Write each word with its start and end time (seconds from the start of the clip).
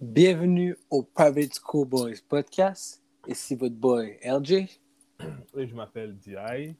Bienvenue 0.00 0.76
au 0.90 1.02
Private 1.02 1.54
School 1.60 1.86
Boys 1.88 2.14
podcast. 2.28 3.02
Ici 3.26 3.56
votre 3.56 3.74
boy 3.74 4.18
LJ. 4.22 4.66
Oui, 5.54 5.66
je 5.68 5.74
m'appelle 5.74 6.16
D.I. 6.18 6.76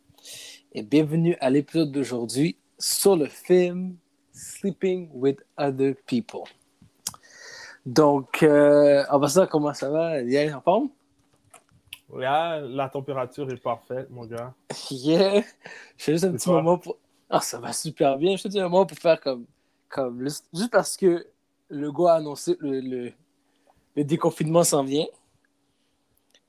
Et 0.73 0.83
bienvenue 0.83 1.37
à 1.41 1.51
l'épisode 1.51 1.91
d'aujourd'hui 1.91 2.57
sur 2.79 3.17
le 3.17 3.27
film 3.27 3.97
Sleeping 4.33 5.11
with 5.13 5.39
Other 5.57 5.95
People. 6.07 6.43
Donc, 7.85 8.43
euh, 8.43 9.05
on 9.11 9.19
va 9.19 9.29
savoir 9.29 9.49
comment 9.49 9.75
ça 9.75 9.91
va. 9.91 10.23
D.I. 10.23 10.53
en 10.55 10.61
forme? 10.61 10.89
Là, 12.15 12.61
la 12.61 12.89
température 12.89 13.51
est 13.51 13.61
parfaite, 13.61 14.09
mon 14.11 14.27
gars. 14.27 14.55
Yeah! 14.91 15.43
J'ai 15.97 16.13
juste 16.13 16.25
un 16.25 16.31
Et 16.31 16.37
petit 16.37 16.45
toi? 16.45 16.63
moment 16.63 16.79
pour. 16.79 16.97
Ah, 17.29 17.41
ça 17.41 17.59
va 17.59 17.73
super 17.73 18.17
bien. 18.17 18.37
Je 18.37 18.45
te 18.45 18.49
dis 18.49 18.61
un 18.61 18.69
moment 18.69 18.87
pour 18.87 18.97
faire 18.97 19.21
comme. 19.21 19.45
comme 19.89 20.21
Juste 20.23 20.71
parce 20.71 20.97
que 20.97 21.27
le 21.69 21.93
gars 21.93 22.13
a 22.13 22.17
annoncé 22.17 22.57
le, 22.61 22.81
le, 22.81 23.13
le 23.97 24.05
déconfinement 24.05 24.65
s'en 24.65 24.85
vient. 24.85 25.07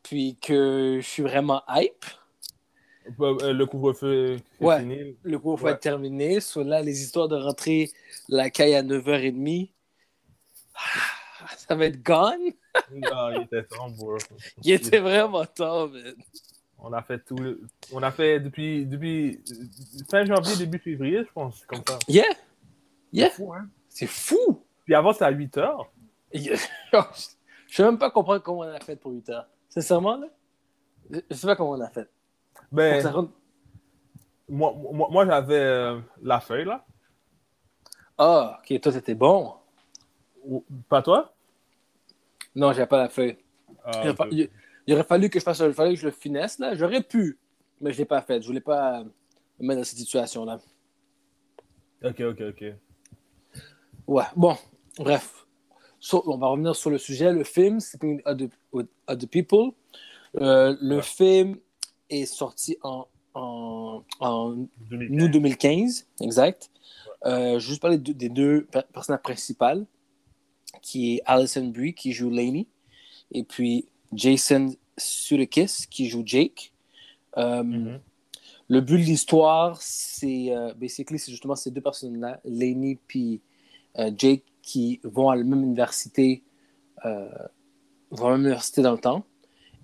Puis 0.04 0.38
que 0.42 1.00
je 1.02 1.06
suis 1.08 1.24
vraiment 1.24 1.62
hype. 1.70 2.06
Euh, 3.20 3.38
euh, 3.42 3.54
Le 3.54 3.66
couvre-feu 3.66 4.36
est 4.60 4.64
Ouais. 4.64 4.80
fini. 4.80 5.18
Le 5.24 5.38
Ouais. 5.38 5.72
être 5.72 5.80
terminé. 5.80 6.40
Soit 6.40 6.64
là, 6.64 6.82
les 6.82 7.02
histoires 7.02 7.28
de 7.28 7.36
rentrer 7.36 7.92
la 8.28 8.50
caille 8.50 8.76
à 8.76 8.84
9h30. 8.84 9.72
ah, 10.76 11.48
Ça 11.58 11.76
va 11.76 11.86
être 11.86 12.02
gone? 12.04 12.52
Non, 12.94 13.32
il 13.36 13.44
était 13.44 13.64
temps, 13.64 13.90
bro. 13.98 14.18
Il 14.64 14.72
était 14.72 15.00
vraiment 15.00 15.46
tard, 15.46 15.90
man. 15.90 16.14
On 16.82 16.94
a 16.94 17.02
fait 17.02 17.20
tout. 17.26 17.36
le- 17.36 17.62
On 17.92 18.02
a 18.04 18.12
fait 18.12 18.40
depuis, 18.40 18.86
depuis 18.86 19.42
euh, 19.52 20.04
fin 20.10 20.24
janvier, 20.24 20.56
début 20.56 20.80
février, 20.80 21.24
je 21.28 21.32
pense. 21.34 21.66
Comme 21.66 21.82
ça. 21.86 22.00
Yeah! 22.08 22.24
C'est 22.32 22.38
Yeah! 23.12 23.30
fou, 23.32 23.54
hein? 23.54 23.68
C'est 23.90 24.08
fou! 24.08 24.64
Puis 24.90 24.96
avant, 24.96 25.14
c'était 25.14 25.26
à 25.26 25.30
8 25.30 25.56
heures. 25.60 25.92
Je 26.34 26.56
sais 27.68 27.84
même 27.84 28.00
pas 28.00 28.10
comprendre 28.10 28.42
comment 28.42 28.62
on 28.62 28.74
a 28.74 28.80
fait 28.80 28.96
pour 28.96 29.12
8 29.12 29.30
heures. 29.30 29.48
Sincèrement, 29.68 30.18
là, 30.18 30.26
je 31.30 31.36
sais 31.36 31.46
pas 31.46 31.56
comment 31.56 31.74
on 31.74 31.82
a 31.82 31.90
fait. 31.90 32.10
Ben, 32.72 33.00
Ça 33.00 33.12
moi, 34.48 34.74
moi, 34.92 35.08
moi, 35.12 35.26
j'avais 35.28 35.54
euh, 35.60 36.00
la 36.24 36.40
feuille, 36.40 36.66
là. 36.66 36.84
Ah, 38.18 38.60
ok, 38.64 38.82
toi, 38.82 38.92
c'était 38.92 39.14
bon. 39.14 39.54
Ou- 40.44 40.66
Pas 40.90 41.04
toi? 41.04 41.36
Non, 42.56 42.74
j'avais 42.74 42.88
pas 42.88 42.98
la 42.98 43.10
feuille. 43.10 43.38
Ah, 43.86 43.92
il, 44.04 44.08
aurait 44.08 44.16
fa- 44.16 44.28
il- 44.32 44.50
il 44.88 44.94
aurait 44.96 45.04
fallu 45.04 45.30
que 45.30 45.38
je 45.40 45.44
fasse, 45.44 45.60
il 45.60 45.72
fallait 45.72 45.94
que 45.94 46.00
je 46.00 46.06
le 46.08 46.12
finesse, 46.12 46.58
là. 46.58 46.74
J'aurais 46.74 47.04
pu, 47.04 47.38
mais 47.80 47.94
je 47.94 48.00
l'ai 48.00 48.06
pas 48.06 48.24
fait. 48.24 48.42
Je 48.42 48.48
voulais 48.48 48.60
pas 48.60 49.04
me 49.04 49.68
mettre 49.68 49.82
dans 49.82 49.86
cette 49.86 50.00
situation-là. 50.00 50.60
ok, 52.04 52.22
ok, 52.22 52.42
ok. 52.50 52.64
Ouais, 54.08 54.24
bon, 54.36 54.58
bref. 55.00 55.46
So, 56.00 56.24
on 56.28 56.38
va 56.38 56.48
revenir 56.48 56.76
sur 56.76 56.90
le 56.90 56.98
sujet. 56.98 57.32
Le 57.34 57.44
film, 57.44 57.80
Sleeping 57.80 58.22
with 58.72 58.88
Other, 59.08 59.28
People. 59.30 59.72
Euh, 60.40 60.76
le 60.82 60.98
Ouais. 60.98 61.02
film 61.02 61.58
est 62.10 62.26
sorti 62.26 62.78
en, 62.84 63.08
en, 63.34 64.04
en 64.20 64.56
2015. 64.90 65.24
août 65.26 65.32
2015, 65.32 66.08
exact. 66.22 66.70
Euh, 67.26 67.52
je 67.60 67.66
vais 67.66 67.70
juste 67.72 67.82
parler 67.82 67.98
de- 67.98 68.14
des 68.14 68.30
deux 68.30 68.66
per- 68.72 68.84
personnages 68.94 69.22
principales, 69.24 69.86
qui 70.82 71.16
est 71.16 71.22
Alison 71.26 71.66
Brie, 71.68 71.94
qui 71.94 72.14
joue 72.14 72.30
Lainey, 72.30 72.68
et 73.32 73.44
puis 73.44 73.88
Jason 74.14 74.74
Sudeikis, 74.98 75.86
qui 75.90 76.08
joue 76.08 76.24
Jake. 76.26 76.72
Euh, 77.38 77.64
Mhm. 77.64 78.00
Le 78.72 78.82
but 78.82 78.98
de 79.00 79.04
l'histoire, 79.04 79.82
c'est 79.82 80.52
basically, 80.78 81.18
c'est 81.18 81.32
justement 81.32 81.56
ces 81.56 81.72
deux 81.72 81.82
personnes-là, 81.82 82.40
Lainey 82.46 83.00
puis 83.08 83.42
Jake, 84.16 84.44
qui 84.70 85.00
vont 85.04 85.30
à 85.30 85.36
la 85.36 85.44
même 85.44 85.64
université, 85.64 86.44
euh, 87.06 87.28
vont 88.12 88.28
à 88.28 88.32
la 88.32 88.38
même 88.38 88.46
université 88.48 88.82
dans 88.82 88.92
le 88.92 89.00
temps. 89.00 89.26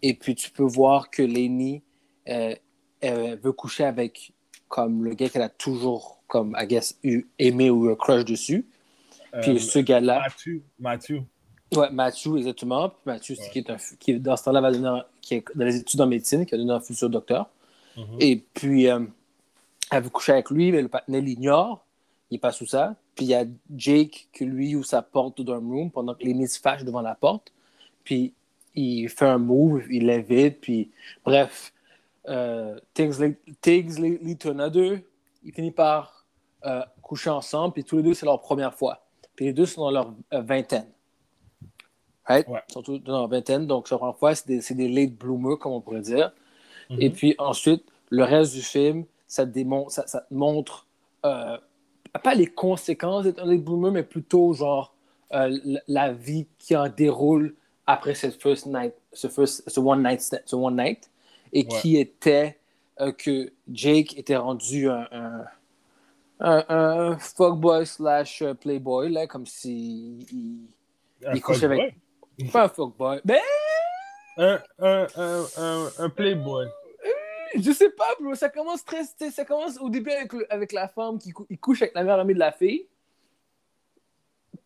Et 0.02 0.14
puis 0.14 0.36
tu 0.36 0.52
peux 0.52 0.64
voir 0.64 1.09
que 1.09 1.23
euh, 1.23 2.55
euh, 3.03 3.35
veut 3.41 3.51
coucher 3.51 3.85
avec 3.85 4.34
comme 4.68 5.03
le 5.03 5.13
gars 5.16 5.29
qu'elle 5.29 5.41
a 5.41 5.50
toujours, 5.50 6.22
comme, 6.28 6.56
I 6.59 6.66
guess, 6.68 6.97
eu, 7.03 7.25
aimé 7.40 7.69
ou 7.69 7.88
eu 7.88 7.91
un 7.94 7.95
crush 7.95 8.25
dessus. 8.25 8.68
Puis 9.41 9.51
Euh, 9.56 9.59
ce 9.59 9.79
gars-là, 9.79 10.22
Mathieu. 10.22 10.63
Mathieu. 10.79 11.22
ouais, 11.75 11.90
Matthew, 11.91 12.38
exactement. 12.38 12.90
Puis 12.90 13.19
c'est 13.22 13.40
Ouais. 13.40 13.50
qui 13.51 13.59
est, 13.59 13.69
un, 13.69 13.78
qui 14.00 14.19
dans 14.19 14.35
ce 14.38 14.44
temps-là, 14.44 14.62
va 14.62 14.68
un- 14.69 15.06
qui 15.22 15.35
est 15.35 15.45
dans 15.56 15.66
les 15.66 15.78
études 15.78 16.01
en 16.01 16.07
médecine, 16.07 16.45
qui 16.45 16.51
va 16.51 16.57
devenir 16.57 16.75
un 16.75 16.79
futur 16.81 17.09
docteur. 17.09 17.50
Mhm. 17.97 18.18
Et 18.19 18.44
puis, 18.53 18.90
euh, 18.90 19.00
elle 19.91 20.03
veut 20.03 20.09
coucher 20.09 20.34
avec 20.34 20.50
lui, 20.50 20.72
mais 20.72 20.81
le 20.81 20.90
partenaire 20.90 21.22
l'ignore. 21.22 21.85
Il 22.29 22.35
n'est 22.35 22.40
pas 22.40 22.51
sous 22.51 22.66
ça. 22.66 22.95
Puis, 23.16 23.26
il 23.26 23.30
y 23.30 23.34
a 23.34 23.46
Jake 23.76 24.28
qui, 24.34 24.46
lui, 24.46 24.76
ouvre 24.76 24.86
sa 24.86 25.02
porte 25.02 25.38
du 25.38 25.44
dorm 25.44 25.72
room 25.72 25.92
pendant 25.92 26.14
que 26.14 26.24
Lenny 26.24 26.48
se 26.48 26.59
fâche 26.59 26.84
devant 26.84 27.02
la 27.02 27.16
porte. 27.16 27.53
Puis, 28.03 28.34
il 28.76 29.08
fait 29.09 29.26
un 29.26 29.38
move, 29.38 29.84
il 29.90 30.06
l'invite. 30.06 30.59
Puis, 30.62 30.92
bref, 31.24 31.74
euh, 32.28 32.78
things, 32.94 33.20
lead, 33.20 33.38
things 33.62 34.00
lead 34.00 34.22
lead 34.22 34.38
to 34.38 34.50
another. 34.50 35.00
Ils 35.44 35.54
finissent 35.54 35.74
par 35.74 36.25
euh, 36.66 36.81
coucher 37.02 37.30
ensemble. 37.30 37.74
Puis, 37.74 37.84
tous 37.84 37.98
les 37.98 38.04
deux, 38.04 38.14
c'est 38.14 38.25
leur 38.25 38.42
première 38.42 38.74
fois. 38.74 39.06
Puis, 39.36 39.46
les 39.46 39.54
deux 39.54 39.66
sont 39.66 39.81
dans 39.81 39.92
leur 39.92 40.14
euh, 40.34 40.42
vingtaine. 40.42 40.88
Right? 42.28 42.48
Ouais. 42.48 42.62
Ils 42.70 42.74
sont 42.74 42.81
tous 42.81 43.00
dans 43.00 43.20
leur 43.20 43.28
vingtaine. 43.28 43.66
Donc, 43.66 43.90
leur 43.90 44.00
première 44.00 44.18
fois, 44.18 44.36
c'est 44.36 44.48
des, 44.48 44.74
des 44.75 44.90
late 44.90 45.14
bloomers, 45.14 45.58
comme 45.58 45.72
on 45.72 45.81
pourrait 45.81 46.02
dire. 46.02 46.31
Mhm. 46.90 47.02
Et 47.02 47.09
puis 47.09 47.36
ensuite, 47.38 47.84
le 48.09 48.24
reste 48.24 48.54
du 48.54 48.62
film, 48.62 49.06
ça, 49.28 49.46
démontre, 49.46 49.92
ça, 49.92 50.08
ça 50.08 50.22
te 50.22 50.34
montre 50.34 50.88
euh, 51.25 51.58
pas 52.20 52.34
les 52.36 52.48
conséquences 52.48 53.24
d'être 53.26 53.42
un 53.42 53.46
late 53.46 53.64
bloomer, 53.64 53.92
mais 53.92 54.03
plutôt 54.03 54.53
genre 54.53 54.94
euh, 55.34 55.58
la, 55.88 56.12
vie 56.14 56.48
qui 56.59 56.76
en 56.76 56.88
déroule 56.88 57.56
après 57.88 58.16
cette 58.16 58.42
first 58.42 58.66
night, 58.68 58.94
ce, 59.14 59.28
first, 59.28 59.68
ce 59.70 59.80
one 59.80 60.02
night, 60.03 60.22
ce 60.46 60.56
one 60.56 60.75
night, 60.78 61.09
et 61.54 61.66
Ouais. 61.70 61.80
qui 61.81 61.98
était 61.98 62.58
euh, 63.02 63.12
que 63.12 63.52
Jake 63.72 64.18
était 64.18 64.36
rendu 64.38 64.90
un, 64.90 65.08
un, 65.12 65.46
un, 66.40 66.66
un 66.70 67.18
fuckboy 67.18 67.86
slash 67.86 68.42
euh, 68.42 68.54
playboy, 68.54 69.09
là, 69.12 69.28
comme 69.28 69.46
si 69.46 70.25
il, 70.31 70.68
il 71.34 71.42
fuckboy. 71.42 71.66
avec- 71.66 72.52
pas 72.52 72.66
un 72.66 72.70
fuckboy, 72.70 73.22
mais 73.25 73.40
un, 74.38 74.59
un, 74.80 75.08
un, 75.58 75.88
un 76.00 76.09
playboy. 76.09 76.68
Je 77.61 77.72
sais 77.72 77.89
pas, 77.91 78.07
bro. 78.19 78.35
Ça 78.35 78.50
commence 78.50 78.83
très. 78.83 79.03
Ça 79.31 79.45
commence 79.45 79.78
au 79.79 79.89
début 79.89 80.11
avec, 80.11 80.33
le- 80.33 80.51
avec 80.53 80.72
la 80.72 80.88
femme 80.88 81.17
qui 81.19 81.31
cou- 81.31 81.45
il 81.50 81.59
couche 81.59 81.81
avec 81.81 81.94
la 81.95 82.03
meilleure 82.03 82.19
amie 82.19 82.33
de 82.33 82.39
la 82.39 82.51
fille. 82.51 82.88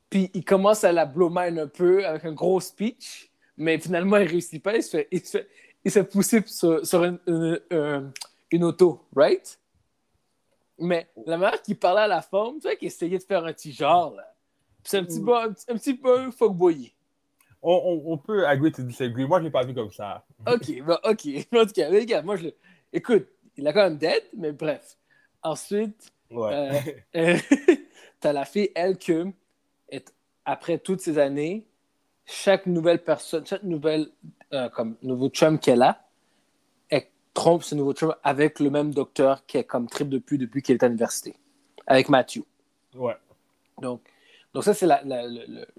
Puis 0.09 0.31
il 0.34 0.44
commence 0.44 0.84
à 0.84 0.91
la 0.91 1.06
blow 1.06 1.29
mind 1.31 1.59
un 1.59 1.67
peu 1.67 2.06
avec 2.06 2.25
un 2.25 2.34
gros 2.34 2.59
speech. 2.59 3.31
Mais 3.57 3.78
finalement, 3.79 4.17
il 4.17 4.28
réussit 4.28 4.62
pas. 4.63 4.75
Il 4.75 4.84
se 4.84 4.90
fait, 4.97 5.07
il 5.12 5.19
se 5.25 5.38
fait, 5.38 5.47
il 5.84 5.91
se 5.91 6.00
fait 6.00 6.06
pousser 6.06 6.44
sur, 6.45 6.85
sur 6.85 7.03
une, 7.03 7.19
une- 7.28 7.59
une- 7.72 8.12
une 8.51 8.63
auto, 8.63 9.06
right? 9.16 9.59
Mais 10.79 11.09
la 11.25 11.38
manière 11.38 11.61
qu'il 11.61 11.78
parlait 11.78 12.01
à 12.01 12.07
la 12.07 12.22
femme, 12.22 12.56
tu 12.56 12.61
vois, 12.61 12.75
qu'il 12.75 12.88
essayait 12.88 13.17
de 13.17 13.23
faire 13.23 13.44
un 13.46 13.51
petit 13.53 13.72
genre, 13.73 14.16
là. 14.16 14.34
C'est 14.84 14.97
un 14.97 15.03
petit 15.03 15.19
Mm. 15.19 15.25
peu, 15.25 15.35
un 15.38 15.51
petit, 15.51 15.66
un 15.69 15.75
petit 15.75 15.94
peu 15.94 16.31
fuckboyé. 16.31 16.94
On, 17.61 17.73
on, 17.73 18.13
on 18.13 18.17
peut 18.17 18.47
agree 18.47 18.72
to 18.72 18.81
disagree. 18.81 19.25
Moi, 19.28 19.40
je 19.40 19.44
l'ai 19.44 19.51
pas 19.51 19.66
vu 19.66 19.73
comme 19.75 19.91
ça. 19.91 20.25
Ok, 20.47 20.81
bon, 20.81 20.97
ok. 21.03 21.25
En 21.53 21.66
tout 21.66 21.73
cas, 21.75 21.90
les 21.90 22.06
gars, 22.06 22.22
moi, 22.22 22.38
je. 22.38 22.47
Écoute, 22.94 23.28
il 23.58 23.68
a 23.68 23.74
quand 23.74 23.84
même 23.84 23.98
dead, 23.98 24.24
mais 24.36 24.52
bref. 24.52 24.98
Ensuite, 25.44 26.12
Ouais. 26.32 26.84
euh, 27.16 27.38
t'as 28.20 28.34
la 28.34 28.46
fille, 28.46 28.70
elle, 28.76 28.98
que, 28.98 29.26
est- 29.90 30.14
après 30.46 30.78
toutes 30.78 31.02
ces 31.02 31.18
années, 31.18 31.66
chaque 32.26 32.66
nouvelle 32.68 33.04
personne, 33.04 33.46
chaque 33.46 33.64
nouvelle, 33.64 34.10
euh, 34.54 34.70
comme, 34.70 34.96
nouveau 35.02 35.30
chum 35.30 35.58
qu'elle 35.60 35.82
a, 35.82 36.06
elle 36.90 37.06
trompe 37.34 37.64
ce 37.64 37.74
nouveau 37.76 37.94
chum 37.94 38.14
avec 38.24 38.60
le 38.60 38.70
même 38.70 38.94
docteur 38.94 39.46
qu'elle 39.48 39.66
comme 39.66 39.88
trip 39.88 40.10
depuis, 40.10 40.38
depuis 40.38 40.62
qu'elle 40.62 40.76
est 40.76 40.84
à 40.84 40.88
l'université, 40.88 41.36
avec 41.88 42.10
Matthew. 42.10 42.42
ouais. 42.96 43.16
Donc, 43.82 44.02
donc 44.54 44.64
ça, 44.64 44.74
c'est 44.74 44.88
la, 44.88 45.02
la, 45.06 45.24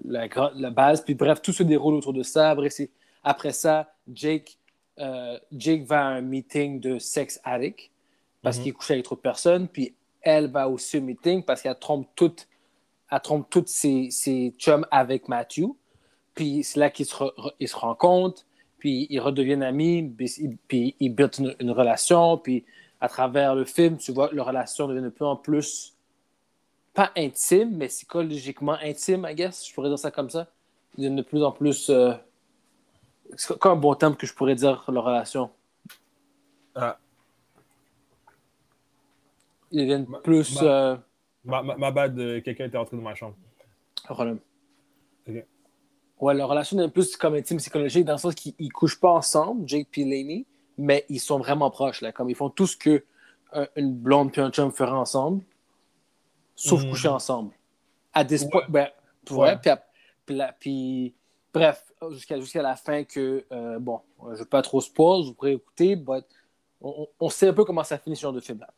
la, 0.03 0.69
base. 0.71 1.03
Puis 1.03 1.13
bref, 1.13 1.41
tout 1.41 1.53
se 1.53 1.61
déroule 1.61 1.93
autour 1.93 2.13
de 2.13 2.23
ça. 2.23 2.55
Après 3.23 3.51
ça, 3.51 3.93
Jake, 4.11 4.57
euh, 5.01 5.37
Jake 5.51 5.83
va 5.83 6.01
à 6.05 6.09
un 6.09 6.21
meeting 6.21 6.79
de 6.79 6.99
sex 6.99 7.39
addict 7.43 7.89
parce 8.41 8.57
Mhm. 8.57 8.63
qu'il 8.63 8.73
couche 8.73 8.91
avec 8.91 9.03
trop 9.05 9.15
de 9.15 9.21
personnes. 9.21 9.67
Puis 9.67 9.93
elle 10.21 10.47
va 10.51 10.69
aussi 10.69 10.97
au 10.97 11.01
meeting 11.01 11.43
parce 11.43 11.61
qu'elle 11.61 11.77
trompe 11.79 12.07
toutes, 12.15 12.47
elle 13.11 13.19
trompe 13.21 13.49
toutes 13.49 13.67
ses, 13.67 14.09
ses 14.11 14.53
chums 14.57 14.85
avec 14.91 15.27
Matthew. 15.27 15.65
Puis 16.35 16.63
c'est 16.63 16.79
là 16.79 16.89
qu'ils 16.89 17.05
se, 17.07 17.15
re- 17.15 17.53
ils 17.59 17.67
se 17.67 17.75
rencontrent. 17.75 18.45
Puis 18.77 19.07
ils 19.09 19.19
redeviennent 19.19 19.63
amis. 19.63 20.03
Puis, 20.15 20.31
ils- 20.39 20.57
puis 20.67 20.95
ils 20.99 21.09
build 21.09 21.31
une, 21.39 21.55
une 21.59 21.71
relation. 21.71 22.37
Puis 22.37 22.63
à 22.99 23.09
travers 23.09 23.55
le 23.55 23.65
film, 23.65 23.97
tu 23.97 24.11
vois 24.11 24.29
que 24.29 24.35
leur 24.35 24.45
relation 24.47 24.87
devient 24.87 25.01
de 25.03 25.09
plus 25.09 25.25
en 25.25 25.35
plus 25.35 25.95
pas 26.93 27.11
intime, 27.15 27.77
mais 27.77 27.87
psychologiquement 27.87 28.77
intime, 28.83 29.25
I 29.29 29.33
guess. 29.33 29.65
Je 29.67 29.73
pourrais 29.73 29.89
dire 29.89 29.97
ça 29.99 30.11
comme 30.11 30.29
ça. 30.29 30.47
Ils 30.93 31.01
deviennent 31.03 31.15
de 31.15 31.21
plus 31.21 31.41
en 31.43 31.51
plus. 31.51 31.89
euh, 31.89 32.13
C'est 33.35 33.57
quoi 33.59 33.71
un 33.71 33.75
bon 33.75 33.93
terme 33.95 34.15
que 34.15 34.25
je 34.27 34.33
pourrais 34.33 34.55
dire 34.55 34.83
leur 34.91 35.03
relation? 35.03 35.51
Ah, 36.75 36.97
Ils 39.71 39.81
deviennent 39.81 40.05
Ma- 40.07 40.19
plus. 40.19 40.61
ma- 40.61 40.67
euh, 40.67 40.97
ma, 41.45 41.63
ma, 41.63 41.77
ma 41.77 41.91
bad, 41.91 42.19
euh, 42.19 42.41
quelqu'un 42.41 42.65
était 42.65 42.77
entré 42.77 42.97
dans 42.97 43.03
ma 43.03 43.15
chambre. 43.15 43.35
un 44.09 44.13
problème. 44.13 44.39
Ok. 45.29 45.45
Ouais, 46.19 46.33
leur 46.33 46.49
relation 46.49 46.77
est 46.79 46.89
plus 46.89 47.15
comme 47.15 47.35
intime 47.35 47.57
psychologique 47.57 48.03
dans 48.05 48.13
le 48.13 48.17
sens 48.19 48.35
qu'ils 48.35 48.53
ne 48.59 48.69
couchent 48.69 48.99
pas 48.99 49.11
ensemble, 49.11 49.67
Jake 49.67 49.87
et 49.97 50.03
Laney, 50.03 50.45
mais 50.77 51.05
ils 51.09 51.19
sont 51.19 51.37
vraiment 51.39 51.69
proches. 51.71 52.01
Là, 52.01 52.11
comme 52.11 52.29
ils 52.29 52.35
font 52.35 52.49
tout 52.49 52.67
ce 52.67 52.75
que 52.77 53.03
une 53.75 53.93
blonde 53.93 54.31
et 54.37 54.41
un 54.41 54.49
chum 54.49 54.71
feraient 54.71 54.91
ensemble, 54.91 55.43
sauf 56.55 56.83
Mhm. 56.83 56.89
coucher 56.89 57.07
ensemble. 57.09 57.53
À 58.13 58.23
des 58.23 58.43
Ouais. 58.43 58.49
points. 58.49 58.65
Ben, 58.69 58.87
ouais, 59.31 59.57
puis, 59.57 59.69
à- 59.69 59.83
puis 60.25 60.41
puis- 60.59 61.15
bref, 61.53 61.83
jusqu'à 62.11 62.61
la 62.61 62.75
fin 62.75 63.03
que, 63.03 63.45
euh, 63.51 63.79
bon, 63.79 63.99
je 64.27 64.31
ne 64.31 64.35
veux 64.37 64.45
pas 64.45 64.61
trop 64.61 64.81
spoil, 64.81 65.23
vous 65.23 65.33
pourrez 65.33 65.53
écouter, 65.53 65.95
but 65.95 66.25
on, 66.81 67.07
on 67.19 67.29
sait 67.29 67.47
un 67.47 67.53
peu 67.53 67.65
comment 67.65 67.83
ça 67.83 67.97
finit 67.97 68.15
ce 68.15 68.21
genre 68.21 68.33
de 68.33 68.39
film-là. 68.39 68.69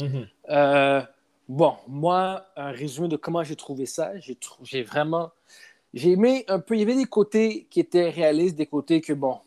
Mhm. 0.00 0.26
Euh, 0.48 1.02
bon, 1.48 1.74
moi, 1.88 2.46
un 2.56 2.70
résumé 2.70 3.08
de 3.08 3.16
comment 3.16 3.44
j'ai 3.44 3.56
trouvé 3.56 3.86
ça, 3.86 4.18
j'ai 4.18 4.34
trou- 4.34 4.64
vraiment. 4.86 5.30
J'ai 5.92 6.12
aimé 6.12 6.44
un 6.48 6.60
peu. 6.60 6.74
Il 6.76 6.80
y 6.80 6.82
avait 6.82 6.94
des 6.94 7.04
côtés 7.04 7.66
qui 7.68 7.80
étaient 7.80 8.10
réalistes, 8.10 8.56
des 8.56 8.66
côtés 8.66 9.00
que, 9.00 9.12
bon, 9.12 9.40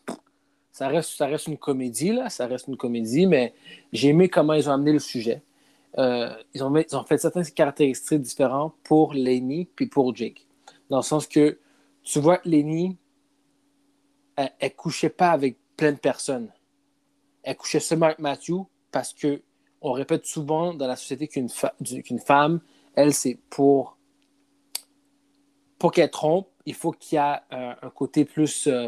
ça 0.72 0.88
reste, 0.90 1.12
ça 1.12 1.26
reste 1.26 1.48
une 1.48 1.58
comédie, 1.58 2.12
là, 2.12 2.30
ça 2.30 2.48
reste 2.48 2.68
une 2.68 2.78
comédie, 2.78 3.26
mais 3.28 3.54
j'ai 3.94 4.10
aimé 4.10 4.28
comment 4.28 4.54
ils 4.54 4.70
ont 4.70 4.74
amené 4.74 4.92
le 4.92 5.00
sujet. 5.00 5.42
Euh, 5.98 6.36
ils, 6.54 6.64
ont, 6.64 6.76
ils 6.76 6.96
ont 6.96 7.04
fait 7.04 7.18
certaines 7.18 7.46
caractéristiques 7.46 8.22
différentes 8.22 8.74
pour 8.84 9.14
Lenny 9.14 9.66
puis 9.76 9.86
pour 9.86 10.16
Jake. 10.16 10.46
Dans 10.90 10.98
le 10.98 11.04
sens 11.04 11.28
que, 11.28 11.60
tu 12.04 12.20
vois, 12.20 12.40
Lenny, 12.46 12.98
elle, 14.36 14.52
elle 14.60 14.76
couchait 14.76 15.10
pas 15.10 15.32
avec 15.32 15.58
plein 15.78 15.92
de 15.92 15.98
personnes. 15.98 16.52
Elle 17.44 17.58
couchait 17.58 17.80
seulement 17.80 18.08
avec 18.08 18.20
Matthew 18.20 18.66
parce 18.92 19.14
que 19.14 19.42
on 19.82 19.92
répète 19.92 20.26
souvent 20.26 20.74
dans 20.74 20.88
la 20.88 20.96
société 20.96 21.28
qu'une 21.28 21.50
fa- 21.50 21.76
qu'une 22.06 22.20
femme, 22.20 22.62
elle, 22.96 23.14
c'est 23.14 23.38
pour, 23.50 23.98
pour 25.78 25.92
qu'elle 25.92 26.10
trompe, 26.10 26.48
il 26.66 26.74
faut 26.74 26.92
qu'il 26.92 27.18
y 27.18 27.22
ait 27.22 27.40
euh, 27.52 27.74
un 27.82 27.90
côté 27.90 28.24
plus 28.24 28.68
euh, 28.68 28.88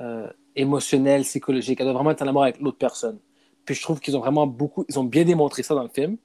euh, 0.00 0.30
émotionnel, 0.54 1.22
psychologique. 1.22 1.80
Elle 1.80 1.86
doit 1.86 1.94
vraiment 1.94 2.10
être 2.10 2.22
en 2.22 2.26
amour 2.26 2.42
avec 2.42 2.60
l'autre 2.60 2.76
personne. 2.76 3.18
Puis 3.64 3.74
je 3.74 3.82
trouve 3.82 4.00
qu'ils 4.00 4.16
ont 4.16 4.20
vraiment 4.20 4.46
beaucoup, 4.46 4.84
ils 4.88 4.98
ont 4.98 5.04
bien 5.04 5.24
démontré 5.24 5.62
ça 5.62 5.74
dans 5.74 5.82
le 5.82 5.88
film, 5.88 6.18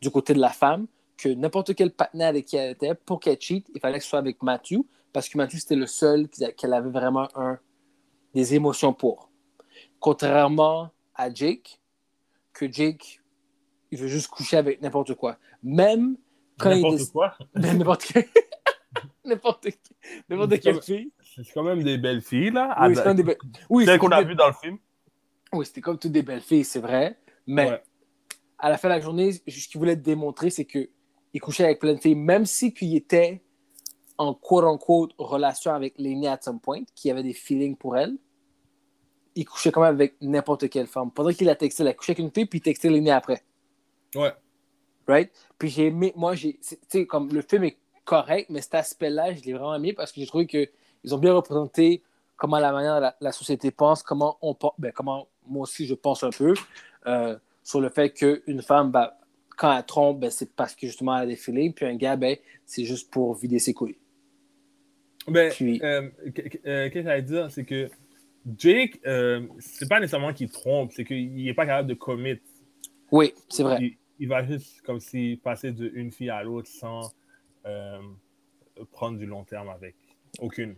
du 0.00 0.10
côté 0.10 0.32
de 0.32 0.40
la 0.40 0.50
femme, 0.50 0.86
que 1.18 1.28
n'importe 1.28 1.74
quel 1.74 1.90
partenaire 1.90 2.28
avec 2.28 2.46
qui 2.46 2.56
elle 2.56 2.70
était, 2.70 2.94
pour 2.94 3.20
qu'elle 3.20 3.38
cheat, 3.38 3.70
il 3.74 3.80
fallait 3.80 3.98
que 3.98 4.04
ce 4.04 4.10
soit 4.10 4.18
avec 4.18 4.42
Matthew, 4.42 4.78
parce 5.14 5.28
que 5.30 5.38
Matthew, 5.38 5.56
c'était 5.60 5.76
le 5.76 5.86
seul 5.86 6.28
qu'elle 6.28 6.74
avait 6.74 6.90
vraiment 6.90 7.28
un, 7.36 7.58
des 8.34 8.54
émotions 8.54 8.92
pour. 8.92 9.30
Contrairement 10.00 10.90
à 11.14 11.32
Jake, 11.32 11.80
que 12.52 12.70
Jake, 12.70 13.20
il 13.90 13.98
veut 13.98 14.08
juste 14.08 14.28
coucher 14.28 14.56
avec 14.56 14.82
n'importe 14.82 15.14
quoi. 15.14 15.38
Même 15.62 16.16
quand 16.58 16.70
il 16.70 16.76
N'importe 16.82 16.96
décide- 16.98 17.12
quoi. 17.12 17.38
N'importe 17.54 18.04
quel- 18.04 18.28
n'importe 19.24 19.68
n'importe 20.28 20.60
quelle 20.60 20.82
fille. 20.82 21.12
C'est 21.34 21.52
quand 21.54 21.62
même 21.62 21.82
des 21.82 21.96
belles 21.96 22.20
filles, 22.20 22.50
là. 22.50 22.76
Oui, 22.86 22.94
c'est 22.96 23.02
comme 23.02 23.16
des 23.16 23.22
be- 23.24 23.38
oui, 23.70 23.84
c'est 23.86 23.98
qu'on 23.98 24.08
a 24.10 24.22
des- 24.22 24.28
vues 24.28 24.34
dans 24.36 24.48
le 24.48 24.52
film. 24.52 24.78
oui, 25.52 25.64
c'était 25.64 25.80
comme 25.80 25.98
toutes 25.98 26.12
des 26.12 26.22
belles 26.22 26.40
filles, 26.42 26.64
c'est 26.64 26.80
vrai. 26.80 27.18
Mais 27.46 27.70
Ouais. 27.70 27.82
à 28.58 28.68
la 28.68 28.76
fin 28.78 28.88
de 28.88 28.94
la 28.94 29.00
journée, 29.00 29.32
ce 29.32 29.38
qu'il 29.68 29.78
voulait 29.78 29.96
démontrer, 29.96 30.50
c'est 30.50 30.64
qu'il 30.64 30.88
couchait 31.40 31.64
avec 31.64 31.78
plein 31.78 31.94
de 31.94 32.00
filles, 32.00 32.14
même 32.16 32.46
si 32.46 32.74
qu'il 32.74 32.94
était 32.96 33.42
en 34.18 34.34
quote-unquote 34.34 35.12
relation 35.18 35.72
avec 35.74 35.98
Lenny 35.98 36.28
at 36.28 36.40
some 36.42 36.60
point, 36.60 36.82
qui 36.94 37.10
avait 37.10 37.22
des 37.22 37.32
feelings 37.32 37.76
pour 37.76 37.96
elle, 37.96 38.16
il 39.34 39.44
couchait 39.44 39.72
quand 39.72 39.80
même 39.80 39.94
avec 39.94 40.14
n'importe 40.20 40.68
quelle 40.68 40.86
femme. 40.86 41.10
Pendant 41.10 41.30
qu'il 41.30 41.48
a 41.48 41.56
texté, 41.56 41.82
il 41.82 41.88
a 41.88 41.94
couché 41.94 42.12
avec 42.12 42.20
une 42.20 42.30
fille, 42.30 42.46
puis 42.46 42.58
il 42.58 42.62
textait 42.62 42.90
Lenny 42.90 43.10
après. 43.10 43.42
Ouais. 44.14 44.32
right? 45.08 45.30
Puis 45.58 45.68
j'ai 45.68 45.86
aimé, 45.86 46.12
moi, 46.16 46.34
j'ai, 46.34 46.54
tu 46.54 46.76
sais, 46.88 47.06
comme 47.06 47.32
le 47.32 47.42
film 47.42 47.64
est 47.64 47.76
correct, 48.04 48.48
mais 48.50 48.60
cet 48.60 48.76
aspect-là, 48.76 49.34
je 49.34 49.42
l'ai 49.42 49.52
vraiment 49.52 49.74
aimé 49.74 49.92
parce 49.92 50.12
que 50.12 50.20
j'ai 50.20 50.26
trouvé 50.26 50.46
qu'ils 50.46 51.14
ont 51.14 51.18
bien 51.18 51.32
représenté 51.32 52.02
comment 52.36 52.58
la 52.58 52.72
manière 52.72 53.00
la, 53.00 53.16
la 53.20 53.32
société 53.32 53.70
pense, 53.70 54.02
comment 54.02 54.38
on 54.42 54.54
pense, 54.54 54.72
ben, 54.78 54.92
comment 54.92 55.28
moi 55.46 55.62
aussi 55.62 55.86
je 55.86 55.94
pense 55.94 56.22
un 56.22 56.30
peu 56.30 56.54
euh, 57.06 57.36
sur 57.62 57.80
le 57.80 57.88
fait 57.88 58.10
qu'une 58.10 58.62
femme, 58.62 58.90
ben, 58.90 59.10
quand 59.56 59.76
elle 59.76 59.84
trompe, 59.84 60.20
ben, 60.20 60.30
c'est 60.30 60.54
parce 60.54 60.74
que 60.74 60.86
justement 60.86 61.16
elle 61.16 61.24
a 61.24 61.26
des 61.26 61.36
feelings, 61.36 61.72
puis 61.72 61.86
un 61.86 61.96
gars, 61.96 62.16
ben, 62.16 62.36
c'est 62.66 62.84
juste 62.84 63.10
pour 63.10 63.34
vider 63.34 63.58
ses 63.58 63.74
couilles. 63.74 63.98
Ben, 65.28 65.50
Puis- 65.52 65.80
euh, 65.82 66.10
euh, 66.26 66.30
qu'est-ce 66.32 66.88
que 66.90 67.02
j'allais 67.02 67.22
dire, 67.22 67.50
c'est 67.50 67.64
que 67.64 67.90
Jake, 68.58 69.00
euh, 69.06 69.46
c'est 69.58 69.88
pas 69.88 70.00
nécessairement 70.00 70.34
qu'il 70.34 70.50
trompe, 70.50 70.92
c'est 70.92 71.04
qu'il 71.04 71.34
n'est 71.34 71.54
pas 71.54 71.66
capable 71.66 71.88
de 71.88 71.94
commit. 71.94 72.38
Oui, 73.10 73.32
c'est 73.48 73.62
vrai. 73.62 73.78
Il, 73.80 73.96
il 74.18 74.28
va 74.28 74.44
juste 74.46 74.82
comme 74.82 75.00
si 75.00 75.40
passer 75.42 75.72
d'une 75.72 76.12
fille 76.12 76.30
à 76.30 76.42
l'autre 76.42 76.68
sans 76.68 77.12
euh, 77.66 77.98
prendre 78.92 79.18
du 79.18 79.26
long 79.26 79.44
terme 79.44 79.70
avec 79.70 79.94
aucune. 80.40 80.76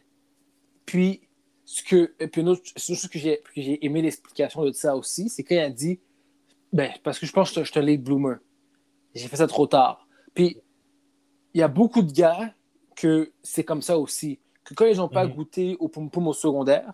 Puis, 0.84 1.22
ce 1.64 1.82
que, 1.82 2.12
puis 2.26 2.40
une 2.42 2.48
autre 2.48 2.62
c'est 2.76 2.92
une 2.92 2.98
chose 2.98 3.08
que 3.10 3.18
j'ai, 3.18 3.38
que 3.38 3.60
j'ai 3.60 3.84
aimé 3.84 4.00
l'explication 4.02 4.64
de 4.64 4.70
ça 4.72 4.94
aussi, 4.96 5.28
c'est 5.28 5.42
quand 5.42 5.56
il 5.56 5.60
a 5.60 5.70
dit, 5.70 5.98
ben, 6.72 6.92
parce 7.02 7.18
que 7.18 7.26
je 7.26 7.32
pense 7.32 7.50
que 7.50 7.64
je 7.64 7.70
suis 7.70 7.80
un 7.80 7.82
late 7.82 8.02
bloomer. 8.02 8.36
J'ai 9.14 9.26
fait 9.28 9.36
ça 9.36 9.46
trop 9.48 9.66
tard. 9.66 10.06
Puis, 10.34 10.58
il 11.54 11.60
y 11.60 11.62
a 11.62 11.68
beaucoup 11.68 12.02
de 12.02 12.12
gars 12.12 12.54
que 12.96 13.32
c'est 13.42 13.62
comme 13.62 13.82
ça 13.82 13.98
aussi. 13.98 14.40
Que 14.64 14.74
quand 14.74 14.86
ils 14.86 14.96
n'ont 14.96 15.08
pas 15.08 15.26
Mhm. 15.26 15.34
goûté 15.34 15.76
au 15.78 15.88
pum 15.88 16.10
pum 16.10 16.26
au 16.26 16.32
secondaire, 16.32 16.92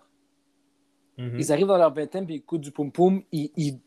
Mhm. 1.17 1.39
ils 1.39 1.51
arrivent 1.51 1.67
dans 1.67 1.77
leur 1.77 1.93
vingtaine 1.93 2.25
puis 2.25 2.35
ils 2.35 2.45
goûtent 2.45 2.61
du 2.61 2.71
pum 2.71 2.91
pum, 2.91 3.23
ils, 3.31 3.51
ils, 3.55 3.79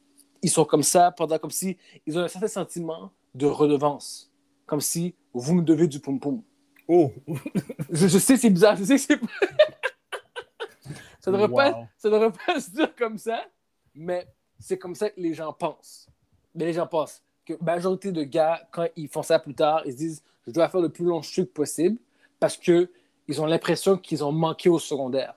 ils 0.43 0.51
sont 0.51 0.65
comme 0.65 0.83
ça 0.83 1.13
pendant 1.13 1.39
comme 1.39 1.51
si 1.51 1.77
ils 2.07 2.19
ont 2.19 2.23
un 2.23 2.29
certain 2.29 2.49
sentiment 2.49 3.13
de 3.35 3.47
redevance. 3.47 4.33
Comme 4.65 4.81
si 4.81 5.15
vous 5.33 5.55
me 5.55 5.63
devez 5.63 5.87
du 5.87 6.01
pum 6.01 6.19
pum. 6.19 6.43
Oh! 6.89 7.13
Je, 7.91 8.09
je 8.09 8.19
sais, 8.19 8.37
c'est 8.37 8.51
bizarre. 8.51 8.77
Je 8.77 8.85
sais 8.85 8.95
que 8.97 9.01
c'est 9.01 9.21
ça 11.21 11.31
devrait 11.33 11.49
pas, 11.49 11.73
Wow. 11.73 11.87
devrait 12.11 12.33
pas 12.33 12.61
se 12.61 12.71
dire 12.71 12.95
comme 12.97 13.19
ça, 13.19 13.45
mais 13.95 14.27
c'est 14.59 14.79
comme 14.79 14.95
ça 14.95 15.11
que 15.11 15.21
les 15.21 15.35
gens 15.35 15.53
pensent. 15.53 16.09
Mais 16.55 16.67
les 16.67 16.73
gens 16.73 16.87
pensent 16.87 17.23
que 17.45 17.53
la 17.55 17.75
majorité 17.75 18.13
de 18.13 18.23
gars, 18.23 18.67
quand 18.73 18.87
ils 18.97 19.09
font 19.09 19.23
ça 19.23 19.39
plus 19.39 19.55
tard, 19.55 19.83
ils 19.85 19.93
se 19.93 19.97
disent 19.97 20.23
je 20.47 20.53
dois 20.53 20.69
faire 20.69 20.81
le 20.81 20.89
plus 20.89 21.05
long 21.05 21.21
truc 21.21 21.53
possible 21.53 21.99
parce 22.41 22.57
que 22.57 22.91
ils 23.29 23.41
ont 23.41 23.47
l'impression 23.47 23.97
qu'ils 23.97 24.23
ont 24.25 24.33
manqué 24.33 24.69
au 24.69 24.79
secondaire. 24.79 25.35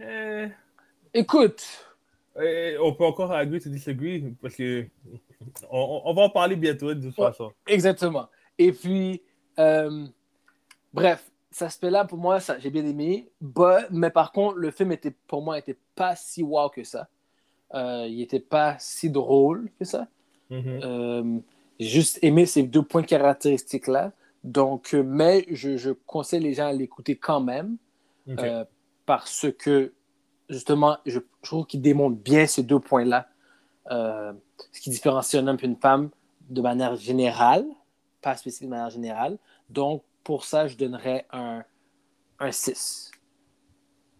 Eh, 0.00 0.46
Écoute, 1.14 1.64
eh, 2.40 2.76
on 2.80 2.92
peut 2.92 3.04
encore 3.04 3.32
agree 3.32 3.60
to 3.60 3.70
disagree 3.70 4.34
parce 4.42 4.54
que 4.54 4.86
on, 5.70 6.02
on- 6.04 6.14
va 6.14 6.22
en 6.22 6.30
parler 6.30 6.56
bientôt 6.56 6.92
de 6.92 7.08
toute 7.08 7.18
Ouais. 7.18 7.26
façon. 7.28 7.52
exactement. 7.66 8.28
Et 8.58 8.72
puis, 8.72 9.22
euh, 9.58 10.06
bref, 10.92 11.30
cet 11.50 11.68
aspect-là, 11.68 12.04
pour 12.04 12.18
moi, 12.18 12.38
ça, 12.40 12.58
j'ai 12.58 12.68
bien 12.70 12.84
aimé. 12.84 13.30
But- 13.40 13.86
mais 13.90 14.10
par 14.10 14.32
contre, 14.32 14.56
le 14.58 14.70
film 14.70 14.92
était, 14.92 15.12
pour 15.26 15.40
moi, 15.42 15.56
n'était 15.56 15.78
pas 15.94 16.14
si 16.16 16.42
wow 16.42 16.68
que 16.68 16.84
ça. 16.84 17.08
Euh, 17.74 18.06
il 18.08 18.18
n'était 18.18 18.40
pas 18.40 18.76
si 18.78 19.08
drôle 19.10 19.70
que 19.78 19.84
ça. 19.86 20.06
Mhm. 20.50 20.80
Euh, 20.84 21.38
j'ai 21.80 21.88
juste 21.88 22.18
aimé 22.22 22.44
ces 22.46 22.62
deux 22.62 22.82
points 22.82 23.02
caractéristiques-là. 23.02 24.12
Donc, 24.46 24.94
euh, 24.94 25.02
mais 25.02 25.44
je, 25.50 25.76
je 25.76 25.90
conseille 25.90 26.40
les 26.40 26.54
gens 26.54 26.68
à 26.68 26.72
l'écouter 26.72 27.16
quand 27.16 27.40
même 27.40 27.76
euh, 28.28 28.64
parce 29.04 29.46
que, 29.58 29.92
justement, 30.48 30.98
je, 31.04 31.18
je 31.18 31.48
trouve 31.48 31.66
qu'il 31.66 31.82
démontre 31.82 32.16
bien 32.16 32.46
ces 32.46 32.62
deux 32.62 32.78
points-là. 32.78 33.28
Euh, 33.90 34.32
ce 34.70 34.80
qui 34.80 34.90
différencie 34.90 35.42
un 35.42 35.48
homme 35.48 35.58
et 35.60 35.66
une 35.66 35.76
femme 35.76 36.10
de 36.48 36.60
manière 36.60 36.94
générale, 36.94 37.66
pas 38.22 38.36
spécifique 38.36 38.68
de 38.68 38.70
manière 38.70 38.90
générale. 38.90 39.36
Donc, 39.68 40.04
pour 40.22 40.44
ça, 40.44 40.68
je 40.68 40.76
donnerais 40.76 41.26
un, 41.32 41.64
un 42.38 42.52
6. 42.52 43.10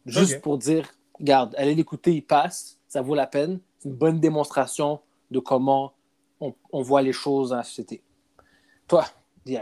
Juste 0.06 0.40
pour 0.40 0.58
dire, 0.58 0.88
regarde, 1.14 1.54
allez 1.56 1.76
l'écouter, 1.76 2.14
il 2.14 2.22
passe, 2.22 2.80
ça 2.88 3.00
vaut 3.00 3.14
la 3.14 3.28
peine. 3.28 3.60
C'est 3.78 3.88
une 3.88 3.94
bonne 3.94 4.18
démonstration 4.18 5.00
de 5.30 5.38
comment 5.38 5.92
on, 6.40 6.52
on 6.72 6.82
voit 6.82 7.02
les 7.02 7.12
choses 7.12 7.50
dans 7.50 7.56
la 7.56 7.62
société. 7.62 8.02
Toi, 8.88 9.04
dis 9.44 9.56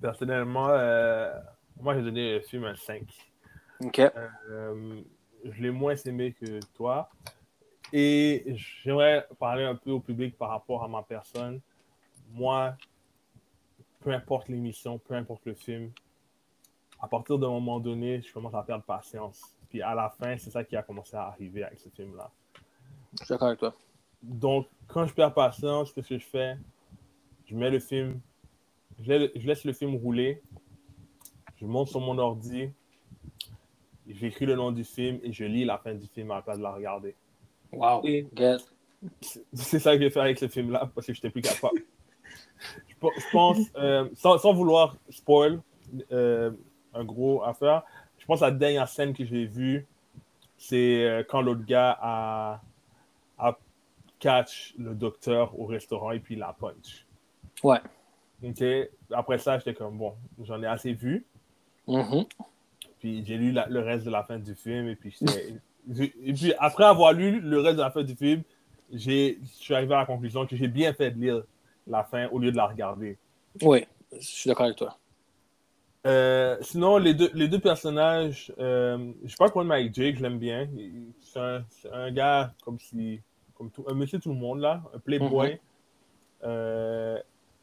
Personnellement, 0.00 0.68
euh, 0.70 1.32
moi 1.80 1.94
j'ai 1.94 2.02
donné 2.02 2.34
le 2.34 2.40
film 2.40 2.64
un 2.64 2.74
5. 2.74 3.02
OK. 3.84 3.98
Euh, 3.98 5.02
je 5.44 5.62
l'ai 5.62 5.70
moins 5.70 5.94
aimé 5.96 6.34
que 6.38 6.60
toi. 6.74 7.10
Et 7.92 8.44
j'aimerais 8.84 9.26
parler 9.38 9.64
un 9.64 9.74
peu 9.74 9.90
au 9.90 10.00
public 10.00 10.36
par 10.38 10.50
rapport 10.50 10.84
à 10.84 10.88
ma 10.88 11.02
personne. 11.02 11.60
Moi, 12.32 12.76
peu 14.00 14.12
importe 14.12 14.48
l'émission, 14.48 14.98
peu 14.98 15.14
importe 15.14 15.44
le 15.46 15.54
film, 15.54 15.90
à 17.00 17.08
partir 17.08 17.38
d'un 17.38 17.48
moment 17.48 17.80
donné, 17.80 18.20
je 18.20 18.32
commence 18.32 18.54
à 18.54 18.62
perdre 18.62 18.84
patience. 18.84 19.42
Puis 19.68 19.82
à 19.82 19.94
la 19.94 20.10
fin, 20.10 20.36
c'est 20.36 20.50
ça 20.50 20.62
qui 20.62 20.76
a 20.76 20.82
commencé 20.82 21.16
à 21.16 21.24
arriver 21.28 21.64
avec 21.64 21.80
ce 21.80 21.88
film-là. 21.88 22.30
Je 23.18 23.24
suis 23.24 23.32
d'accord 23.32 23.48
avec 23.48 23.60
toi. 23.60 23.74
Donc, 24.22 24.68
quand 24.86 25.06
je 25.06 25.14
perds 25.14 25.34
patience, 25.34 25.92
qu'est-ce 25.92 26.08
que 26.08 26.18
je 26.18 26.26
fais? 26.26 26.56
Je 27.46 27.56
mets 27.56 27.70
le 27.70 27.80
film, 27.80 28.20
je 29.02 29.12
laisse, 29.12 29.30
je 29.34 29.46
laisse 29.46 29.64
le 29.64 29.72
film 29.72 29.94
rouler, 29.96 30.42
je 31.56 31.66
monte 31.66 31.88
sur 31.88 32.00
mon 32.00 32.18
ordi, 32.18 32.70
j'écris 34.08 34.46
le 34.46 34.56
nom 34.56 34.72
du 34.72 34.84
film 34.84 35.20
et 35.22 35.32
je 35.32 35.44
lis 35.44 35.64
la 35.64 35.78
fin 35.78 35.94
du 35.94 36.06
film 36.06 36.30
à 36.30 36.36
la 36.36 36.42
place 36.42 36.58
de 36.58 36.62
la 36.62 36.72
regarder. 36.72 37.14
Wow. 37.72 38.02
C'est 39.52 39.78
ça 39.78 39.92
que 39.92 39.98
je 39.98 40.04
vais 40.04 40.10
faire 40.10 40.22
avec 40.22 40.38
ce 40.38 40.48
film-là 40.48 40.90
parce 40.94 41.06
que 41.06 41.14
je 41.14 41.18
n'étais 41.18 41.30
plus 41.30 41.42
capable. 41.42 41.82
je, 42.88 42.94
je 42.94 43.30
pense, 43.32 43.58
euh, 43.76 44.08
sans, 44.14 44.38
sans 44.38 44.52
vouloir 44.52 44.96
spoil, 45.08 45.60
euh, 46.12 46.50
un 46.92 47.04
gros 47.04 47.42
affaire. 47.42 47.82
Je 48.18 48.26
pense 48.26 48.40
que 48.40 48.44
la 48.44 48.50
dernière 48.50 48.88
scène 48.88 49.14
que 49.14 49.24
j'ai 49.24 49.46
vue, 49.46 49.86
c'est 50.58 51.04
euh, 51.04 51.24
quand 51.26 51.40
l'autre 51.40 51.64
gars 51.64 51.96
a, 52.00 52.60
a 53.38 53.58
catch 54.18 54.74
le 54.78 54.94
docteur 54.94 55.58
au 55.58 55.64
restaurant 55.64 56.10
et 56.10 56.20
puis 56.20 56.34
il 56.34 56.40
la 56.40 56.52
punch. 56.52 57.06
Ouais. 57.62 57.78
Après 59.12 59.38
ça, 59.38 59.58
j'étais 59.58 59.74
comme, 59.74 59.98
bon, 59.98 60.14
j'en 60.42 60.62
ai 60.62 60.66
assez 60.66 60.92
vu. 60.92 61.24
Mhm. 61.86 62.24
Puis 62.98 63.24
j'ai 63.24 63.36
lu 63.36 63.52
la- 63.52 63.66
le 63.68 63.80
reste 63.80 64.04
de 64.04 64.10
la 64.10 64.22
fin 64.24 64.38
du 64.38 64.54
film. 64.54 64.88
Et 64.88 64.96
puis, 64.96 65.16
et 66.24 66.54
après 66.58 66.84
avoir 66.84 67.12
lu 67.12 67.40
le 67.40 67.60
reste 67.60 67.76
de 67.76 67.82
la 67.82 67.90
fin 67.90 68.02
du 68.02 68.14
film, 68.14 68.42
je 68.92 69.34
suis 69.44 69.74
arrivé 69.74 69.94
à 69.94 69.98
la 69.98 70.06
conclusion 70.06 70.46
que 70.46 70.56
j'ai 70.56 70.68
bien 70.68 70.92
fait 70.92 71.10
de 71.10 71.18
lire 71.20 71.42
la 71.86 72.04
fin 72.04 72.28
au 72.28 72.38
lieu 72.38 72.52
de 72.52 72.56
la 72.56 72.66
regarder. 72.66 73.16
Oui, 73.62 73.84
je 74.12 74.18
suis 74.26 74.48
d'accord 74.48 74.66
avec 74.66 74.76
toi. 74.76 74.96
Euh, 76.06 76.56
sinon, 76.62 76.96
les 76.96 77.12
deux, 77.14 77.30
les 77.34 77.48
deux 77.48 77.58
personnages, 77.58 78.52
euh, 78.58 79.12
je 79.24 79.30
sais 79.30 79.36
pas 79.36 79.48
de 79.48 79.70
avec 79.70 79.94
Jake, 79.94 80.16
je 80.16 80.22
l'aime 80.22 80.38
bien. 80.38 80.66
C'est 81.20 81.38
un, 81.38 81.64
un 81.92 82.10
gars 82.10 82.54
comme 82.64 82.78
si, 82.78 83.20
comme 83.54 83.70
tout, 83.70 83.84
un 83.86 83.94
monsieur 83.94 84.18
tout 84.18 84.30
le 84.30 84.36
monde 84.36 84.60
là, 84.60 84.82
un 84.94 84.98
playboy. 84.98 85.52
Mhm. 85.52 85.58
Euh, 86.44 87.18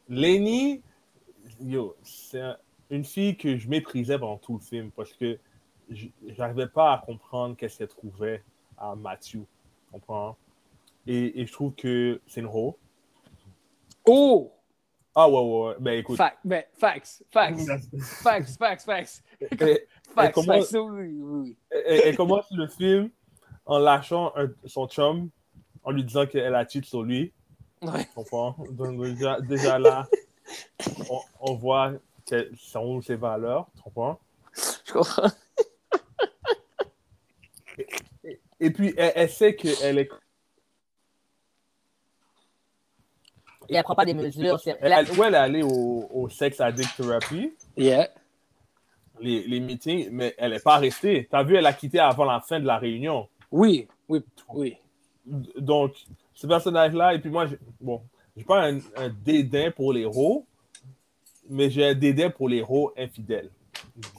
Lenny, 0.08 0.82
yo, 1.60 1.96
c'est 2.02 2.40
un- 2.40 2.56
une 2.90 3.04
fille 3.04 3.36
que 3.36 3.56
je 3.56 3.68
méprisais 3.68 4.18
pendant 4.18 4.38
tout 4.38 4.54
le 4.54 4.60
film 4.60 4.90
parce 4.90 5.12
que 5.12 5.38
j'arrivais 6.28 6.68
pas 6.68 6.94
à 6.94 6.98
comprendre 6.98 7.56
qu'est-ce 7.56 7.78
qu'elle 7.78 7.88
trouvait 7.88 8.42
à 8.78 8.94
Matthew. 8.94 9.40
Comprends? 9.92 10.36
Et, 11.06 11.40
et 11.40 11.46
je 11.46 11.52
trouve 11.52 11.74
que 11.74 12.20
c'est 12.26 12.40
une 12.40 12.46
ho. 12.46 12.76
Oh! 14.06 14.52
Ah 15.14 15.28
ouais, 15.28 15.40
ouais, 15.40 15.68
ouais. 15.68 15.74
Ben 15.80 15.98
écoute. 15.98 16.16
Fact, 16.16 16.38
ben, 16.44 16.64
facts, 16.74 17.24
facts, 17.30 17.58
facts, 18.22 18.48
facts, 18.58 18.82
facts, 18.84 19.24
Elle, 19.40 19.80
facts, 20.14 20.34
comment- 20.34 20.60
facts, 20.60 20.72
oui, 20.74 20.80
oui, 20.80 21.20
oui. 21.20 21.56
elle- 21.70 22.00
elle 22.04 22.16
commence 22.16 22.50
le 22.52 22.68
film 22.68 23.10
en 23.66 23.78
lâchant 23.78 24.32
un- 24.36 24.50
son 24.64 24.86
chum, 24.86 25.28
en 25.82 25.90
lui 25.90 26.04
disant 26.04 26.26
qu'elle 26.26 26.54
a 26.54 26.66
cheat 26.66 26.84
sur 26.84 27.02
lui. 27.02 27.32
Ouais. 27.82 28.08
Comprends? 28.14 28.56
Donc, 28.70 29.00
déjà, 29.02 29.40
déjà 29.40 29.78
là, 29.78 30.06
on, 31.10 31.20
on 31.40 31.54
voit 31.54 31.92
qu'elles 32.24 32.50
sont 32.58 33.00
ses 33.02 33.16
valeurs. 33.16 33.68
Tu 33.76 33.82
comprends? 33.82 34.18
Je 34.84 34.92
comprends. 34.92 35.30
Et 38.60 38.70
puis, 38.70 38.92
elle, 38.96 39.12
elle 39.14 39.30
sait 39.30 39.54
qu'elle 39.54 39.98
est. 39.98 40.10
Et 43.68 43.74
elle 43.76 43.82
prend 43.84 43.94
pas 43.94 44.04
des 44.06 44.14
mesures. 44.14 44.58
Elle, 44.80 44.92
elle- 44.92 45.10
ouais, 45.18 45.26
elle 45.28 45.34
est 45.34 45.38
allée 45.38 45.62
au, 45.62 46.08
au 46.12 46.28
Sex 46.28 46.58
Addict 46.60 46.96
Therapy, 46.96 47.52
Yeah. 47.76 48.08
les, 49.20 49.46
les 49.46 49.60
meetings, 49.60 50.08
mais 50.10 50.34
elle 50.38 50.52
n'est 50.52 50.58
pas 50.60 50.78
restée. 50.78 51.26
Tu 51.30 51.36
as 51.36 51.42
vu, 51.42 51.54
elle 51.56 51.66
a 51.66 51.72
quitté 51.74 51.98
avant 51.98 52.24
la 52.24 52.40
fin 52.40 52.58
de 52.58 52.66
la 52.66 52.78
réunion. 52.78 53.28
Oui, 53.52 53.86
oui, 54.08 54.20
oui. 54.48 54.76
Donc, 55.26 55.92
ce 56.38 56.46
personnage-là, 56.46 57.14
et 57.14 57.18
puis 57.18 57.30
moi, 57.30 57.46
j'ai- 57.46 57.58
bon, 57.80 58.00
j'ai 58.36 58.44
pas 58.44 58.64
un, 58.64 58.78
un 58.94 59.08
dédain 59.08 59.72
pour 59.72 59.92
les 59.92 60.02
héros, 60.02 60.46
mais 61.48 61.68
j'ai 61.68 61.84
un 61.84 61.94
dédain 61.96 62.30
pour 62.30 62.48
les 62.48 62.58
héros 62.58 62.92
infidèles. 62.96 63.50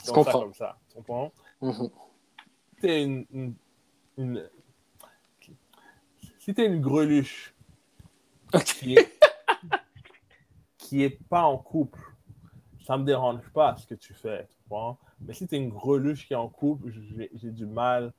Ça 0.03 0.11
comprends. 0.11 0.41
comme 0.41 0.53
ça. 0.53 0.77
Tu 0.89 0.95
comprends? 0.95 1.31
Si 1.61 2.81
t'es 2.81 3.03
une, 3.03 3.25
une, 3.31 3.55
une- 4.17 4.49
si 6.39 6.53
t'es 6.53 6.65
une 6.65 6.81
greluche 6.81 7.55
qui 8.65 8.95
est, 8.95 9.17
qui 10.77 11.03
est 11.03 11.23
pas 11.29 11.43
en 11.43 11.57
couple, 11.57 12.01
ça 12.85 12.97
me 12.97 13.05
dérange 13.05 13.47
pas 13.53 13.77
ce 13.77 13.87
que 13.87 13.95
tu 13.95 14.13
fais, 14.13 14.45
tu 14.47 14.57
comprends? 14.63 14.99
Mais 15.21 15.33
si 15.33 15.47
tu 15.47 15.55
es 15.55 15.57
une 15.57 15.69
greluche 15.69 16.27
qui 16.27 16.33
est 16.33 16.37
en 16.37 16.49
couple, 16.49 16.91
j'ai 17.33 17.51
du 17.51 17.65
mal 17.65 18.11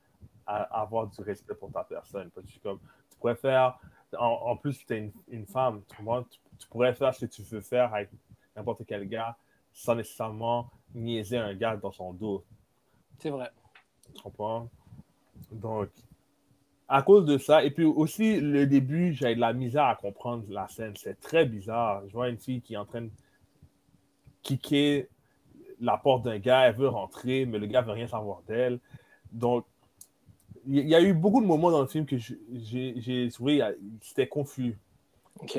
à 0.46 0.80
avoir 0.80 1.06
du 1.08 1.20
respect 1.20 1.54
pour 1.54 1.70
ta 1.70 1.84
personne. 1.84 2.30
Parce 2.30 2.44
que 2.44 2.48
je 2.48 2.52
suis 2.52 2.60
comme, 2.62 2.80
pourrais 3.20 3.36
faire, 3.36 3.78
en, 4.18 4.26
en 4.26 4.56
plus, 4.56 4.84
tu 4.84 4.94
es 4.94 4.98
une, 4.98 5.12
une 5.28 5.46
femme, 5.46 5.82
tu? 5.88 5.96
Tu, 6.30 6.38
tu 6.58 6.68
pourrais 6.68 6.94
faire 6.94 7.14
ce 7.14 7.24
que 7.24 7.30
tu 7.30 7.42
veux 7.42 7.60
faire 7.60 7.94
avec 7.94 8.10
n'importe 8.56 8.82
quel 8.86 9.08
gars 9.08 9.36
sans 9.72 9.94
nécessairement 9.94 10.70
niaiser 10.94 11.38
un 11.38 11.54
gars 11.54 11.76
dans 11.76 11.92
son 11.92 12.12
dos. 12.12 12.44
C'est 13.18 13.30
vrai. 13.30 13.50
Tu 14.14 14.22
comprends? 14.22 14.68
Donc, 15.52 15.90
à 16.88 17.02
cause 17.02 17.24
de 17.24 17.38
ça, 17.38 17.62
et 17.62 17.70
puis 17.70 17.84
aussi 17.84 18.40
le 18.40 18.66
début, 18.66 19.12
j'avais 19.12 19.36
de 19.36 19.40
la 19.40 19.52
misère 19.52 19.84
à 19.84 19.94
comprendre 19.94 20.44
la 20.48 20.66
scène. 20.68 20.94
C'est 20.96 21.20
très 21.20 21.44
bizarre. 21.44 22.02
Je 22.08 22.12
vois 22.12 22.28
une 22.28 22.38
fille 22.38 22.60
qui 22.60 22.74
est 22.74 22.78
en 22.78 22.84
train 22.84 23.02
de 23.02 23.10
kicker 24.42 25.08
la 25.80 25.96
porte 25.96 26.24
d'un 26.24 26.38
gars, 26.38 26.68
elle 26.68 26.76
veut 26.76 26.88
rentrer, 26.88 27.46
mais 27.46 27.58
le 27.58 27.66
gars 27.66 27.80
veut 27.80 27.92
rien 27.92 28.06
savoir 28.06 28.42
d'elle. 28.42 28.80
Donc, 29.32 29.64
il 30.66 30.88
y, 30.88 30.94
a 30.94 31.00
eu 31.00 31.14
beaucoup 31.14 31.40
de 31.40 31.46
moments 31.46 31.70
dans 31.70 31.80
le 31.80 31.86
film 31.86 32.06
que 32.06 32.16
j'ai 32.18 33.28
trouvé, 33.32 33.62
c'était 34.02 34.28
confus. 34.28 34.78
Ok. 35.40 35.58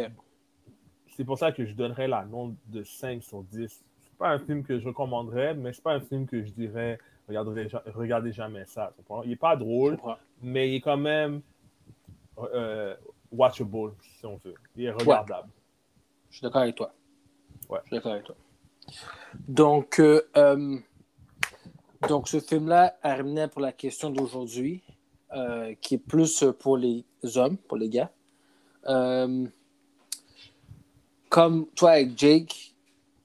C'est 1.15 1.25
pour 1.25 1.37
ça 1.37 1.51
que 1.51 1.65
je 1.65 1.73
donnerais 1.73 2.07
la 2.07 2.25
note 2.25 2.53
de 2.67 2.83
5 2.83 3.23
sur 3.23 3.43
10. 3.43 3.67
C'est 3.99 4.17
pas 4.17 4.29
un 4.29 4.39
film 4.39 4.63
que 4.63 4.79
je 4.79 4.87
recommanderais, 4.87 5.55
mais 5.55 5.73
c'est 5.73 5.83
pas 5.83 5.93
un 5.93 5.99
film 6.01 6.25
que 6.25 6.43
je 6.43 6.51
dirais 6.51 6.99
regardez, 7.27 7.69
ja- 7.69 7.83
regardez 7.93 8.31
jamais 8.31 8.65
ça. 8.65 8.93
Il 9.25 9.31
est 9.31 9.35
pas 9.35 9.55
drôle, 9.55 9.97
mais 10.41 10.69
il 10.69 10.75
est 10.75 10.81
quand 10.81 10.97
même 10.97 11.41
euh, 12.37 12.95
watchable, 13.31 13.93
si 14.01 14.25
on 14.25 14.37
veut. 14.37 14.55
Il 14.75 14.85
est 14.85 14.91
regardable. 14.91 15.49
Je 16.29 16.37
suis 16.37 16.43
d'accord 16.43 16.61
avec 16.61 16.75
toi. 16.75 16.93
Ouais. 17.69 17.79
Je 17.83 17.87
suis 17.87 17.95
d'accord 17.95 18.13
avec 18.13 18.25
toi. 18.25 18.35
Donc, 19.47 19.99
euh, 19.99 20.21
euh, 20.37 20.77
donc 22.07 22.27
ce 22.27 22.39
film-là 22.39 22.95
revenait 23.03 23.47
pour 23.47 23.61
la 23.61 23.71
question 23.71 24.09
d'aujourd'hui, 24.09 24.83
euh, 25.33 25.73
qui 25.81 25.95
est 25.95 25.97
plus 25.97 26.43
pour 26.59 26.77
les 26.77 27.05
hommes, 27.35 27.57
pour 27.57 27.77
les 27.77 27.89
gars. 27.89 28.11
Euh, 28.87 29.45
comme 31.29 31.65
toi 31.75 31.91
avec 31.91 32.17
Jake, 32.17 32.75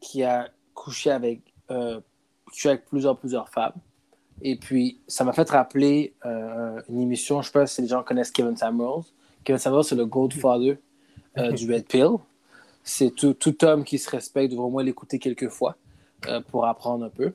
qui 0.01 0.23
a 0.23 0.49
couché 0.75 1.11
avec, 1.11 1.41
euh, 1.71 2.01
couché 2.47 2.69
avec 2.69 2.85
plusieurs, 2.87 3.19
plusieurs 3.19 3.49
femmes. 3.49 3.75
Et 4.43 4.57
puis, 4.57 5.01
ça 5.09 5.25
m'a 5.25 5.33
fait 5.33 5.51
rappeler 5.51 6.15
euh, 6.25 6.81
une 6.89 7.01
émission, 7.01 7.43
je 7.43 7.49
ne 7.49 7.53
sais 7.53 7.59
pas 7.59 7.67
si 7.67 7.83
les 7.83 7.89
gens 7.89 8.05
connaissent 8.05 8.31
Kevin 8.31 8.57
Samuels. 8.57 9.03
Kevin 9.43 9.59
Samuels, 9.59 9.83
c'est 9.83 9.97
le 9.97 10.07
Godfather 10.07 10.79
euh, 11.39 11.51
du 11.51 11.73
Red 11.73 11.87
Pill. 11.87 12.11
C'est 12.85 13.11
tout, 13.11 13.35
tout 13.35 13.65
homme 13.65 13.83
qui 13.83 13.99
se 13.99 14.09
respecte 14.09 14.53
devrait 14.53 14.67
au 14.67 14.71
moins 14.71 14.85
l'écouter 14.85 15.19
quelques 15.19 15.49
fois 15.49 15.77
pour 16.49 16.67
apprendre 16.67 17.05
un 17.05 17.11
peu. 17.11 17.33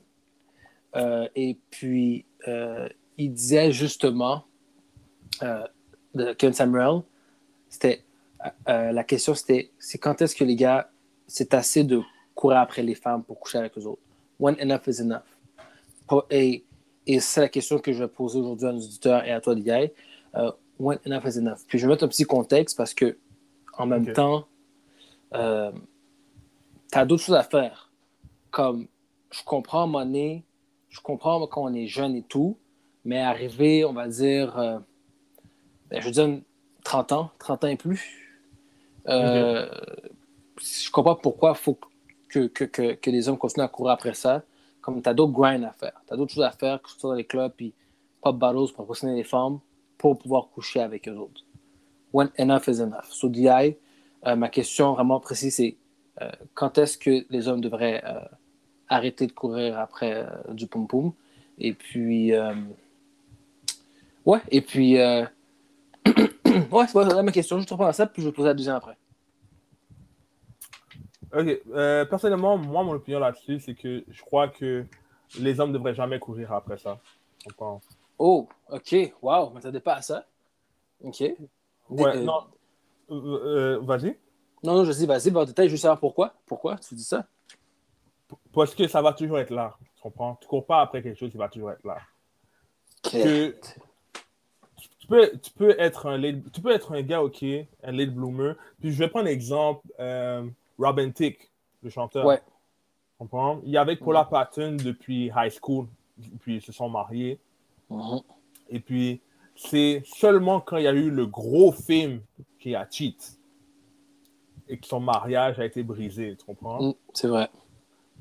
Euh, 0.96 1.28
et 1.34 1.58
puis, 1.70 2.24
euh, 2.48 2.88
il 3.18 3.32
disait 3.32 3.72
justement, 3.72 4.44
euh, 5.42 5.64
de 6.14 6.32
Kevin 6.34 6.54
Samuel, 6.54 7.02
c'était, 7.68 8.04
la 8.66 9.04
question 9.04 9.34
c'était, 9.34 9.70
c'est 9.78 9.98
quand 9.98 10.20
est-ce 10.20 10.34
que 10.34 10.44
les 10.44 10.56
gars, 10.56 10.90
c'est 11.26 11.54
assez 11.54 11.84
de 11.84 12.00
courir 12.34 12.58
après 12.58 12.82
les 12.82 12.94
femmes 12.94 13.22
pour 13.22 13.38
coucher 13.38 13.58
avec 13.58 13.76
les 13.76 13.86
autres? 13.86 14.02
When 14.38 14.56
enough 14.60 14.86
is 14.88 15.00
enough. 15.00 15.22
Et, 16.30 16.64
et 17.06 17.20
c'est 17.20 17.40
la 17.40 17.48
question 17.48 17.78
que 17.78 17.92
je 17.92 18.02
vais 18.02 18.08
poser 18.08 18.40
aujourd'hui 18.40 18.66
à 18.66 18.72
nos 18.72 18.80
auditeurs 18.80 19.24
et 19.24 19.30
à 19.30 19.40
toi. 19.40 19.54
Euh, 19.54 20.52
when 20.78 20.98
enough 21.06 21.24
is 21.24 21.38
enough. 21.38 21.60
Puis 21.68 21.78
je 21.78 21.86
vais 21.86 21.92
mettre 21.92 22.04
un 22.04 22.08
petit 22.08 22.24
contexte 22.24 22.76
parce 22.76 22.92
que, 22.92 23.16
en 23.78 23.86
même 23.86 24.12
temps, 24.12 24.46
tu 25.32 25.38
as 25.38 27.04
d'autres 27.06 27.22
choses 27.22 27.36
à 27.36 27.44
faire. 27.44 27.90
Comme, 28.50 28.88
je 29.30 29.42
comprends 29.44 29.80
à 29.80 29.84
un 29.84 29.86
moment 29.86 30.04
donné, 30.04 30.44
je 30.92 31.00
comprends 31.00 31.44
quand 31.46 31.62
on 31.62 31.74
est 31.74 31.86
jeune 31.86 32.14
et 32.14 32.22
tout, 32.22 32.58
mais 33.04 33.18
arriver, 33.18 33.84
on 33.84 33.94
va 33.94 34.08
dire, 34.08 34.58
euh, 34.58 34.78
ben, 35.90 36.00
je 36.00 36.06
veux 36.06 36.12
dire, 36.12 36.40
30 36.84 37.12
ans, 37.12 37.30
30 37.38 37.64
ans 37.64 37.68
et 37.68 37.76
plus, 37.76 38.38
euh, 39.08 39.68
je 40.60 40.90
comprends 40.90 41.16
pourquoi 41.16 41.52
il 41.52 41.56
faut 41.56 41.78
que, 42.28 42.46
que, 42.46 42.64
que, 42.64 42.92
que 42.92 43.10
les 43.10 43.28
hommes 43.28 43.38
continuent 43.38 43.64
à 43.64 43.68
courir 43.68 43.94
après 43.94 44.12
ça. 44.12 44.42
Comme 44.82 45.00
tu 45.00 45.08
as 45.08 45.14
d'autres 45.14 45.32
grinds 45.32 45.64
à 45.64 45.72
faire, 45.72 45.98
tu 46.06 46.12
as 46.12 46.16
d'autres 46.16 46.34
choses 46.34 46.44
à 46.44 46.50
faire, 46.50 46.82
que 46.82 46.90
ce 46.90 47.00
soit 47.00 47.10
dans 47.10 47.16
les 47.16 47.24
clubs, 47.24 47.52
puis 47.56 47.72
pop 48.20 48.36
battles 48.36 48.70
pour 48.74 48.84
impressionner 48.84 49.16
les 49.16 49.24
femmes, 49.24 49.60
pour 49.96 50.18
pouvoir 50.18 50.48
coucher 50.50 50.80
avec 50.80 51.08
eux 51.08 51.16
autres. 51.16 51.42
When 52.12 52.30
enough 52.38 52.68
is 52.68 52.80
enough. 52.82 53.06
So, 53.08 53.30
DI, 53.30 53.76
euh, 54.26 54.36
ma 54.36 54.50
question 54.50 54.92
vraiment 54.92 55.20
précise, 55.20 55.56
c'est 55.56 55.76
quand 56.54 56.76
est-ce 56.76 56.98
que 56.98 57.24
les 57.30 57.48
hommes 57.48 57.62
devraient 57.62 58.04
arrêter 58.92 59.26
de 59.26 59.32
courir 59.32 59.78
après 59.78 60.14
euh, 60.14 60.52
du 60.52 60.66
pom-pom? 60.66 61.12
Et 61.58 61.72
puis, 61.72 62.32
euh, 62.34 62.54
ouais, 64.24 64.40
et 64.50 64.60
puis, 64.60 64.98
euh, 64.98 65.24
ouais, 66.06 66.86
c'est 66.86 67.22
ma 67.22 67.32
question. 67.32 67.60
Je 67.60 67.66
te 67.66 67.74
reprends 67.74 67.92
ça, 67.92 68.06
puis 68.06 68.22
je 68.22 68.28
vais 68.28 68.32
poser 68.32 68.48
la 68.48 68.54
deuxième 68.54 68.76
après. 68.76 68.96
Ok. 71.34 71.60
Euh, 71.72 72.04
personnellement, 72.04 72.58
moi, 72.58 72.82
mon 72.82 72.92
opinion 72.92 73.18
là-dessus, 73.18 73.60
c'est 73.60 73.74
que 73.74 74.04
je 74.08 74.22
crois 74.22 74.48
que 74.48 74.84
les 75.38 75.60
hommes 75.60 75.70
ne 75.70 75.78
devraient 75.78 75.94
jamais 75.94 76.18
courir 76.18 76.52
après 76.52 76.76
ça. 76.76 76.98
Comprends? 77.44 77.80
Oh, 78.18 78.48
ok, 78.70 79.14
wow, 79.22 79.48
je 79.48 79.54
m'attendais 79.54 79.80
pas 79.80 79.94
à 79.94 80.02
ça. 80.02 80.26
Ok. 81.02 81.20
Ouais, 81.20 82.16
Euh, 82.16 82.22
non. 82.22 82.40
Euh, 83.10 83.80
Vas-y. 83.82 84.16
Non, 84.62 84.74
non, 84.76 84.84
je 84.84 84.92
dis, 84.92 85.06
vas-y, 85.06 85.30
va 85.30 85.40
en 85.40 85.44
détail, 85.44 85.66
je 85.68 85.72
veux 85.72 85.78
savoir 85.78 85.98
pourquoi. 85.98 86.34
Pourquoi 86.46 86.76
tu 86.76 86.94
dis 86.94 87.02
ça? 87.02 87.26
Parce 88.52 88.74
que 88.74 88.86
ça 88.88 89.00
va 89.02 89.12
toujours 89.12 89.38
être 89.38 89.50
là. 89.50 89.76
Tu 89.96 90.02
comprends? 90.02 90.36
Tu 90.40 90.46
cours 90.48 90.66
pas 90.66 90.80
après 90.80 91.02
quelque 91.02 91.18
chose 91.18 91.30
qui 91.30 91.36
va 91.36 91.48
toujours 91.48 91.72
être 91.72 91.84
là. 91.84 91.98
Que- 93.02 93.54
Tu 95.00 95.06
peux, 95.08 95.30
tu 95.42 95.50
peux, 95.52 95.74
être, 95.80 96.06
un 96.06 96.16
late- 96.16 96.50
tu 96.52 96.60
peux 96.60 96.70
être 96.70 96.92
un 96.92 97.02
gars, 97.02 97.22
OK, 97.22 97.42
un 97.42 97.92
late 97.92 98.10
bloomer. 98.14 98.54
Puis 98.80 98.92
je 98.92 98.98
vais 98.98 99.08
prendre 99.08 99.26
l'exemple, 99.26 99.86
euh, 99.98 100.46
Robin 100.78 101.10
Thicke, 101.10 101.50
le 101.82 101.90
chanteur. 101.90 102.24
Ouais. 102.24 102.38
Tu 102.38 103.18
comprends? 103.18 103.60
Il 103.64 103.74
est 103.74 103.78
avec 103.78 103.98
Paula 104.00 104.24
Patton 104.24 104.76
depuis 104.82 105.30
high 105.36 105.50
school, 105.50 105.86
puis 106.40 106.56
ils 106.56 106.62
se 106.62 106.72
sont 106.72 106.88
mariés. 106.88 107.38
Mhm. 107.90 108.20
Et 108.70 108.80
puis, 108.80 109.20
c'est 109.56 110.02
seulement 110.06 110.60
quand 110.60 110.76
il 110.78 110.84
y 110.84 110.88
a 110.88 110.92
eu 110.92 111.10
le 111.10 111.26
gros 111.26 111.72
film 111.72 112.20
qui 112.58 112.74
a 112.74 112.86
cheat 112.88 113.38
et 114.68 114.78
que 114.78 114.86
son 114.86 115.00
mariage 115.00 115.58
a 115.58 115.64
été 115.66 115.82
brisé, 115.82 116.36
tu 116.38 116.44
comprends? 116.44 116.80
Mm, 116.90 116.94
C'est 117.12 117.28
vrai. 117.28 117.50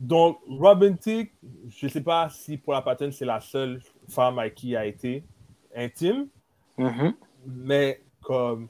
Donc, 0.02 0.40
Robin 0.48 0.94
Thicke, 0.96 1.32
je 1.70 1.86
ne 1.86 1.92
sais 1.92 2.02
pas 2.02 2.28
si 2.32 2.58
Paula 2.58 2.82
Patton, 2.82 3.12
c'est 3.12 3.24
la 3.24 3.40
seule 3.40 3.84
femme 4.10 4.40
avec 4.40 4.56
qui 4.56 4.70
il 4.70 4.76
a 4.76 4.86
été 4.88 5.24
intime, 5.76 6.28
Mhm. 6.78 7.14
mais 7.46 8.02
comme 8.22 8.68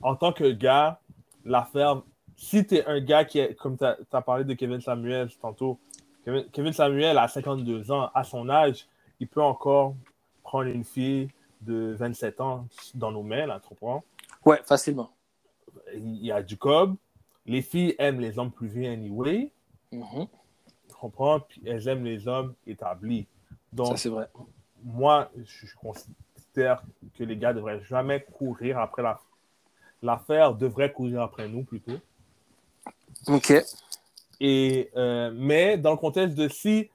en 0.00 0.14
tant 0.14 0.32
que 0.32 0.48
gars, 0.52 1.00
l'affaire, 1.44 2.02
si 2.36 2.64
tu 2.64 2.76
es 2.76 2.86
un 2.86 3.00
gars 3.00 3.24
qui 3.24 3.40
est, 3.40 3.56
comme 3.56 3.76
tu 3.76 3.84
as, 3.84 4.22
parlé 4.22 4.44
de 4.44 4.54
Kevin 4.54 4.80
Samuel 4.80 5.28
tantôt, 5.40 5.76
Kevin, 6.24 6.44
Kevin 6.52 6.72
Samuel 6.72 7.18
a 7.18 7.26
52 7.26 7.90
ans, 7.90 8.08
à 8.14 8.22
son 8.22 8.48
âge, 8.48 8.86
il 9.18 9.26
peut 9.26 9.42
encore 9.42 9.96
prendre 10.44 10.68
une 10.70 10.84
fille 10.84 11.30
de 11.62 11.96
27 11.98 12.40
ans 12.40 12.64
dans 12.94 13.10
nos 13.10 13.24
mains, 13.24 13.46
là, 13.46 13.58
tu 13.60 13.68
comprends? 13.70 14.04
Ouais, 14.46 14.60
facilement. 14.64 15.10
Il 15.92 16.24
y 16.24 16.30
a 16.30 16.44
du 16.44 16.56
cob. 16.56 16.94
Les 17.44 17.60
filles 17.60 17.96
aiment 17.98 18.20
les 18.20 18.38
hommes 18.38 18.52
plus 18.52 18.68
vieux 18.68 18.88
anyway, 18.88 19.50
Mhm. 19.92 20.26
tu 20.88 20.94
comprends? 20.94 21.40
Puis 21.40 21.62
elles 21.66 21.86
aiment 21.88 22.04
les 22.04 22.26
hommes 22.28 22.54
établis. 22.66 23.26
Donc, 23.72 23.88
Ça, 23.92 23.96
c'est 23.96 24.08
vrai. 24.08 24.28
moi, 24.82 25.30
je 25.36 25.66
je 25.66 25.76
considère 25.76 26.82
que 27.14 27.24
les 27.24 27.36
gars 27.36 27.52
devraient 27.52 27.80
jamais 27.84 28.20
courir 28.32 28.78
après 28.78 29.02
la 29.02 29.20
l'affaire, 30.02 30.54
devrait 30.54 30.92
courir 30.92 31.22
après 31.22 31.48
nous 31.48 31.64
plutôt. 31.64 31.98
OK. 33.26 33.52
Et, 34.40 34.90
euh, 34.96 35.32
mais 35.34 35.76
dans 35.76 35.90
le 35.90 35.96
contexte 35.96 36.36
de 36.36 36.46
si, 36.48 36.88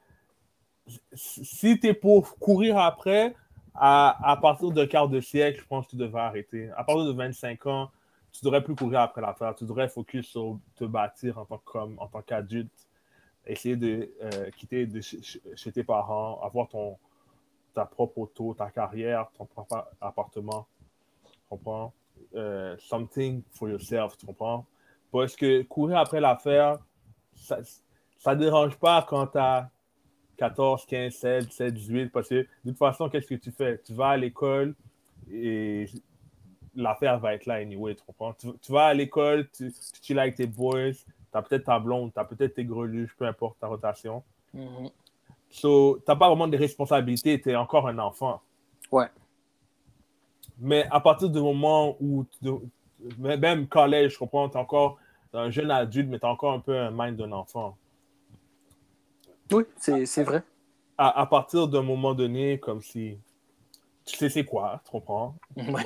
si 1.13 1.79
tu 1.79 1.87
es 1.87 1.93
pour 1.93 2.37
courir 2.39 2.77
après, 2.77 3.35
à, 3.75 4.31
à 4.31 4.37
partir 4.37 4.71
d'un 4.71 4.87
quart 4.87 5.09
de 5.09 5.19
siècle, 5.19 5.59
je 5.61 5.65
pense 5.67 5.85
que 5.85 5.91
tu 5.91 5.95
devrais 5.97 6.21
arrêter. 6.21 6.69
À 6.77 6.83
partir 6.85 7.05
de 7.05 7.11
25 7.11 7.65
ans, 7.65 7.91
tu 8.33 8.43
devrais 8.43 8.63
plus 8.63 8.75
courir 8.75 9.01
après 9.01 9.21
l'affaire. 9.21 9.55
Tu 9.55 9.63
devrais 9.63 9.87
focus 9.87 10.27
sur 10.27 10.59
te 10.75 10.83
bâtir 10.83 11.37
en 11.37 11.45
tant 11.45 11.59
qu'homme, 11.59 11.95
en 11.99 12.07
tant 12.07 12.21
qu'adulte. 12.21 12.87
Essayer 13.45 13.75
de 13.75 14.11
euh, 14.21 14.49
quitter 14.51 14.87
de 14.87 15.01
chez, 15.01 15.71
tes 15.71 15.83
parents, 15.83 16.41
avoir 16.41 16.67
ton, 16.67 16.97
ta 17.73 17.85
propre 17.85 18.17
auto, 18.19 18.53
ta 18.53 18.71
carrière, 18.71 19.29
ton 19.37 19.45
propre 19.45 19.87
appartement. 20.01 20.65
Tu 21.31 21.39
comprends? 21.49 21.93
Euh, 22.35 22.75
something 22.79 23.43
for 23.51 23.69
yourself, 23.69 24.17
tu 24.17 24.25
comprends? 24.25 24.65
Parce 25.11 25.35
que 25.35 25.61
courir 25.63 25.97
après 25.97 26.19
l'affaire, 26.19 26.79
ça 27.35 27.57
ne 28.27 28.35
dérange 28.35 28.77
pas 28.77 29.05
quand 29.07 29.27
tu 29.27 29.37
as 29.37 29.69
14, 30.37 30.85
15, 30.85 31.13
16, 31.13 31.47
17, 31.47 31.73
18, 31.73 32.09
parce 32.09 32.29
que 32.29 32.35
de 32.35 32.47
toute 32.65 32.77
façon, 32.77 33.09
qu'est-ce 33.09 33.27
que 33.27 33.35
tu 33.35 33.51
fais? 33.51 33.79
Tu 33.85 33.93
vas 33.93 34.09
à 34.09 34.17
l'école 34.17 34.73
et 35.31 35.85
l'affaire 36.75 37.19
va 37.19 37.33
être 37.33 37.45
là 37.45 37.55
anyway, 37.55 37.95
tu 37.95 38.03
comprends? 38.03 38.33
Tu, 38.33 38.47
tu 38.61 38.71
vas 38.71 38.85
à 38.87 38.93
l'école, 38.93 39.47
tu, 39.49 39.71
tu 39.71 40.01
chilles 40.01 40.19
avec 40.19 40.35
tes 40.35 40.47
boys, 40.47 40.93
tu 40.93 41.05
as 41.33 41.41
peut-être 41.41 41.65
ta 41.65 41.79
blonde, 41.79 42.13
tu 42.13 42.19
as 42.19 42.25
peut-être 42.25 42.55
tes 42.55 42.65
greluches, 42.65 43.15
peu 43.15 43.25
importe 43.25 43.59
ta 43.59 43.67
rotation. 43.67 44.23
Mhm. 44.53 44.89
So, 45.49 45.97
tu 45.97 46.03
n'as 46.07 46.15
pas 46.15 46.27
vraiment 46.27 46.47
de 46.47 46.57
responsabilités, 46.57 47.39
tu 47.39 47.51
es 47.51 47.55
encore 47.55 47.87
un 47.87 47.99
enfant. 47.99 48.41
Ouais. 48.91 49.07
Mais 50.57 50.87
à 50.89 50.99
partir 50.99 51.29
du 51.29 51.39
moment 51.39 51.95
où, 51.99 52.25
même 53.17 53.67
collège, 53.67 54.13
je 54.13 54.19
comprends, 54.19 54.49
tu 54.49 54.57
es 54.57 54.59
encore 54.59 54.97
un 55.33 55.49
jeune 55.49 55.71
adulte, 55.71 56.09
mais 56.09 56.19
tu 56.19 56.25
as 56.25 56.29
encore 56.29 56.53
un 56.53 56.59
peu 56.59 56.77
un 56.77 56.91
mind 56.91 57.17
d'un 57.17 57.31
enfant. 57.31 57.77
Oui, 59.51 59.63
c'est 59.77 60.05
c'est 60.05 60.23
vrai. 60.23 60.43
À, 60.97 61.21
à 61.21 61.25
partir 61.25 61.67
d'un 61.67 61.81
moment 61.81 62.13
donné, 62.13 62.59
comme 62.59 62.81
si 62.81 63.17
tu 64.05 64.17
sais 64.17 64.29
c'est 64.29 64.45
quoi, 64.45 64.81
tu 64.85 64.91
comprends? 64.91 65.35
Ouais. 65.55 65.83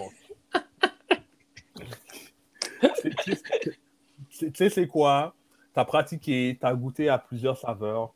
Tu 4.29 4.51
sais- 4.53 4.69
c'est 4.69 4.87
quoi, 4.87 5.35
tu 5.73 5.79
as 5.79 5.85
pratiqué, 5.85 6.57
tu 6.59 6.65
as 6.65 6.73
goûté 6.73 7.09
à 7.09 7.17
plusieurs 7.17 7.57
saveurs. 7.57 8.13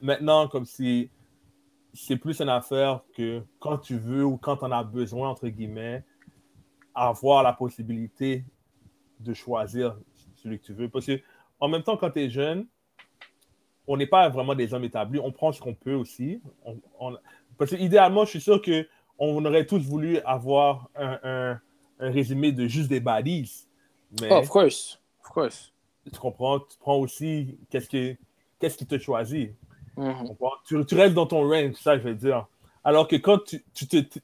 Maintenant, 0.00 0.48
comme 0.48 0.64
si 0.64 1.10
c'est 1.92 2.16
plus 2.16 2.40
une 2.40 2.48
affaire 2.48 3.02
que 3.14 3.42
quand 3.58 3.78
tu 3.78 3.96
veux 3.96 4.24
ou 4.24 4.36
quand 4.36 4.58
tu 4.58 4.64
en 4.64 4.72
as 4.72 4.84
besoin, 4.84 5.30
entre 5.30 5.48
guillemets, 5.48 6.04
avoir 6.94 7.42
la 7.42 7.52
possibilité 7.52 8.44
de 9.20 9.34
choisir 9.34 9.96
celui 10.36 10.58
que 10.58 10.64
tu 10.64 10.72
veux. 10.72 10.88
Parce 10.88 11.06
que 11.06 11.20
en 11.60 11.68
même 11.68 11.82
temps, 11.82 11.96
quand 11.96 12.10
tu 12.10 12.20
es 12.20 12.30
jeune, 12.30 12.66
on 13.86 13.96
n'est 13.96 14.06
pas 14.06 14.28
vraiment 14.28 14.54
des 14.54 14.74
hommes 14.74 14.84
établis. 14.84 15.20
On 15.20 15.32
prend 15.32 15.52
ce 15.52 15.60
qu'on 15.60 15.74
peut 15.74 15.94
aussi. 15.94 16.40
Parce 17.56 17.70
que 17.70 17.76
idéalement, 17.76 18.24
je 18.24 18.30
suis 18.30 18.40
sûr 18.40 18.60
que 18.60 18.88
on 19.18 19.42
aurait 19.44 19.64
tous 19.64 19.78
voulu 19.78 20.18
avoir 20.20 20.90
un- 20.96 21.60
un 22.00 22.10
résumé 22.10 22.52
de 22.52 22.66
juste 22.66 22.88
des 22.88 23.00
balises. 23.00 23.66
Mais 24.20 24.28
Oh, 24.30 24.36
of 24.36 24.48
course. 24.48 24.98
Of 25.24 25.30
course. 25.30 25.72
tu 26.12 26.18
comprends, 26.18 26.60
tu 26.60 26.76
prends 26.78 26.96
aussi 26.98 27.58
qu'est-ce 27.70 27.88
qui, 27.88 28.16
qu'est-ce 28.58 28.76
qui 28.76 28.86
te 28.86 28.98
choisit. 28.98 29.50
Mhm. 29.96 30.36
Tu? 30.66 30.84
Tu, 30.86 30.94
restes 30.94 31.14
dans 31.14 31.26
ton 31.26 31.48
range, 31.48 31.74
ça 31.74 31.96
je 31.98 32.02
veux 32.04 32.14
dire. 32.14 32.46
Alors 32.84 33.08
que 33.08 33.16
quand 33.16 33.38
tu, 33.44 33.64
tu 33.74 33.86
te- 33.88 34.18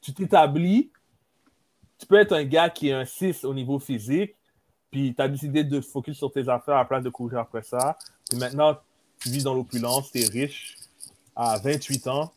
tu 0.00 0.12
t'établis, 0.12 0.90
tu 1.98 2.06
peux 2.06 2.16
être 2.16 2.32
un 2.32 2.44
gars 2.44 2.68
qui 2.68 2.88
est 2.88 2.92
un 2.92 3.04
6 3.04 3.44
au 3.44 3.54
niveau 3.54 3.78
physique, 3.78 4.34
puis 4.90 5.14
tu 5.14 5.22
as 5.22 5.28
décidé 5.28 5.64
de 5.64 5.80
focus 5.80 6.18
sur 6.18 6.30
tes 6.32 6.48
affaires 6.48 6.74
à 6.74 6.78
la 6.80 6.84
place 6.84 7.02
de 7.04 7.10
courir 7.10 7.38
après 7.38 7.62
ça. 7.62 7.96
Puis 8.28 8.38
maintenant, 8.38 8.76
tu 9.20 9.30
vis 9.30 9.42
dans 9.44 9.54
l'opulence, 9.54 10.10
tu 10.10 10.20
es 10.20 10.26
riche. 10.26 10.76
À 11.36 11.58
28 11.58 12.06
ans, 12.08 12.32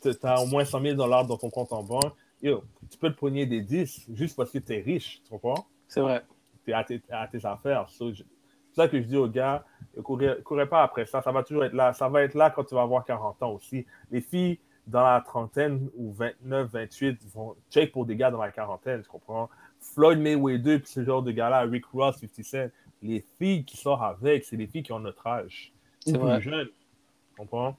tu 0.00 0.10
as 0.22 0.40
au 0.40 0.46
moins 0.46 0.64
100 0.64 0.80
000 0.80 0.94
dollars 0.96 1.26
dans 1.26 1.36
ton 1.36 1.50
compte 1.50 1.72
en 1.72 1.82
banque. 1.82 2.12
Yo, 2.42 2.64
tu 2.90 2.96
peux 2.98 3.12
te 3.12 3.18
pogner 3.18 3.46
des 3.46 3.60
10 3.60 4.06
juste 4.14 4.36
parce 4.36 4.50
que 4.50 4.58
tu 4.58 4.72
es 4.74 4.80
riche, 4.80 5.20
tu 5.22 5.30
comprends? 5.30 5.66
C'est 5.88 6.00
vrai. 6.00 6.22
tu 6.64 6.70
es 6.70 6.74
à 6.74 6.84
tes, 6.84 7.00
à 7.10 7.26
tes 7.28 7.44
affaires. 7.44 7.88
So, 7.90 8.12
je- 8.12 8.22
c'est 8.70 8.76
ça 8.82 8.88
que 8.88 9.00
je 9.00 9.06
dis 9.06 9.16
aux 9.16 9.28
gars, 9.28 9.64
ne 9.96 10.02
courez, 10.02 10.36
courez 10.44 10.66
pas 10.68 10.82
après 10.82 11.04
ça, 11.06 11.20
ça 11.22 11.32
va 11.32 11.42
toujours 11.42 11.64
être 11.64 11.72
là. 11.74 11.92
Ça 11.92 12.08
va 12.08 12.22
être 12.22 12.34
là 12.34 12.50
quand 12.50 12.64
tu 12.64 12.74
vas 12.74 12.82
avoir 12.82 13.04
40 13.04 13.42
ans 13.42 13.52
aussi. 13.52 13.84
Les 14.10 14.20
filles 14.20 14.58
dans 14.86 15.02
la 15.02 15.20
trentaine 15.20 15.88
ou 15.96 16.12
29, 16.12 16.70
28 16.70 17.18
vont 17.34 17.56
check 17.70 17.92
pour 17.92 18.06
des 18.06 18.16
gars 18.16 18.30
dans 18.30 18.40
la 18.40 18.50
quarantaine, 18.52 19.02
tu 19.02 19.08
comprends? 19.08 19.48
Floyd 19.78 20.18
Mayweather, 20.20 20.80
puis 20.80 20.88
ce 20.90 21.04
genre 21.04 21.22
de 21.22 21.32
gars-là, 21.32 21.60
Rick 21.62 21.86
Ross, 21.86 22.16
50 22.18 22.44
Cent, 22.44 22.70
les 23.02 23.24
filles 23.38 23.64
qui 23.64 23.76
sortent 23.76 24.02
avec, 24.02 24.44
c'est 24.44 24.56
les 24.56 24.66
filles 24.66 24.82
qui 24.82 24.92
ont 24.92 25.00
notre 25.00 25.26
âge. 25.26 25.72
C'est 26.00 26.12
plus 26.12 26.20
vrai. 26.20 26.40
jeunes. 26.40 26.68
Tu 26.68 27.36
comprends? 27.36 27.76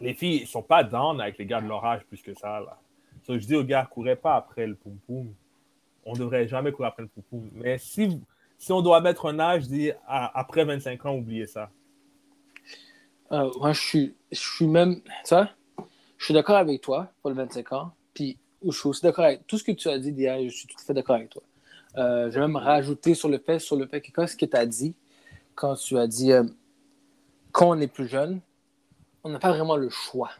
Les 0.00 0.14
filles 0.14 0.42
ne 0.42 0.46
sont 0.46 0.62
pas 0.62 0.82
down 0.84 1.20
avec 1.20 1.38
les 1.38 1.46
gars 1.46 1.60
de 1.60 1.68
leur 1.68 1.84
âge 1.84 2.04
plus 2.04 2.20
que 2.20 2.34
ça. 2.34 2.60
Là. 2.60 2.78
Je 3.28 3.46
dis 3.46 3.56
aux 3.56 3.64
gars, 3.64 3.88
courez 3.90 4.16
pas 4.16 4.36
après 4.36 4.66
le 4.66 4.74
poum-poum. 4.74 5.32
On 6.04 6.12
ne 6.12 6.18
devrait 6.18 6.46
jamais 6.46 6.72
courir 6.72 6.88
après 6.88 7.02
le 7.02 7.08
poum-poum. 7.08 7.50
Mais 7.54 7.78
si, 7.78 8.20
si 8.58 8.72
on 8.72 8.82
doit 8.82 9.00
mettre 9.00 9.26
un 9.26 9.38
âge, 9.38 9.62
je 9.62 9.68
dis 9.68 9.92
après 10.06 10.64
25 10.64 11.06
ans, 11.06 11.14
oubliez 11.14 11.46
ça. 11.46 11.70
Euh, 13.32 13.50
moi, 13.58 13.72
je 13.72 13.80
suis, 13.80 14.14
je 14.30 14.38
suis 14.38 14.66
même. 14.66 15.00
Vois, 15.28 15.48
je 16.18 16.24
suis 16.24 16.34
d'accord 16.34 16.56
avec 16.56 16.80
toi 16.80 17.10
pour 17.22 17.30
le 17.30 17.36
25 17.36 17.72
ans. 17.72 17.92
Puis, 18.12 18.38
je 18.64 18.70
suis 18.70 18.88
aussi 18.88 19.02
d'accord 19.02 19.24
avec 19.24 19.46
tout 19.46 19.58
ce 19.58 19.64
que 19.64 19.72
tu 19.72 19.88
as 19.88 19.98
dit, 19.98 20.12
Dia, 20.12 20.42
je 20.44 20.48
suis 20.48 20.66
tout 20.66 20.76
à 20.78 20.82
fait 20.82 20.94
d'accord 20.94 21.16
avec 21.16 21.30
toi. 21.30 21.42
Euh, 21.96 22.30
je 22.30 22.34
vais 22.34 22.40
même 22.40 22.56
rajouter 22.56 23.14
sur 23.14 23.28
le 23.28 23.38
fait, 23.38 23.58
sur 23.58 23.76
le 23.76 23.86
fait 23.86 24.00
que 24.00 24.10
quand 24.10 24.26
ce 24.26 24.36
que 24.36 24.46
tu 24.46 24.56
as 24.56 24.66
dit, 24.66 24.94
quand 25.54 25.74
tu 25.76 25.96
as 25.96 26.06
dit 26.06 26.32
euh, 26.32 26.42
quand 27.52 27.70
on 27.70 27.80
est 27.80 27.86
plus 27.86 28.08
jeune, 28.08 28.40
on 29.22 29.30
n'a 29.30 29.38
pas 29.38 29.52
vraiment 29.52 29.76
le 29.76 29.88
choix. 29.88 30.30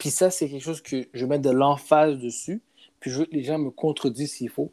Puis 0.00 0.08
ça, 0.08 0.30
c'est 0.30 0.48
quelque 0.48 0.62
chose 0.62 0.80
que 0.80 1.06
je 1.12 1.26
mets 1.26 1.38
de 1.38 1.50
l'emphase 1.50 2.16
dessus. 2.16 2.62
Puis 3.00 3.10
je 3.10 3.18
veux 3.18 3.26
que 3.26 3.34
les 3.34 3.44
gens 3.44 3.58
me 3.58 3.70
contredisent 3.70 4.32
s'il 4.32 4.48
faut. 4.48 4.72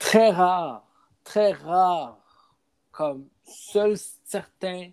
Très 0.00 0.30
rare, 0.30 0.84
très 1.22 1.52
rare, 1.52 2.18
comme 2.90 3.28
seuls 3.44 3.96
certains 4.24 4.90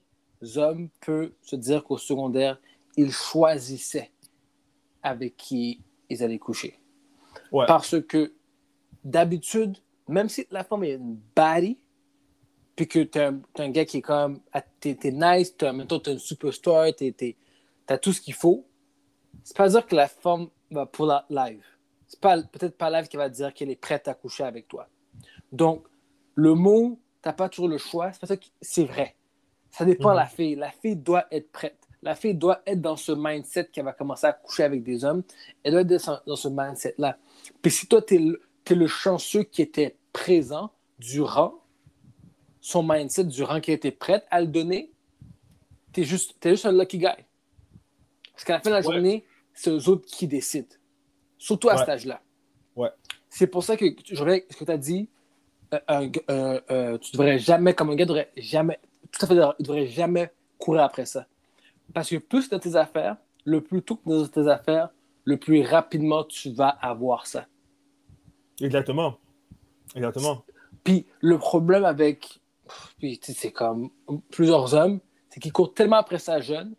hommes 0.55 0.89
peuvent 1.03 1.31
se 1.41 1.55
dire 1.55 1.83
qu'au 1.83 1.97
secondaire, 1.97 2.59
ils 2.95 3.11
choisissaient 3.11 4.11
avec 5.01 5.35
qui 5.35 5.81
ils 6.07 6.21
allaient 6.21 6.37
coucher. 6.37 6.79
Ouais. 7.51 7.65
Parce 7.65 7.99
que 8.03 8.33
d'habitude, 9.03 9.77
même 10.07 10.29
si 10.29 10.45
la 10.51 10.63
femme 10.63 10.83
est 10.83 10.93
une 10.93 11.19
baddie, 11.35 11.79
puis 12.75 12.87
que 12.87 12.99
t'es 12.99 13.19
un, 13.19 13.41
un 13.57 13.69
gars 13.69 13.85
qui 13.85 13.97
est 13.97 14.01
comme, 14.01 14.41
ah, 14.53 14.61
t'es, 14.79 14.95
nice, 15.05 15.57
t'es, 15.57 15.85
temps, 15.87 15.99
t'es 15.99 16.13
une 16.13 16.19
superstar, 16.19 16.93
t'es, 16.95 17.35
t'es- 17.87 17.93
t'as 17.93 17.97
tout 17.97 18.13
ce 18.13 18.21
qu'il 18.21 18.33
faut, 18.33 18.65
c'est 19.43 19.55
pas 19.55 19.69
dire 19.69 19.85
que 19.85 19.95
la 19.95 20.07
femme 20.07 20.47
va 20.71 20.85
pour 20.85 21.05
la 21.05 21.25
live. 21.29 21.63
C'est 22.07 22.19
pas, 22.19 22.41
peut-être 22.41 22.77
pas 22.77 22.89
live 22.89 23.07
qui 23.07 23.17
va 23.17 23.29
dire 23.29 23.53
qu'elle 23.53 23.69
est 23.69 23.75
prête 23.75 24.07
à 24.07 24.13
coucher 24.13 24.43
avec 24.43 24.67
toi. 24.67 24.87
Donc, 25.51 25.85
le 26.35 26.53
mot, 26.53 26.99
t'as 27.21 27.33
pas 27.33 27.49
toujours 27.49 27.67
le 27.69 27.77
choix, 27.77 28.11
c'est 28.11 28.21
pas 28.21 28.27
ça 28.27 28.37
que 28.37 28.45
c'est 28.61 28.85
vrai. 28.85 29.15
Ça 29.69 29.85
dépend 29.85 30.09
Mhm. 30.09 30.15
de 30.15 30.19
la 30.19 30.25
fille. 30.27 30.55
La 30.55 30.71
fille 30.71 30.95
doit 30.95 31.25
être 31.31 31.51
prête. 31.51 31.77
La 32.01 32.15
fille 32.15 32.35
doit 32.35 32.61
être 32.65 32.81
dans 32.81 32.95
ce 32.95 33.11
mindset 33.11 33.65
qu'elle 33.67 33.85
va 33.85 33.93
commencer 33.93 34.27
à 34.27 34.33
coucher 34.33 34.63
avec 34.63 34.83
des 34.83 35.03
hommes. 35.03 35.23
Elle 35.63 35.71
doit 35.73 35.81
être 35.81 36.23
dans 36.25 36.35
ce- 36.35 36.47
mindset-là. 36.47 37.17
Puis 37.61 37.71
si 37.71 37.87
toi, 37.87 38.01
tu 38.01 38.15
es, 38.15 38.19
le- 38.19 38.41
t'es 38.63 38.75
le 38.75 38.87
chanceux 38.87 39.43
qui 39.43 39.61
était 39.61 39.97
présent 40.13 40.71
durant 40.99 41.55
son 42.61 42.83
mindset, 42.83 43.25
durant 43.25 43.59
qu'elle 43.59 43.75
était 43.75 43.91
prête 43.91 44.25
à 44.29 44.41
le 44.41 44.47
donner, 44.47 44.91
tu 45.93 46.01
es 46.01 46.03
juste, 46.03 46.35
t'es 46.39 46.51
juste 46.51 46.65
un 46.65 46.71
lucky 46.71 46.97
guy. 46.99 47.07
Parce 48.37 48.45
qu'à 48.45 48.53
la 48.53 48.59
fin 48.59 48.69
de 48.69 48.75
la 48.75 48.81
journée, 48.83 49.25
c'est 49.51 49.71
eux 49.71 49.89
autres 49.89 50.05
qui 50.05 50.27
décident. 50.27 50.67
Surtout 51.39 51.69
à 51.69 51.77
cet 51.77 51.89
âge-là. 51.89 52.21
Ouais. 52.75 52.91
C'est 53.29 53.47
pour 53.47 53.63
ça 53.63 53.75
que 53.75 53.85
je 54.05 54.21
reviens 54.21 54.35
à 54.35 54.53
ce 54.53 54.55
que 54.55 54.63
tu 54.63 54.71
as 54.71 54.77
dit. 54.77 55.09
euh, 55.73 56.09
euh, 56.29 56.61
euh, 56.69 56.97
tu 56.99 57.13
devrais 57.13 57.39
jamais, 57.39 57.73
comme 57.73 57.89
un 57.89 57.95
gars, 57.95 58.05
devrait 58.05 58.31
jamais, 58.37 58.79
tout 59.11 59.25
à 59.25 59.27
fait, 59.27 59.33
il 59.33 59.65
devrait 59.65 59.87
jamais 59.87 60.31
courir 60.59 60.83
après 60.83 61.07
ça. 61.07 61.25
Parce 61.95 62.11
que 62.11 62.17
plus 62.17 62.47
dans 62.47 62.59
tes 62.59 62.75
affaires, 62.75 63.17
le 63.43 63.61
plus 63.61 63.81
tôt 63.81 63.95
que 63.95 64.07
dans 64.07 64.27
tes 64.27 64.47
affaires, 64.47 64.89
le 65.23 65.37
plus 65.37 65.63
rapidement 65.63 66.23
tu 66.23 66.51
vas 66.51 66.69
avoir 66.69 67.25
ça. 67.25 67.47
Exactement. 68.61 69.17
Exactement. 69.95 70.43
Puis 70.83 71.07
le 71.21 71.39
problème 71.39 71.85
avec, 71.85 72.39
puis 72.99 73.17
tu 73.17 73.33
sais, 73.33 73.39
c'est 73.39 73.51
comme 73.51 73.89
plusieurs 74.29 74.75
hommes, 74.75 74.99
c'est 75.29 75.39
qu'ils 75.39 75.51
courent 75.51 75.73
tellement 75.73 75.97
après 75.97 76.19
ça 76.19 76.39
jeune, 76.39 76.75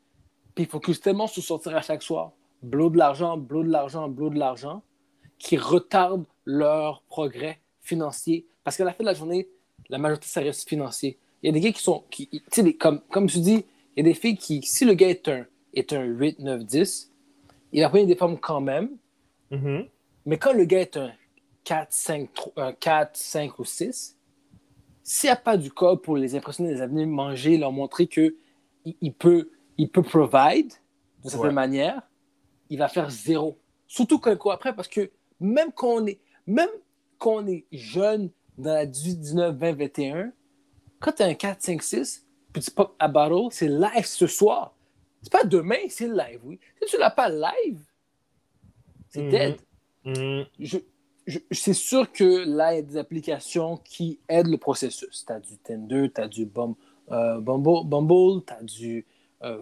puis 0.59 0.64
ils 0.64 0.68
focusent 0.68 1.01
tellement 1.01 1.29
sur 1.29 1.40
sortir 1.40 1.77
à 1.77 1.83
chaque 1.83 2.03
soir, 2.03 2.33
blow 2.64 2.90
de 2.90 2.99
l'argent, 2.99 3.37
blow 3.37 3.62
de 3.62 3.68
l'argent, 3.71 4.09
blow 4.09 4.29
de 4.29 4.37
l'argent, 4.40 4.83
qui 5.38 5.57
retardent 5.57 6.27
leur 6.44 7.03
progrès 7.03 7.61
financier. 7.81 8.44
Parce 8.64 8.77
qu'à 8.77 8.83
la 8.85 8.92
fin 8.92 9.05
de 9.05 9.09
la 9.09 9.14
journée, 9.14 9.49
la 9.88 9.99
majorité, 9.99 10.27
ça 10.27 10.40
reste 10.40 10.68
financier. 10.68 11.16
Il 11.44 11.47
y 11.47 11.51
a 11.51 11.53
des 11.53 11.61
gars 11.61 11.71
qui 11.71 11.81
sont, 11.81 12.03
qui, 12.11 12.27
tu 12.29 12.40
sais, 12.51 12.64
des- 12.64 12.75
comme, 12.77 13.03
comme 13.09 13.29
tu 13.29 13.38
dis, 13.38 13.64
il 13.97 13.99
y 13.99 14.01
a 14.01 14.03
des 14.03 14.14
filles 14.14 14.37
qui, 14.37 14.61
si 14.62 14.85
le 14.85 14.94
gars 14.94 15.09
est 15.11 15.29
un, 15.29 15.47
est 15.75 15.92
un 15.92 16.03
8, 16.03 16.40
9, 16.40 16.64
10, 16.64 17.12
il 17.73 17.81
va 17.83 17.88
prendre 17.88 18.07
des 18.09 18.16
formes 18.16 18.37
quand 18.40 18.61
même, 18.61 18.90
Mhm. 19.53 19.87
mais 20.27 20.38
quand 20.38 20.53
le 20.55 20.64
gars 20.64 20.81
est 20.81 20.97
un 20.97 21.12
4, 21.62 21.92
5, 21.92 22.33
3, 22.35 22.53
un 22.57 22.73
4, 22.73 23.16
5 23.16 23.57
ou 23.61 23.64
6, 23.64 24.16
s'il 25.05 25.29
n'y 25.29 25.33
a 25.33 25.37
pas 25.37 25.57
du 25.57 25.71
code 25.71 26.03
pour 26.03 26.16
les 26.16 26.35
impressionner, 26.35 26.71
les 26.75 26.81
amener 26.83 27.07
manger, 27.07 27.59
leur 27.59 27.71
montrer 27.71 28.09
qu'il 28.09 28.35
il 29.01 29.14
peut, 29.14 29.51
il 29.79 29.88
peut 29.91 30.03
provide 30.03 30.73
de 31.25 31.29
certaine 31.29 31.49
Ouais. 31.49 31.55
manière, 31.55 32.03
il 32.69 32.79
va 32.79 32.88
faire 32.88 33.11
zéro. 33.11 33.59
Surtout 33.87 34.19
quand 34.19 34.31
il 34.31 34.37
court 34.38 34.53
après, 34.53 34.75
parce 34.75 34.88
que 34.88 35.11
même 35.41 35.73
quand 35.73 36.03
on 36.03 36.07
est, 36.07 36.21
même 36.47 36.69
quand 37.19 37.37
on 37.43 37.47
est 37.47 37.64
jeune, 37.73 38.31
dans 38.59 38.75
la 38.75 38.87
18, 38.87 39.17
19, 39.21 39.57
20, 39.57 39.73
21, 39.73 40.33
quand 41.01 41.12
tu 41.12 41.23
as 41.23 41.27
un 41.27 41.35
4, 41.35 41.62
5, 41.62 41.83
6, 41.83 42.27
puis 42.53 42.61
tu 42.62 42.71
pop 42.73 42.95
à 42.99 43.07
battle, 43.09 43.49
c'est 43.51 43.69
live 43.69 44.05
ce 44.05 44.27
soir. 44.27 44.75
C'est 45.23 45.33
pas 45.33 45.45
demain, 45.45 45.79
c'est 45.88 46.09
live, 46.09 46.41
oui. 46.45 46.59
Si 46.83 46.91
tu 46.91 46.99
l'as 46.99 47.11
pas 47.11 47.29
live, 47.29 47.81
c'est 49.09 49.23
Mhm. 49.23 49.31
dead 49.31 49.57
Mhm. 50.05 50.47
je, 50.59 50.79
je- 51.27 51.38
c'est 51.51 51.75
sûr 51.75 52.11
que 52.12 52.25
là, 52.49 52.73
il 52.73 52.77
y 52.77 52.79
a 52.79 52.83
des 52.83 52.97
applications 52.97 53.77
qui 53.79 54.21
aident 54.29 54.47
le 54.49 54.59
processus. 54.59 55.25
Tu 55.27 55.33
as 55.33 55.41
du 55.41 55.57
Tinder, 55.59 56.11
tu 56.14 56.21
as 56.21 56.29
du 56.29 56.47
Bum- 56.47 56.75
euh, 57.11 57.41
Bumble, 57.41 57.87
Bumble 57.87 58.45
tu 58.47 58.53
as 58.53 58.62
du 58.62 59.07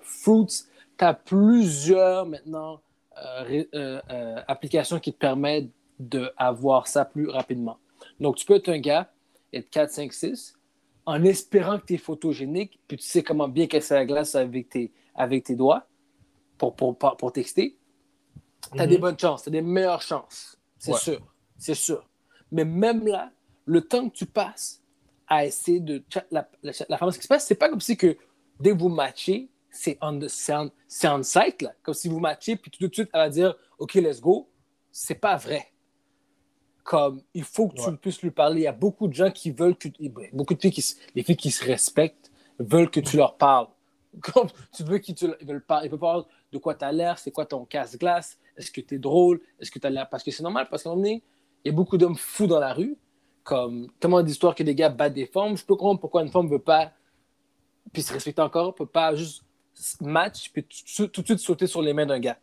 Fruits, 0.03 0.65
tu 0.99 1.05
as 1.05 1.15
plusieurs 1.15 2.27
maintenant 2.27 2.81
euh, 3.19 3.65
euh, 3.75 4.01
euh, 4.11 4.43
applications 4.47 5.01
qui 5.01 5.13
te 5.13 5.19
permettent 5.19 5.71
d'avoir 5.99 6.87
ça 6.87 7.07
plus 7.07 7.29
rapidement. 7.29 7.79
Donc, 8.21 8.37
tu 8.37 8.45
peux 8.45 8.57
être 8.57 8.69
un 8.69 8.79
gars, 8.79 9.11
être 9.55 9.71
4, 9.71 9.91
5, 9.91 10.13
6, 10.13 10.59
en 11.07 11.25
espérant 11.25 11.79
que 11.79 11.87
tu 11.87 11.95
es 11.95 11.99
photogénique, 11.99 12.79
puis 12.87 12.99
tu 12.99 13.05
sais 13.05 13.23
comment 13.23 13.49
bien 13.49 13.67
casser 13.67 13.95
la 13.95 14.05
glace 14.05 14.35
avec 14.35 14.69
tes, 14.69 14.93
avec 15.15 15.45
tes 15.45 15.55
doigts 15.55 15.87
pour, 16.59 16.75
pour, 16.77 16.99
pour, 16.99 17.33
texter. 17.33 17.79
Tu 18.75 18.81
as 18.81 18.85
Mhm. 18.85 18.91
des 18.91 18.99
bonnes 18.99 19.19
chances, 19.19 19.45
tu 19.45 19.49
as 19.49 19.53
des 19.53 19.63
meilleures 19.63 20.03
chances. 20.03 20.59
C'est 20.79 20.93
Ouais. 20.93 20.99
sûr. 20.99 21.21
C'est 21.57 21.75
sûr. 21.75 22.07
Mais 22.53 22.65
même 22.65 23.07
là, 23.07 23.31
le 23.65 23.81
temps 23.81 24.09
que 24.11 24.15
tu 24.15 24.27
passes 24.27 24.83
à 25.27 25.47
essayer 25.47 25.81
de 25.81 26.03
la, 26.31 26.49
la, 26.63 26.73
la 26.89 27.11
ce 27.13 27.17
qui 27.17 27.23
se 27.23 27.29
passe, 27.29 27.47
c'est 27.47 27.55
pas 27.55 27.71
comme 27.71 27.81
si 27.81 27.97
que 27.97 28.17
dès 28.61 28.71
que 28.73 28.79
vous 28.79 28.89
matchez, 28.91 29.49
c'est 29.77 29.99
on, 30.01 30.21
on, 30.21 31.23
site, 31.23 31.63
là. 31.63 31.73
Comme 31.83 31.95
si 31.95 32.09
vous 32.09 32.19
matchez, 32.21 32.57
puis 32.57 32.71
tout 32.71 32.87
de 32.89 32.93
suite, 32.95 33.11
elle 33.13 33.21
va 33.21 33.29
dire 33.29 33.55
OK, 33.79 33.95
let's 33.95 34.21
go. 34.21 34.49
C'est 34.91 35.15
pas 35.17 35.37
vrai. 35.37 35.67
Comme, 36.83 37.21
il 37.35 37.43
faut 37.45 37.69
que 37.69 37.75
tu 37.77 37.83
Ouais. 37.91 37.97
puisses 37.97 38.23
lui 38.23 38.31
parler. 38.31 38.61
Il 38.61 38.65
y 38.65 38.69
a 38.69 38.73
beaucoup 38.73 39.09
de 39.09 39.13
gens 39.13 39.31
qui 39.31 39.51
veulent 39.51 39.77
que. 39.77 39.89
Beaucoup 40.33 40.55
de 40.55 40.61
filles 40.61 40.71
qui, 40.71 40.85
les 41.15 41.23
filles 41.25 41.37
qui 41.37 41.51
se 41.51 41.65
respectent 41.65 42.31
veulent 42.59 42.91
que 42.91 43.01
tu 43.01 43.17
leur 43.17 43.37
parles. 43.37 43.67
Comme 44.23 44.49
tu 44.73 44.85
veux 44.85 44.99
qu'ils 44.99 45.15
te- 45.17 45.45
veulent 45.45 45.65
parler. 45.65 45.87
Ils 45.89 45.91
veulent 45.91 45.99
parler 46.01 46.25
de 46.53 46.59
quoi 46.59 46.75
tu 46.75 46.85
as 46.85 46.93
l'air, 46.93 47.19
c'est 47.19 47.33
quoi 47.33 47.45
ton 47.45 47.65
casse-glace, 47.65 48.39
est-ce 48.57 48.71
que 48.71 48.81
tu 48.81 48.95
es 48.95 48.99
drôle, 48.99 49.41
est-ce 49.61 49.71
que 49.71 49.79
tu 49.81 49.87
as 49.87 49.91
l'air. 49.91 50.09
Parce 50.09 50.23
que 50.23 50.31
c'est 50.31 50.43
normal, 50.45 50.69
parce 50.71 50.83
qu'à 50.85 50.89
un 50.91 50.93
moment 50.93 51.03
donné, 51.03 51.23
il 51.65 51.69
y 51.69 51.71
a 51.71 51.75
beaucoup 51.75 51.99
d'hommes 51.99 52.17
fous 52.17 52.47
dans 52.47 52.61
la 52.61 52.73
rue, 52.73 52.97
comme 53.43 53.89
tellement 54.01 54.23
d'histoires 54.23 54.55
que 54.55 54.63
des 54.63 54.75
gars 54.75 54.89
battent 54.89 55.13
des 55.15 55.27
femmes. 55.27 55.57
Je 55.57 55.65
peux 55.67 55.75
comprendre 55.75 56.01
pourquoi 56.01 56.23
une 56.23 56.31
femme 56.31 56.47
ne 56.47 56.51
veut 56.51 56.61
pas, 56.61 56.93
puis 57.93 58.01
se 58.03 58.13
respecter 58.13 58.41
encore, 58.41 58.75
peut 58.75 58.87
pas 58.87 59.15
juste 59.17 59.43
match, 60.01 60.51
puis 60.53 60.65
tout, 60.97 61.07
tout 61.09 61.23
de 61.23 61.27
suite 61.27 61.39
sauter 61.39 61.67
sur 61.67 61.83
les 61.83 61.93
mains 61.93 62.07
d'un 62.07 62.19
gars. 62.21 62.39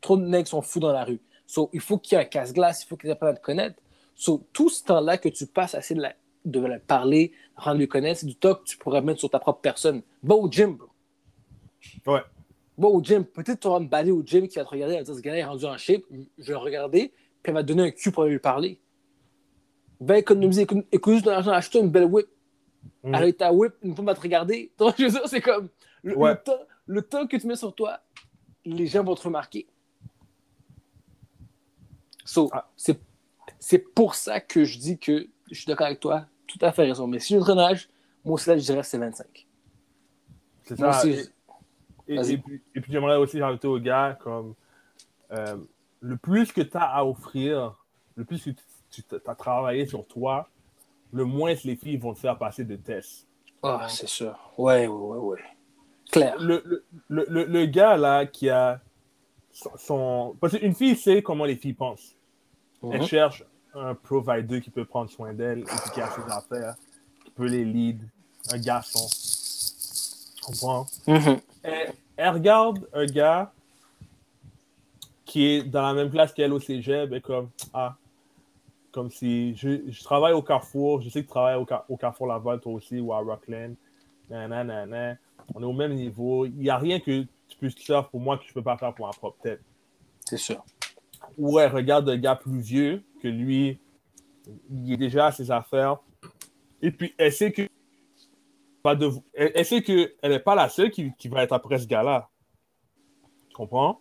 Trop 0.00 0.16
de 0.16 0.24
nègres 0.26 0.48
sont 0.48 0.62
fous 0.62 0.80
dans 0.80 0.92
la 0.92 1.04
rue. 1.04 1.20
So, 1.46 1.70
il 1.72 1.80
faut 1.80 1.98
qu'il 1.98 2.16
y 2.16 2.20
ait 2.20 2.24
un 2.24 2.26
casse-glace, 2.28 2.82
il 2.84 2.86
faut 2.86 2.96
qu'ils 2.96 3.10
apprennent 3.10 3.30
à 3.30 3.36
te 3.36 3.42
connaître. 3.42 3.76
So, 4.14 4.46
tout 4.52 4.68
ce 4.68 4.82
temps-là 4.84 5.18
que 5.18 5.28
tu 5.28 5.46
passes 5.46 5.74
à 5.74 5.78
essayer 5.78 5.96
de, 5.96 6.02
la, 6.02 6.14
de 6.44 6.60
la 6.60 6.78
parler, 6.78 7.32
rendre 7.56 7.78
lui 7.78 7.88
connaître, 7.88 8.20
c'est 8.20 8.26
du 8.26 8.36
temps 8.36 8.54
que 8.54 8.64
tu 8.64 8.76
pourrais 8.78 9.02
mettre 9.02 9.20
sur 9.20 9.30
ta 9.30 9.38
propre 9.38 9.60
personne. 9.60 10.02
Va 10.22 10.34
au 10.34 10.50
gym, 10.50 10.76
bro. 10.76 10.88
Ouais. 12.06 12.20
Va 12.78 12.88
au 12.88 13.02
gym. 13.02 13.24
Peut-être 13.24 13.60
tu 13.60 13.66
auras 13.68 13.80
une 13.80 13.88
balai 13.88 14.10
au 14.10 14.22
gym 14.24 14.48
qui 14.48 14.56
va 14.58 14.64
te 14.64 14.70
regarder, 14.70 14.94
elle 14.94 15.00
va 15.00 15.04
dire 15.04 15.14
ce 15.14 15.20
gars-là 15.20 15.38
est 15.38 15.44
rendu 15.44 15.64
en 15.64 15.76
shape, 15.76 16.02
je 16.38 16.44
vais 16.44 16.52
le 16.52 16.56
regarder, 16.56 17.08
puis 17.42 17.50
elle 17.50 17.54
va 17.54 17.62
te 17.62 17.68
donner 17.68 17.84
un 17.84 17.90
cul 17.90 18.10
pour 18.10 18.24
aller 18.24 18.32
lui 18.32 18.38
parler. 18.38 18.80
Va 20.00 20.18
économiser, 20.18 20.64
économ- 20.64 20.84
économiser 20.92 21.24
ton 21.24 21.30
argent, 21.32 21.52
achète 21.52 21.74
une 21.74 21.90
belle 21.90 22.04
whip. 22.04 22.26
Mhm. 23.02 23.14
Avec 23.14 23.36
ta 23.38 23.52
whip, 23.52 23.72
une 23.82 23.94
fois 23.94 24.04
va 24.04 24.14
te 24.14 24.20
regarder. 24.20 24.70
Vois, 24.78 24.94
je 24.98 25.04
veux 25.04 25.10
dire, 25.10 25.22
c'est 25.26 25.40
comme 25.40 25.68
le, 26.02 26.16
Ouais. 26.16 26.32
le 26.32 26.42
temps, 26.42 26.58
le 26.86 27.02
temps 27.02 27.26
que 27.26 27.36
tu 27.36 27.46
mets 27.46 27.56
sur 27.56 27.74
toi, 27.74 28.00
les 28.64 28.86
gens 28.86 29.04
vont 29.04 29.14
te 29.14 29.22
remarquer. 29.22 29.66
So, 32.24 32.48
Ah. 32.52 32.68
c'est, 32.76 33.78
pour 33.94 34.14
ça 34.14 34.40
que 34.40 34.64
je 34.64 34.78
dis 34.78 34.98
que 34.98 35.28
je 35.50 35.54
suis 35.54 35.66
d'accord 35.66 35.86
avec 35.86 36.00
toi, 36.00 36.26
tout 36.46 36.58
à 36.60 36.72
fait 36.72 36.82
raison. 36.82 37.06
Mais 37.06 37.18
si 37.20 37.34
je 37.34 37.40
un 37.40 37.58
âge, 37.58 37.88
moi 38.24 38.34
aussi 38.34 38.48
là, 38.48 38.56
je 38.56 38.62
dirais 38.64 38.80
que 38.80 38.86
c'est 38.86 38.98
25. 38.98 39.46
C'est 40.64 40.76
ça. 40.76 40.88
aussi, 40.90 41.10
Et, 42.08 42.14
et- 42.14 42.16
Vas-y. 42.16 42.32
et 42.34 42.38
puis, 42.38 42.62
et 42.74 42.80
puis 42.80 42.92
j'aimerais 42.92 43.16
aussi 43.16 43.40
rajouter 43.40 43.68
aux 43.68 43.78
gars 43.78 44.18
comme 44.20 44.54
euh, 45.32 45.56
le 46.00 46.16
plus 46.16 46.52
que 46.52 46.60
tu 46.60 46.76
as 46.76 46.84
à 46.84 47.04
offrir, 47.04 47.74
le 48.16 48.24
plus 48.24 48.42
que 48.44 48.50
tu 48.90 49.02
as 49.26 49.34
travaillé 49.34 49.86
sur 49.86 50.06
toi, 50.06 50.48
le 51.12 51.24
moins 51.24 51.54
les 51.64 51.76
filles 51.76 51.96
vont 51.96 52.14
te 52.14 52.18
faire 52.18 52.36
passer 52.38 52.64
de 52.64 52.76
tests. 52.76 53.26
Ah, 53.62 53.86
c'est 53.88 54.08
sûr. 54.08 54.36
Ouais, 54.58 54.86
ouais, 54.86 54.94
ouais, 54.94 55.18
ouais. 55.18 55.40
Clair. 56.10 56.36
Le, 56.40 56.62
le, 57.08 57.26
le, 57.28 57.44
le- 57.44 57.66
gars 57.66 57.96
là 57.96 58.26
qui 58.26 58.48
a 58.48 58.80
son, 59.52 59.70
son- 59.76 60.36
Parce 60.40 60.56
qu'une 60.58 60.74
fille 60.74 60.96
sait 60.96 61.22
comment 61.22 61.44
les 61.44 61.56
filles 61.56 61.72
pensent. 61.74 62.14
Elle 62.82 63.00
Mhm. 63.00 63.06
cherche 63.06 63.44
un 63.74 63.94
provider 63.94 64.60
qui 64.60 64.70
peut 64.70 64.84
prendre 64.84 65.10
soin 65.10 65.32
d'elle 65.34 65.60
et 65.60 65.64
puis 65.64 65.90
qui 65.94 66.00
a 66.00 66.08
ses 66.10 66.32
affaires, 66.32 66.74
qui 67.24 67.30
peut 67.30 67.46
les 67.46 67.64
lead, 67.64 68.00
un 68.52 68.58
garçon. 68.58 69.06
Tu 70.36 70.42
comprends? 70.44 70.86
Mhm. 71.06 71.40
elle, 71.62 71.92
elle 72.16 72.28
regarde 72.30 72.88
un 72.92 73.06
gars 73.06 73.52
qui 75.24 75.44
est 75.46 75.62
dans 75.64 75.82
la 75.82 75.92
même 75.92 76.10
classe 76.10 76.32
qu'elle 76.32 76.52
au 76.52 76.60
cégep 76.60 77.12
et 77.12 77.20
comme 77.20 77.50
ah 77.74 77.96
comme 78.92 79.10
si 79.10 79.54
je, 79.56 79.90
je 79.90 80.04
travaille 80.04 80.32
au 80.32 80.40
Carrefour 80.40 81.02
je 81.02 81.08
sais 81.10 81.20
que 81.20 81.26
tu 81.26 81.30
travailles 81.30 81.56
au, 81.56 81.64
Car- 81.66 81.84
au 81.88 81.96
Carrefour 81.96 82.28
Laval 82.28 82.60
toi 82.60 82.72
aussi 82.72 83.00
ou 83.00 83.12
à 83.12 83.18
Rockland 83.18 83.74
nan, 84.30 84.48
nan, 84.50 84.66
nan, 84.68 84.88
nan. 84.88 85.18
On 85.54 85.62
est 85.62 85.66
au 85.66 85.72
même 85.72 85.94
niveau 85.94 86.44
il 86.46 86.54
n'y 86.56 86.70
a 86.70 86.78
rien 86.78 87.00
que 87.00 87.22
tu 87.48 87.56
puisses 87.58 87.74
faire 87.84 88.08
pour 88.08 88.20
moi 88.20 88.38
que 88.38 88.44
je 88.44 88.52
peux 88.52 88.62
pas 88.62 88.76
faire 88.76 88.94
pour 88.94 89.06
ma 89.06 89.12
propre 89.12 89.38
tête 89.42 89.60
C'est 90.20 90.36
sûr. 90.38 90.64
ou 91.38 91.58
elle 91.58 91.72
regarde 91.72 92.08
un 92.08 92.16
gars 92.16 92.36
plus 92.36 92.60
vieux 92.60 93.02
que 93.22 93.28
lui 93.28 93.78
il 94.70 94.92
est 94.92 94.96
déjà 94.96 95.26
à 95.26 95.32
ses 95.32 95.50
affaires 95.50 95.98
et 96.82 96.90
puis 96.90 97.14
elle 97.18 97.32
sait 97.32 97.52
que 97.52 97.62
pas 98.82 98.94
de, 98.94 99.10
elle, 99.34 99.50
elle 99.54 99.64
sait 99.64 99.82
qu'elle 99.82 100.12
n'est 100.22 100.38
pas 100.38 100.54
la 100.54 100.68
seule 100.68 100.90
qui, 100.92 101.12
qui 101.18 101.26
va 101.26 101.42
être 101.42 101.52
après 101.52 101.76
ce 101.80 101.88
gars-là. 101.88 102.28
Tu 103.48 103.56
comprends? 103.56 104.00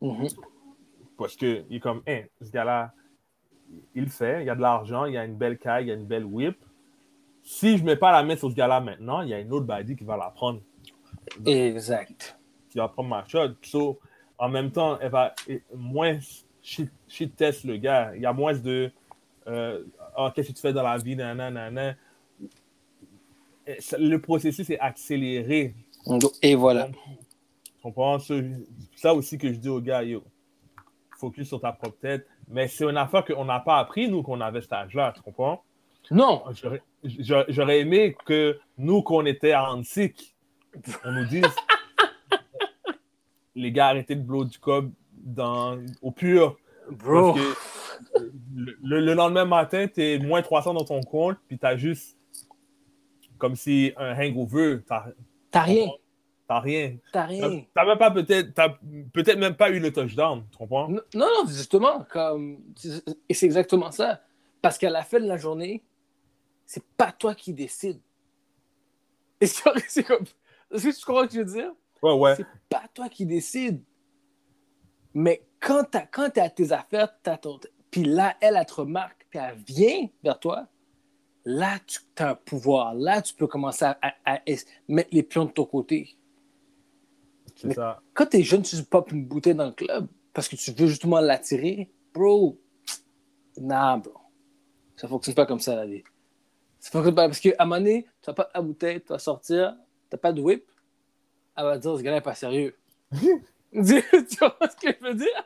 Mhm. 0.00 0.26
Parce 1.16 1.36
que 1.36 1.64
il 1.70 1.76
est 1.76 1.80
comme, 1.80 2.02
Hein, 2.08 2.22
ce 2.40 2.50
gars-là, 2.50 2.92
il 3.94 4.02
le 4.02 4.08
fait, 4.10 4.42
il 4.42 4.46
y 4.46 4.50
a 4.50 4.56
de 4.56 4.60
l'argent, 4.60 5.04
il 5.04 5.14
y 5.14 5.16
a 5.16 5.24
une 5.24 5.36
belle 5.36 5.58
caille, 5.58 5.84
il 5.84 5.88
y 5.88 5.90
a 5.92 5.94
une 5.94 6.06
belle 6.06 6.24
whip. 6.24 6.56
Si 7.44 7.76
je 7.78 7.82
ne 7.82 7.86
mets 7.86 7.94
pas 7.96 8.10
la 8.10 8.24
main 8.24 8.34
sur 8.34 8.50
ce 8.50 8.56
gars-là 8.56 8.80
maintenant, 8.80 9.20
il 9.22 9.28
y 9.28 9.34
a 9.34 9.38
une 9.38 9.52
autre 9.52 9.66
badie 9.66 9.94
qui 9.94 10.02
va 10.02 10.16
la 10.16 10.30
prendre, 10.30 10.60
Exact. 11.44 12.38
qui 12.70 12.78
va 12.78 12.88
prendre 12.88 13.08
ma 13.08 13.24
shot. 13.26 13.54
So, 13.62 13.98
en 14.38 14.48
même 14.48 14.70
temps, 14.70 14.98
elle 15.00 15.10
va 15.10 15.34
moins 15.74 16.18
shit, 16.62 16.90
shit 17.08 17.34
test 17.36 17.64
le 17.64 17.76
gars. 17.76 18.12
Il 18.14 18.22
y 18.22 18.26
a 18.26 18.32
moins 18.32 18.54
de 18.54 18.90
euh, 19.46 19.84
Ah, 20.16 20.32
qu'est-ce 20.34 20.48
que 20.48 20.54
tu 20.54 20.60
fais 20.60 20.72
dans 20.72 20.82
la 20.82 20.96
vie, 20.98 21.14
nanana, 21.16 21.94
le 23.98 24.16
processus 24.18 24.68
est 24.70 24.78
accéléré. 24.78 25.74
Et 26.42 26.54
voilà. 26.54 26.88
Tu 26.88 27.72
comprends? 27.82 28.18
C'est 28.18 28.44
ça 28.94 29.14
aussi 29.14 29.38
que 29.38 29.52
je 29.52 29.58
dis 29.58 29.68
aux 29.68 29.80
gars, 29.80 30.02
yo, 30.02 30.22
focus 31.18 31.48
sur 31.48 31.60
ta 31.60 31.72
propre 31.72 31.98
tête. 32.00 32.26
Mais 32.48 32.68
c'est 32.68 32.84
une 32.84 32.96
affaire 32.96 33.24
qu'on 33.24 33.44
n'a 33.44 33.58
pas 33.60 33.78
appris, 33.78 34.08
nous, 34.08 34.22
qu'on 34.22 34.40
avait 34.40 34.60
cet 34.60 34.72
âge-là, 34.72 35.12
tu 35.16 35.22
comprends? 35.22 35.62
Non, 36.12 36.44
J'aurais- 37.02 37.80
aimé 37.80 38.16
que 38.24 38.58
nous, 38.78 39.02
qu'on 39.02 39.26
était 39.26 39.54
Antique, 39.56 40.35
on 41.04 41.12
nous 41.12 41.24
dise 41.26 41.44
les 43.54 43.72
gars, 43.72 43.88
arrêtez 43.88 44.14
de 44.14 44.22
blow 44.22 44.44
du 44.44 44.58
cob 44.58 44.92
dans, 45.12 45.78
au 46.02 46.10
pur. 46.10 46.56
bro. 46.90 47.32
Parce 47.32 47.40
que 47.46 47.54
le, 48.54 48.76
le- 48.82 49.00
le 49.00 49.14
lendemain 49.14 49.44
matin, 49.46 49.86
tu 49.92 50.02
es 50.02 50.18
moins 50.18 50.42
300 50.42 50.74
dans 50.74 50.84
ton 50.84 51.00
compte, 51.02 51.38
puis 51.48 51.58
tu 51.58 51.64
as 51.66 51.76
juste 51.76 52.18
comme 53.38 53.56
si 53.56 53.92
un 53.96 54.14
hangover. 54.18 54.80
T'as 54.86 55.06
T'as 55.50 55.62
rien. 55.62 55.88
t'as 56.46 56.60
rien. 56.60 56.96
T'as 57.12 57.24
rien. 57.26 57.64
t'as 57.74 57.86
même 57.86 57.96
pas 57.98 58.10
peut-être, 58.10 58.52
t'as 58.52 58.68
peut-être 59.12 59.38
même 59.38 59.56
pas 59.56 59.70
eu 59.70 59.78
le 59.80 59.90
touchdown, 59.92 60.44
tu 60.50 60.58
comprends? 60.58 60.88
Non, 60.88 61.00
non, 61.14 61.46
justement, 61.48 62.04
comme. 62.10 62.58
Et 63.28 63.32
c'est 63.34 63.46
exactement 63.46 63.90
ça. 63.90 64.20
Parce 64.60 64.76
qu'à 64.76 64.90
la 64.90 65.02
fin 65.02 65.18
de 65.20 65.26
la 65.26 65.38
journée, 65.38 65.82
c'est 66.66 66.84
pas 66.96 67.10
toi 67.12 67.34
qui 67.34 67.54
décides. 67.54 68.00
Que 69.40 69.46
c'est 69.88 70.02
comme. 70.04 70.24
Est-ce 70.72 70.88
que 70.88 70.98
tu 70.98 71.04
comprends 71.04 71.22
ce 71.22 71.26
que 71.28 71.34
je 71.34 71.38
veux 71.40 71.44
dire? 71.52 71.72
Ouais, 72.02 72.12
ouais. 72.12 72.34
C'est 72.36 72.46
pas 72.68 72.84
toi 72.92 73.08
qui 73.08 73.24
décides. 73.26 73.82
Mais 75.14 75.46
quand 75.60 75.84
t'as- 75.90 76.06
quand 76.06 76.28
tu 76.30 76.40
es 76.40 76.42
à 76.42 76.50
tes 76.50 76.72
affaires, 76.72 77.08
t'as 77.22 77.38
ton... 77.38 77.58
puis 77.90 78.04
là, 78.04 78.36
elle, 78.40 78.56
elle 78.56 78.66
te 78.66 78.74
remarque, 78.74 79.26
puis 79.30 79.38
elle 79.38 79.56
vient 79.56 80.08
vers 80.22 80.38
toi, 80.38 80.66
là, 81.44 81.78
tu 81.86 82.00
as 82.18 82.30
un 82.30 82.34
pouvoir. 82.34 82.94
Là, 82.94 83.22
tu 83.22 83.34
peux 83.34 83.46
commencer 83.46 83.84
à, 83.86 83.98
à- 84.02 84.14
à 84.24 84.40
es- 84.46 84.66
mettre 84.88 85.10
les 85.12 85.22
pions 85.22 85.46
de 85.46 85.52
ton 85.52 85.64
côté. 85.64 86.16
C'est 87.54 87.72
ça. 87.72 88.02
Quand 88.12 88.26
tu 88.26 88.36
es 88.38 88.42
jeune, 88.42 88.62
tu 88.62 88.82
popes 88.84 89.12
une 89.12 89.24
bouteille 89.26 89.54
dans 89.54 89.66
le 89.66 89.72
club 89.72 90.06
parce 90.34 90.48
que 90.48 90.56
tu 90.56 90.70
veux 90.72 90.86
justement 90.88 91.20
l'attirer, 91.20 91.90
bro, 92.12 92.60
nah, 93.56 93.96
bro. 93.96 94.12
Ça 94.96 95.08
fonctionne 95.08 95.34
pas 95.34 95.46
comme 95.46 95.60
ça, 95.60 95.74
la 95.76 95.86
vie. 95.86 96.02
Ça 96.78 96.90
fonctionne 96.90 97.14
pas 97.14 97.26
parce 97.26 97.40
qu'à 97.40 97.52
un 97.58 97.64
moment 97.64 97.78
donné, 97.78 98.04
tu 98.22 98.28
n'as 98.28 98.34
pas 98.34 98.50
la 98.54 98.60
bouteille, 98.60 99.00
tu 99.00 99.08
vas 99.08 99.18
sortir, 99.18 99.74
pas 100.16 100.32
de 100.32 100.40
whip, 100.40 100.64
elle 101.56 101.64
va 101.64 101.78
dire 101.78 101.96
ce 101.96 102.02
gars-là 102.02 102.16
n'est 102.18 102.22
pas 102.22 102.34
sérieux. 102.34 102.76
tu 103.12 103.20
vois 103.72 103.82
ce 103.82 104.76
que 104.76 104.94
je 105.00 105.04
veux 105.06 105.14
dire? 105.14 105.44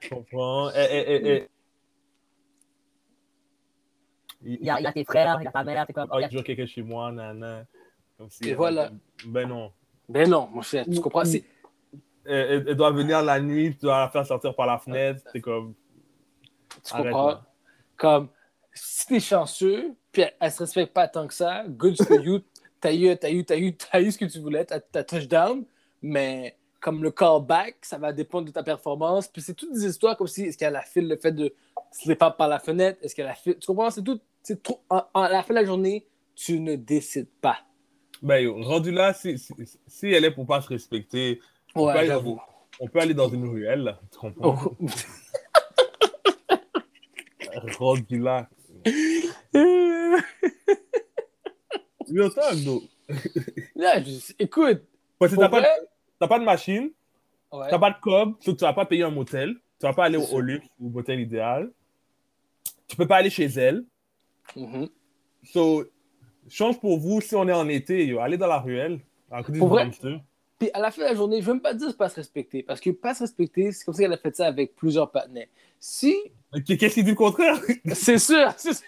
Tu 0.00 0.08
comprends? 0.10 0.70
Eh, 0.70 0.86
eh, 0.90 1.14
eh, 1.14 1.28
eh. 1.28 1.48
Il 4.42 4.64
y 4.64 4.70
a, 4.70 4.78
il 4.78 4.84
y 4.84 4.86
a 4.86 4.92
tes 4.92 5.04
frères, 5.04 5.38
il 5.40 5.44
y 5.44 5.48
a 5.48 5.50
ta 5.52 5.64
mère, 5.64 5.84
c'est 5.86 5.92
comme. 5.92 6.08
Ah, 6.12 6.18
il 6.20 6.32
y 6.32 6.36
a- 6.36 6.40
a 6.40 6.42
quelqu'un 6.42 6.66
chez 6.66 6.82
moi, 6.82 7.10
nana. 7.10 7.64
Comme 8.16 8.30
si, 8.30 8.48
Et 8.48 8.54
voilà. 8.54 8.90
Ben 9.26 9.48
non. 9.48 9.72
Ben 10.08 10.28
non, 10.28 10.48
mon 10.52 10.62
cher, 10.62 10.84
tu 10.90 11.00
comprends? 11.00 11.22
Elle, 11.24 11.42
elle- 12.24 12.64
elle 12.68 12.76
doit 12.76 12.92
venir 12.92 13.22
la 13.22 13.40
nuit, 13.40 13.74
tu 13.74 13.80
dois 13.86 14.00
la 14.00 14.08
faire 14.10 14.26
sortir 14.26 14.54
par 14.54 14.66
la 14.66 14.78
fenêtre. 14.78 15.22
C'est 15.32 15.40
comme. 15.40 15.74
Tu 16.84 16.94
Arrête, 16.94 17.06
comprends? 17.06 17.28
là. 17.28 17.46
Comme, 17.96 18.28
si 18.72 19.06
t'es 19.06 19.20
chanceux, 19.20 19.94
puis 20.12 20.22
elle, 20.22 20.34
elle 20.40 20.52
se 20.52 20.62
respecte 20.62 20.92
pas 20.92 21.08
tant 21.08 21.26
que 21.26 21.34
ça, 21.34 21.64
good 21.66 22.00
for 22.00 22.20
you, 22.20 22.40
t'as 22.80 22.92
eu, 22.92 23.16
t'as 23.16 23.30
eu, 23.30 23.44
t'as 23.44 23.56
eu, 23.56 23.76
t'as 23.92 24.00
eu 24.00 24.10
ce 24.10 24.18
que 24.18 24.24
tu 24.24 24.38
voulais, 24.38 24.64
t'as, 24.64 25.04
touchdown, 25.04 25.64
mais 26.02 26.56
comme 26.80 27.02
le 27.02 27.10
callback, 27.10 27.76
ça 27.82 27.98
va 27.98 28.12
dépendre 28.12 28.46
de 28.46 28.52
ta 28.52 28.62
performance, 28.62 29.28
puis 29.28 29.42
c'est 29.42 29.54
toutes 29.54 29.72
des 29.72 29.86
histoires 29.86 30.16
comme 30.16 30.28
si, 30.28 30.44
est-ce 30.44 30.58
qu'elle 30.58 30.76
a 30.76 30.82
fait 30.82 31.00
le 31.00 31.16
fait 31.16 31.32
de 31.32 31.52
slip 31.90 32.22
up 32.22 32.36
par 32.36 32.48
la 32.48 32.58
fenêtre, 32.58 32.98
est-ce 33.02 33.14
qu'elle 33.14 33.26
a 33.26 33.34
fait, 33.34 33.58
tu 33.58 33.66
comprends? 33.66 33.90
C'est 33.90 34.02
tout, 34.02 34.20
c'est 34.42 34.62
trop, 34.62 34.80
à 34.88 35.28
la 35.28 35.42
fin 35.42 35.54
de 35.54 35.58
la 35.58 35.64
journée, 35.64 36.06
tu 36.34 36.60
ne 36.60 36.76
décides 36.76 37.30
pas. 37.40 37.58
Ben, 38.22 38.38
yo, 38.38 38.62
rendu 38.62 38.90
là, 38.90 39.12
si, 39.12 39.38
si, 39.38 39.52
si 39.86 40.06
elle 40.06 40.24
est 40.24 40.30
pour 40.30 40.46
pas 40.46 40.60
se 40.60 40.68
respecter, 40.68 41.40
on, 41.74 41.80
peut 41.80 41.86
Ouais, 41.86 41.98
aller 41.98 42.08
j'avoue. 42.08 42.36
dans, 42.36 42.42
on 42.80 42.88
peut 42.88 43.00
aller 43.00 43.14
dans 43.14 43.28
une 43.28 43.48
ruelle, 43.48 43.82
là, 43.82 44.00
tu 44.10 44.18
comprends? 44.18 44.60
Oh. 44.64 44.76
Rendu 47.78 48.18
là. 48.18 48.48
T'as 52.34 52.52
un 52.52 52.56
dos. 52.56 52.82
Là, 53.74 54.02
je- 54.02 54.34
écoute, 54.38 54.82
Parce 55.18 55.32
que 55.32 55.38
t'as 55.38 55.48
pas, 55.48 55.64
t'as 56.18 56.28
pas 56.28 56.38
de 56.38 56.44
machine, 56.44 56.90
ouais. 57.52 57.66
t'as 57.70 57.78
pas 57.78 57.90
de 57.90 58.00
cob, 58.00 58.34
donc 58.44 58.56
tu 58.56 58.64
vas 58.64 58.72
pas 58.72 58.84
payer 58.86 59.02
un 59.02 59.10
motel, 59.10 59.54
tu 59.78 59.86
vas 59.86 59.92
pas 59.92 60.04
aller 60.04 60.18
au, 60.18 60.40
luxe 60.40 60.66
ou 60.78 60.86
au 60.88 60.90
motel 60.90 61.20
idéal. 61.20 61.70
Tu 62.86 62.96
peux 62.96 63.06
pas 63.06 63.16
aller 63.16 63.30
chez 63.30 63.46
elle. 63.46 63.84
Mhm. 64.56 64.88
So, 65.44 65.84
change 66.48 66.80
pour 66.80 66.98
vous 66.98 67.20
si 67.20 67.34
on 67.34 67.46
est 67.48 67.52
en 67.52 67.68
été, 67.68 68.06
yo, 68.06 68.18
allez 68.20 68.36
dans 68.36 68.46
la 68.46 68.58
ruelle, 68.60 69.00
à 69.30 69.42
côté 69.42 69.58
Pour 69.58 69.78
du. 69.78 70.18
Puis 70.58 70.70
à 70.74 70.80
la 70.80 70.90
fin 70.90 71.02
de 71.02 71.06
la 71.06 71.14
journée, 71.14 71.36
je 71.36 71.42
ne 71.42 71.46
veux 71.46 71.52
même 71.54 71.62
pas 71.62 71.74
dire 71.74 71.96
pas 71.96 72.08
se 72.08 72.16
respecter, 72.16 72.62
parce 72.62 72.80
que 72.80 72.90
pas 72.90 73.14
se 73.14 73.22
respecter, 73.22 73.70
c'est 73.70 73.84
comme 73.84 73.94
ça 73.94 74.02
qu'elle 74.02 74.12
a 74.12 74.18
fait 74.18 74.34
ça 74.34 74.46
avec 74.46 74.74
plusieurs 74.74 75.10
partenaires. 75.10 75.46
Si, 75.78 76.14
Qu'est-ce 76.66 76.94
qui 76.94 77.04
dit 77.04 77.10
le 77.10 77.16
contraire? 77.16 77.60
c'est 77.94 78.18
sûr, 78.18 78.52
c'est 78.56 78.72
sûr. 78.74 78.86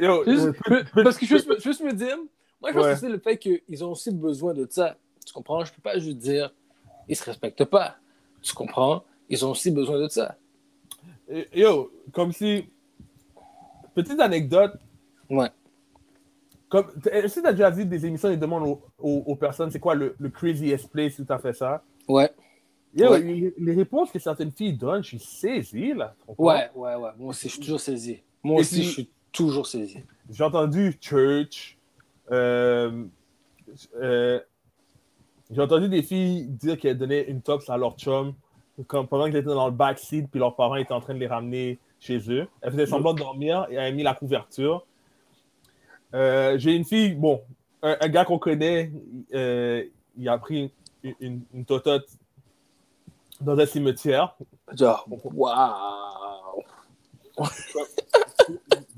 Yo, 0.00 0.24
Juste- 0.24 0.52
peu- 0.64 0.84
parce 1.02 1.16
que 1.18 1.26
je 1.26 1.34
veux 1.34 1.38
juste, 1.40 1.62
juste 1.62 1.80
me 1.82 1.92
dire, 1.92 2.16
moi 2.60 2.70
je 2.70 2.76
pense 2.76 2.84
Ouais. 2.86 2.92
que 2.94 2.98
c'est 3.00 3.08
le 3.08 3.18
fait 3.18 3.36
qu'ils 3.38 3.84
ont 3.84 3.90
aussi 3.92 4.10
besoin 4.12 4.54
de 4.54 4.66
ça. 4.70 4.96
Tu 5.26 5.32
comprends? 5.32 5.64
Je 5.64 5.72
peux 5.72 5.82
pas 5.82 5.98
juste 5.98 6.18
dire, 6.18 6.52
ils 7.08 7.16
se 7.16 7.24
respectent 7.24 7.64
pas. 7.64 7.96
Tu 8.42 8.54
comprends? 8.54 9.04
Ils 9.28 9.44
ont 9.44 9.50
aussi 9.50 9.70
besoin 9.70 10.00
de 10.00 10.08
ça. 10.08 10.36
Yo, 11.54 11.90
comme 12.12 12.32
si. 12.32 12.64
Petite 13.94 14.20
anecdote. 14.20 14.72
Ouais. 15.28 15.50
Comme, 16.68 16.86
est-ce 17.10 17.36
que 17.36 17.40
tu 17.40 17.46
as 17.46 17.52
déjà 17.52 17.70
vu 17.70 17.84
des 17.84 18.04
émissions, 18.06 18.30
ils 18.30 18.38
demandent 18.38 18.66
aux, 18.68 18.80
aux- 18.98 19.22
aux 19.26 19.36
personnes 19.36 19.70
c'est 19.70 19.80
quoi 19.80 19.94
le, 19.94 20.14
le 20.18 20.28
craziest 20.28 20.88
place 20.90 21.18
où 21.18 21.24
tu 21.24 21.32
as 21.32 21.38
fait 21.38 21.52
ça? 21.54 21.82
Ouais. 22.06 22.30
Yo, 22.94 23.10
Ouais. 23.10 23.20
les, 23.20 23.54
les 23.58 23.74
réponses 23.74 24.10
que 24.10 24.18
certaines 24.18 24.52
filles 24.52 24.74
donnent, 24.74 25.02
je 25.02 25.08
suis 25.08 25.18
saisi 25.18 25.92
là. 25.94 26.14
Ouais, 26.38 26.70
ouais, 26.74 26.94
ouais. 26.94 27.10
Moi 27.18 27.30
aussi, 27.30 27.48
je 27.48 27.52
suis 27.54 27.60
toujours 27.60 27.80
saisi. 27.80 28.22
Moi 28.42 28.56
Et 28.56 28.60
aussi, 28.60 28.74
puis- 28.76 28.84
je 28.84 28.90
suis 28.90 29.10
toujours 29.32 29.66
saisi. 29.66 29.98
J'ai 30.30 30.44
entendu 30.44 30.98
church. 31.00 31.76
euh, 32.30 33.04
euh, 33.96 34.40
j'ai 35.50 35.62
entendu 35.62 35.88
des 35.88 36.02
filles 36.02 36.46
dire 36.46 36.78
qu'elles 36.78 36.98
donnaient 36.98 37.22
une 37.22 37.40
tops 37.40 37.70
à 37.70 37.76
leur 37.78 37.96
chum 37.96 38.34
comme 38.86 39.08
pendant 39.08 39.24
qu'ils 39.26 39.36
étaient 39.36 39.46
dans 39.46 39.66
le 39.66 39.72
backseat 39.72 40.30
puis 40.30 40.38
leurs 40.38 40.54
parents 40.54 40.76
étaient 40.76 40.92
en 40.92 41.00
train 41.00 41.14
de 41.14 41.18
les 41.18 41.26
ramener 41.26 41.78
chez 42.00 42.18
eux. 42.30 42.46
Elles 42.60 42.72
faisaient 42.72 42.86
semblant 42.86 43.12
de 43.14 43.18
dormir 43.18 43.66
et 43.70 43.74
elles 43.74 43.80
avaient 43.80 43.92
mis 43.92 44.02
la 44.02 44.14
couverture. 44.14 44.86
Euh, 46.14 46.58
J'ai 46.58 46.74
une 46.74 46.84
fille, 46.84 47.14
bon, 47.14 47.42
un, 47.82 47.96
un 48.00 48.08
gars 48.08 48.24
qu'on 48.24 48.38
connaît, 48.38 48.92
il 49.32 50.28
a 50.28 50.38
pris 50.38 50.70
une, 51.02 51.14
une, 51.20 51.42
une 51.54 51.64
totote 51.64 52.08
dans 53.40 53.58
un 53.58 53.66
cimetière. 53.66 54.36
Genre, 54.74 55.06
waouh! 55.24 56.62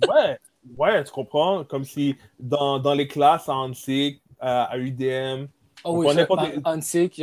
Ouais, 0.09 0.39
ouais, 0.79 1.05
tu 1.05 1.13
comprends? 1.13 1.65
Comme 1.65 1.85
si 1.85 2.17
dans, 2.39 2.79
dans 2.79 2.95
les 2.95 3.07
classes 3.09 3.49
à 3.49 3.55
ANSIC, 3.55 4.23
à, 4.39 4.77
UDM, 4.79 5.47
Oh 5.83 5.93
On 5.95 5.99
oui, 5.99 6.07
connaît 6.09 6.23
j'ai- 6.23 6.27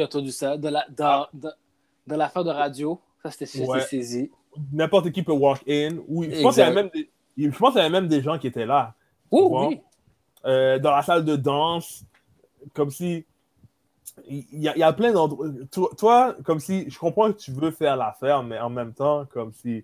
entendu 0.04 0.32
ça. 0.32 0.56
La, 0.58 0.86
dans, 0.90 1.28
dans, 1.34 1.52
dans 2.08 2.18
l'affaire 2.18 2.44
de 2.44 2.50
radio, 2.50 3.00
ça 3.22 3.30
c'était 3.30 3.66
Ouais. 3.68 3.82
saisi. 3.82 4.32
n'importe 4.74 5.12
qui 5.12 5.22
peut 5.22 5.32
walk 5.32 5.62
in. 5.70 5.98
Oui, 6.08 6.30
je 6.34 6.42
pense 6.42 6.56
qu'il 6.56 6.64
y 6.64 6.66
avait 6.66 6.74
même 6.76 6.90
des, 6.92 7.08
je 7.38 7.56
pense 7.56 7.72
qu'il 7.74 7.78
y 7.78 7.82
avait 7.82 7.92
même 7.92 8.08
des 8.08 8.22
gens 8.22 8.40
qui 8.40 8.48
étaient 8.48 8.66
là. 8.66 8.96
Oh 9.30 9.68
oui! 9.68 9.80
Euh, 10.46 10.80
dans 10.80 10.90
la 10.92 11.04
salle 11.04 11.24
de 11.26 11.36
danse, 11.36 12.04
comme 12.74 12.90
si. 12.90 13.26
Il 14.28 14.46
y, 14.64 14.68
a- 14.68 14.76
il 14.76 14.80
y 14.80 14.84
a 14.84 14.92
plein 14.94 15.12
d'endroits. 15.12 15.48
Toi, 15.72 15.90
toi, 15.96 16.36
comme 16.44 16.60
si. 16.60 16.90
Je 16.90 16.98
comprends 16.98 17.32
que 17.32 17.38
tu 17.38 17.52
veux 17.52 17.70
faire 17.72 17.96
l'affaire, 17.96 18.42
mais 18.42 18.58
en 18.60 18.70
même 18.72 18.94
temps, 18.94 19.26
comme 19.32 19.54
si. 19.54 19.84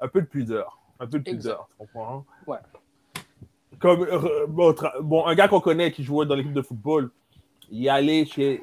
Un 0.00 0.06
peu 0.06 0.20
de 0.20 0.26
pudeur. 0.26 0.77
Un 1.00 1.06
peu 1.06 1.18
de 1.18 1.30
pudeur, 1.30 1.68
tu 1.70 1.76
comprends? 1.78 2.24
Ouais. 2.46 2.58
Comme. 3.78 4.02
euh, 4.02 4.46
bon, 4.48 5.26
un 5.26 5.34
gars 5.34 5.48
qu'on 5.48 5.60
connaît 5.60 5.92
qui 5.92 6.02
jouait 6.02 6.26
dans 6.26 6.34
l'équipe 6.34 6.52
de 6.52 6.62
football, 6.62 7.10
il 7.70 7.86
est 7.86 7.88
allé 7.88 8.24
chez. 8.26 8.60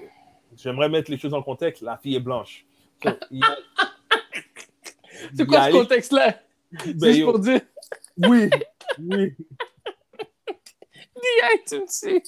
J'aimerais 0.58 0.90
mettre 0.90 1.12
les 1.12 1.18
choses 1.18 1.34
en 1.34 1.42
contexte. 1.44 1.82
La 1.82 1.98
fille 1.98 2.16
est 2.16 2.20
blanche. 2.20 2.66
So, 3.04 3.10
il- 3.32 3.42
C'est 5.34 5.46
quoi 5.46 5.66
ce 5.68 5.72
contexte-là? 5.72 6.36
Ben, 6.72 6.80
C'est 7.00 7.08
juste 7.08 7.20
yo, 7.20 7.32
pour 7.32 7.40
dire, 7.40 7.62
Oui, 8.18 8.50
oui. 9.00 9.34
tu 11.68 11.80
me. 11.80 12.22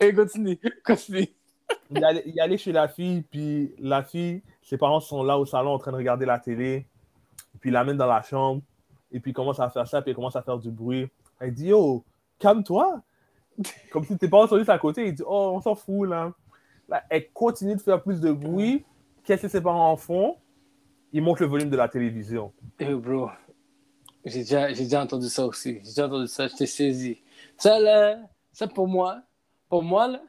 Et 0.00 0.14
continue, 0.14 0.58
continue. 0.84 1.28
Il 1.90 1.98
est 1.98 2.04
allé- 2.04 2.22
il 2.26 2.40
allé 2.40 2.58
chez 2.58 2.72
la 2.72 2.88
fille, 2.88 3.22
puis 3.22 3.74
la 3.78 4.02
fille, 4.02 4.42
ses 4.62 4.76
parents 4.76 5.00
sont 5.00 5.22
là 5.22 5.38
au 5.38 5.46
salon 5.46 5.70
en 5.70 5.78
train 5.78 5.92
de 5.92 5.96
regarder 5.96 6.26
la 6.26 6.38
télé. 6.38 6.86
Puis 7.60 7.70
il 7.70 7.72
l'amène 7.72 7.96
dans 7.96 8.06
la 8.06 8.22
chambre, 8.22 8.62
et 9.14 9.20
puis 9.20 9.30
il 9.30 9.34
commence 9.34 9.60
à 9.60 9.70
faire 9.70 9.86
ça, 9.88 10.02
puis 10.02 10.10
il 10.10 10.14
commence 10.14 10.36
à 10.36 10.42
faire 10.42 10.58
du 10.58 10.70
bruit. 10.70 11.08
Elle 11.40 11.54
dit 11.54 11.68
Yo, 11.68 12.04
calme-toi. 12.38 13.00
Comme 13.92 14.04
si 14.04 14.18
tes 14.18 14.28
parents 14.28 14.48
sont 14.48 14.58
juste 14.58 14.68
à 14.70 14.78
côté. 14.78 15.06
Il 15.06 15.14
dit 15.14 15.22
Oh, 15.26 15.52
on 15.54 15.60
s'en 15.60 15.74
fout 15.74 16.08
là. 16.08 16.32
Là, 16.88 17.02
elle 17.08 17.30
continue 17.30 17.76
de 17.76 17.80
faire 17.80 18.02
plus 18.02 18.20
de 18.20 18.32
bruit. 18.32 18.84
Qu'est-ce 19.24 19.42
que 19.42 19.48
ses 19.48 19.60
parents 19.62 19.90
en 19.92 19.96
font 19.96 20.36
Ils 21.12 21.22
montent 21.22 21.40
le 21.40 21.46
volume 21.46 21.70
de 21.70 21.76
la 21.76 21.88
télévision. 21.88 22.52
Eh, 22.78 22.92
bro. 22.92 23.30
J'ai 24.24 24.40
déjà, 24.40 24.72
j'ai 24.72 24.84
déjà 24.84 25.02
entendu 25.02 25.28
ça 25.28 25.46
aussi. 25.46 25.74
J'ai 25.74 25.80
déjà 25.80 26.06
entendu 26.06 26.26
ça, 26.26 26.48
je 26.48 26.54
t'ai 26.56 26.66
saisi. 26.66 27.20
Ça, 27.56 27.78
là, 27.78 28.18
ça 28.52 28.66
pour 28.66 28.88
moi, 28.88 29.20
pour 29.68 29.82
moi, 29.82 30.08
là, 30.08 30.20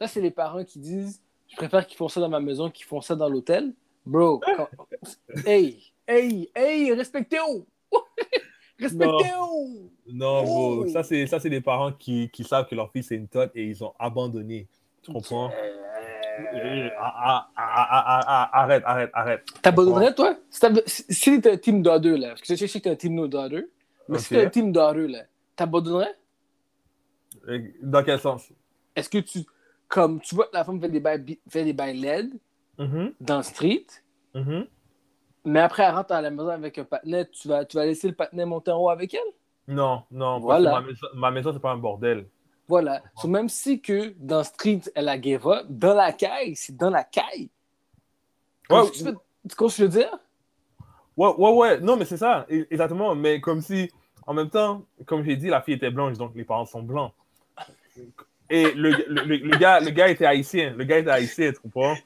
ça, 0.00 0.06
c'est 0.06 0.20
les 0.20 0.30
parents 0.30 0.64
qui 0.64 0.78
disent 0.78 1.22
je 1.48 1.56
préfère 1.56 1.86
qu'ils 1.86 1.96
font 1.96 2.08
ça 2.08 2.20
dans 2.20 2.28
ma 2.28 2.40
maison 2.40 2.68
qu'ils 2.70 2.84
font 2.84 3.00
ça 3.00 3.16
dans 3.16 3.28
l'hôtel. 3.28 3.72
Bro, 4.04 4.40
quand- 4.56 4.68
hey, 5.46 5.82
hey, 6.06 6.50
hey, 6.54 6.92
respectez-vous! 6.92 7.64
respectez-vous! 8.78 9.90
Non, 10.10 10.42
bro, 10.44 10.84
Oh. 10.84 10.88
ça, 10.88 11.02
c'est, 11.02 11.26
ça, 11.26 11.38
c'est 11.40 11.50
des 11.50 11.60
parents 11.60 11.92
qui, 11.92 12.30
qui 12.30 12.44
savent 12.44 12.66
que 12.66 12.74
leur 12.74 12.90
fils 12.92 13.10
est 13.12 13.16
une 13.16 13.28
tote 13.28 13.50
et 13.54 13.64
ils 13.64 13.84
ont 13.84 13.92
abandonné. 13.98 14.68
Tu 15.02 15.12
comprends? 15.12 15.50
Euh, 16.54 16.88
ah, 16.98 17.48
ah, 17.56 18.22
ah, 18.26 18.60
Arrête, 18.62 18.82
arrête, 18.86 19.10
arrête. 19.12 19.44
T'abandonnerais, 19.60 20.14
toi? 20.14 20.36
Si 20.50 20.60
Si 20.86 21.04
si 21.10 21.40
t'es 21.40 21.52
un 21.52 21.56
team 21.56 21.82
daughter, 21.82 22.16
là, 22.16 22.28
parce 22.30 22.42
que 22.42 22.54
je 22.54 22.66
sais 22.66 22.78
que 22.78 22.84
t'es 22.84 22.90
un 22.90 22.96
team 22.96 23.14
no 23.14 23.28
mais 24.08 24.18
si 24.18 24.34
Ok. 24.34 24.40
t'es 24.40 24.46
un 24.46 24.48
team 24.50 24.72
daughter, 24.72 25.08
là, 25.08 25.24
t'abandonnerais? 25.56 26.14
Euh, 27.48 27.58
Dans 27.82 28.02
quel 28.04 28.18
sens? 28.20 28.52
Est-ce 28.94 29.08
que 29.10 29.18
tu, 29.18 29.40
comme 29.88 30.20
tu 30.20 30.34
vois 30.34 30.46
que 30.46 30.54
la 30.54 30.64
femme 30.64 30.80
fait 30.80 30.88
des 30.88 31.00
bails, 31.00 31.38
fait 31.48 31.64
des 31.64 31.72
bails 31.72 31.98
LED 31.98 32.30
Mhm, 32.78 33.12
dans 33.20 33.38
le 33.38 33.42
street, 33.42 33.86
mhm. 34.34 34.66
Mais 35.44 35.60
après 35.60 35.82
elle 35.84 35.94
rentre 35.94 36.12
à 36.12 36.20
la 36.20 36.30
maison 36.30 36.48
avec 36.48 36.78
un 36.78 36.84
patinet, 36.84 37.26
tu 37.28 37.48
vas, 37.48 37.64
tu 37.64 37.76
vas 37.76 37.86
laisser 37.86 38.08
le 38.08 38.14
patinet 38.14 38.44
monter 38.44 38.70
en 38.70 38.78
haut 38.78 38.90
avec 38.90 39.14
elle? 39.14 39.20
Non, 39.66 40.02
non, 40.10 40.40
parce 40.40 40.40
que 40.40 40.42
Voilà. 40.42 40.70
ma 40.70 40.80
maison, 40.80 41.06
ma 41.14 41.30
maison, 41.30 41.52
c'est 41.52 41.58
pas 41.60 41.72
un 41.72 41.76
bordel. 41.78 42.26
Voilà. 42.66 43.02
So, 43.16 43.28
même 43.28 43.48
si 43.48 43.80
que 43.80 44.14
dans 44.18 44.42
Street, 44.44 44.80
elle 44.94 45.08
a 45.08 45.20
give 45.20 45.46
up, 45.46 45.66
dans 45.68 45.94
la 45.94 46.12
caille, 46.12 46.54
c'est 46.54 46.76
dans 46.76 46.90
la 46.90 47.04
caille. 47.04 47.50
Ouais, 48.70 48.90
tu, 48.90 49.04
fais- 49.04 49.12
tu 49.48 49.56
comprends 49.56 49.68
ce 49.68 49.76
que 49.76 49.82
je 49.82 49.82
veux 49.84 49.88
dire? 49.88 50.18
Ouais, 51.16 51.32
ouais, 51.36 51.52
ouais, 51.52 51.80
non, 51.80 51.96
mais 51.96 52.04
c'est 52.04 52.16
ça, 52.18 52.46
e- 52.50 52.66
exactement. 52.70 53.14
Mais 53.14 53.40
comme 53.40 53.60
si, 53.62 53.90
en 54.26 54.34
même 54.34 54.50
temps, 54.50 54.84
comme 55.06 55.24
j'ai 55.24 55.36
dit, 55.36 55.48
la 55.48 55.62
fille 55.62 55.74
était 55.74 55.90
blanche, 55.90 56.16
donc 56.18 56.32
les 56.34 56.44
parents 56.44 56.66
sont 56.66 56.82
blancs. 56.82 57.12
Et 58.50 58.72
le, 58.72 58.90
le, 58.92 59.24
le- 59.24 59.36
le 59.36 59.56
gars, 59.58 59.80
le 59.80 59.90
gars 59.90 60.08
était 60.08 60.26
haïtien. 60.26 60.74
Le 60.76 60.84
gars 60.84 60.98
était 60.98 61.10
haïtien, 61.10 61.52
tu 61.52 61.58
comprends? 61.60 61.96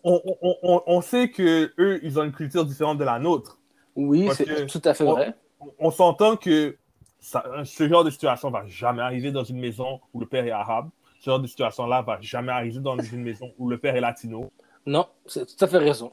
On, 0.04 1.00
sait 1.00 1.30
que 1.30 1.72
eux, 1.78 2.00
ils 2.02 2.18
ont 2.18 2.24
une 2.24 2.32
culture 2.32 2.64
différente 2.64 2.98
de 2.98 3.04
la 3.04 3.18
nôtre. 3.18 3.58
Oui, 3.96 4.28
c'est 4.34 4.66
tout 4.66 4.80
à 4.84 4.94
fait 4.94 5.04
on- 5.04 5.12
vrai. 5.12 5.34
On, 5.78 5.90
s'entend 5.90 6.36
que 6.36 6.76
ça- 7.18 7.44
ce 7.64 7.88
genre 7.88 8.04
de 8.04 8.10
situation 8.10 8.50
va 8.50 8.64
jamais 8.66 9.02
arriver 9.02 9.32
dans 9.32 9.42
une 9.44 9.58
maison 9.58 10.00
où 10.14 10.20
le 10.20 10.26
père 10.26 10.44
est 10.46 10.50
arabe. 10.52 10.88
Ce 11.20 11.28
genre 11.30 11.40
de 11.40 11.48
situation-là 11.48 12.02
va 12.02 12.18
jamais 12.20 12.52
arriver 12.52 12.78
dans 12.78 12.96
une 12.98 13.22
maison 13.22 13.52
où 13.58 13.68
le 13.68 13.76
père 13.78 13.96
est 13.96 14.00
latino. 14.00 14.52
Non, 14.86 15.06
c'est 15.26 15.44
tout 15.46 15.64
à 15.64 15.66
fait 15.66 15.78
raison. 15.78 16.12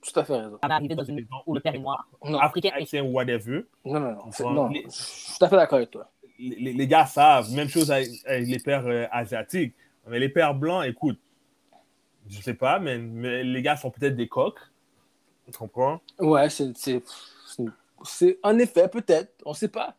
Tout 0.00 0.18
à 0.18 0.24
fait 0.24 0.36
raison. 0.36 0.58
Ça 0.62 0.68
va 0.68 0.74
arriver 0.76 0.94
dans 0.94 1.04
une 1.04 1.26
où 1.46 1.54
le 1.54 1.60
père 1.60 1.74
est 1.74 1.78
noir. 1.78 2.08
Non, 2.24 2.38
Africain, 2.38 2.70
haïtien, 2.74 3.02
whatever. 3.02 3.66
non, 3.84 4.00
non, 4.00 4.16
non. 4.40 4.50
non. 4.52 4.68
Les- 4.68 4.84
Je 4.84 4.88
suis 4.90 5.38
tout 5.38 5.44
à 5.44 5.48
fait 5.48 5.56
d'accord 5.56 5.76
avec 5.78 5.90
toi. 5.90 6.10
les, 6.38 6.56
les- 6.56 6.72
les 6.72 6.86
gars 6.86 7.04
savent, 7.04 7.50
même 7.52 7.68
chose 7.68 7.90
avec, 7.90 8.08
avec 8.24 8.46
les 8.48 8.58
pères 8.60 8.86
euh, 8.86 9.06
asiatiques. 9.10 9.74
Mais 10.06 10.18
les 10.20 10.28
pères 10.30 10.54
blancs, 10.54 10.84
écoute, 10.86 11.18
je 12.28 12.40
sais 12.42 12.54
pas, 12.54 12.78
mais, 12.78 12.98
mais 12.98 13.42
les 13.44 13.62
gars 13.62 13.76
sont 13.76 13.90
peut-être 13.90 14.16
des 14.16 14.28
coqs. 14.28 14.58
Tu 15.50 15.58
comprends? 15.58 16.00
Ouais, 16.18 16.48
c'est. 16.50 16.76
c'est- 16.76 18.38
en 18.42 18.58
effet, 18.58 18.88
peut-être. 18.88 19.32
On 19.44 19.54
sait 19.54 19.68
pas. 19.68 19.96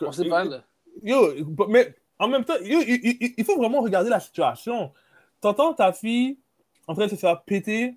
On 0.00 0.12
sait 0.12 0.28
pas, 0.28 0.44
là. 0.44 0.62
Yo, 1.02 1.32
mais 1.68 1.94
en 2.18 2.28
même 2.28 2.44
temps, 2.44 2.58
yo, 2.62 2.80
il, 2.84 3.44
faut 3.44 3.56
vraiment 3.56 3.80
regarder 3.80 4.10
la 4.10 4.20
situation. 4.20 4.92
T'entends 5.40 5.72
ta 5.72 5.92
fille 5.92 6.38
en 6.86 6.94
train 6.94 7.06
de 7.06 7.10
se 7.10 7.16
faire 7.16 7.40
péter? 7.42 7.94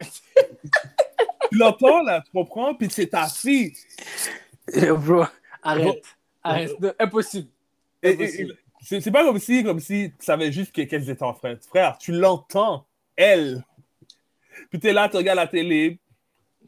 tu 0.00 1.58
l'entends 1.58 2.02
là, 2.02 2.22
tu 2.22 2.32
comprends? 2.32 2.74
Puis 2.74 2.88
c'est 2.90 3.08
ta 3.08 3.28
fille. 3.28 3.74
Yo, 4.74 4.96
bro, 4.96 5.24
arrête. 5.62 6.02
Arrête. 6.42 6.72
Impossible. 6.98 7.48
Et- 8.02 8.10
et- 8.10 8.14
Impossible. 8.14 8.52
et- 8.52 8.65
c'est 8.86 9.10
pas 9.10 9.24
comme 9.24 9.38
si, 9.38 9.64
comme 9.64 9.80
si 9.80 10.12
tu 10.18 10.24
savais 10.24 10.52
juste 10.52 10.72
que- 10.72 10.82
qu'elles 10.82 11.08
étaient 11.10 11.22
en 11.24 11.34
frère. 11.34 11.56
Frère, 11.68 11.98
tu 11.98 12.12
l'entends, 12.12 12.86
elle. 13.16 13.64
Puis 14.70 14.78
t'es 14.78 14.92
là, 14.92 15.08
tu 15.08 15.16
regardes 15.16 15.38
la 15.38 15.46
télé. 15.46 15.98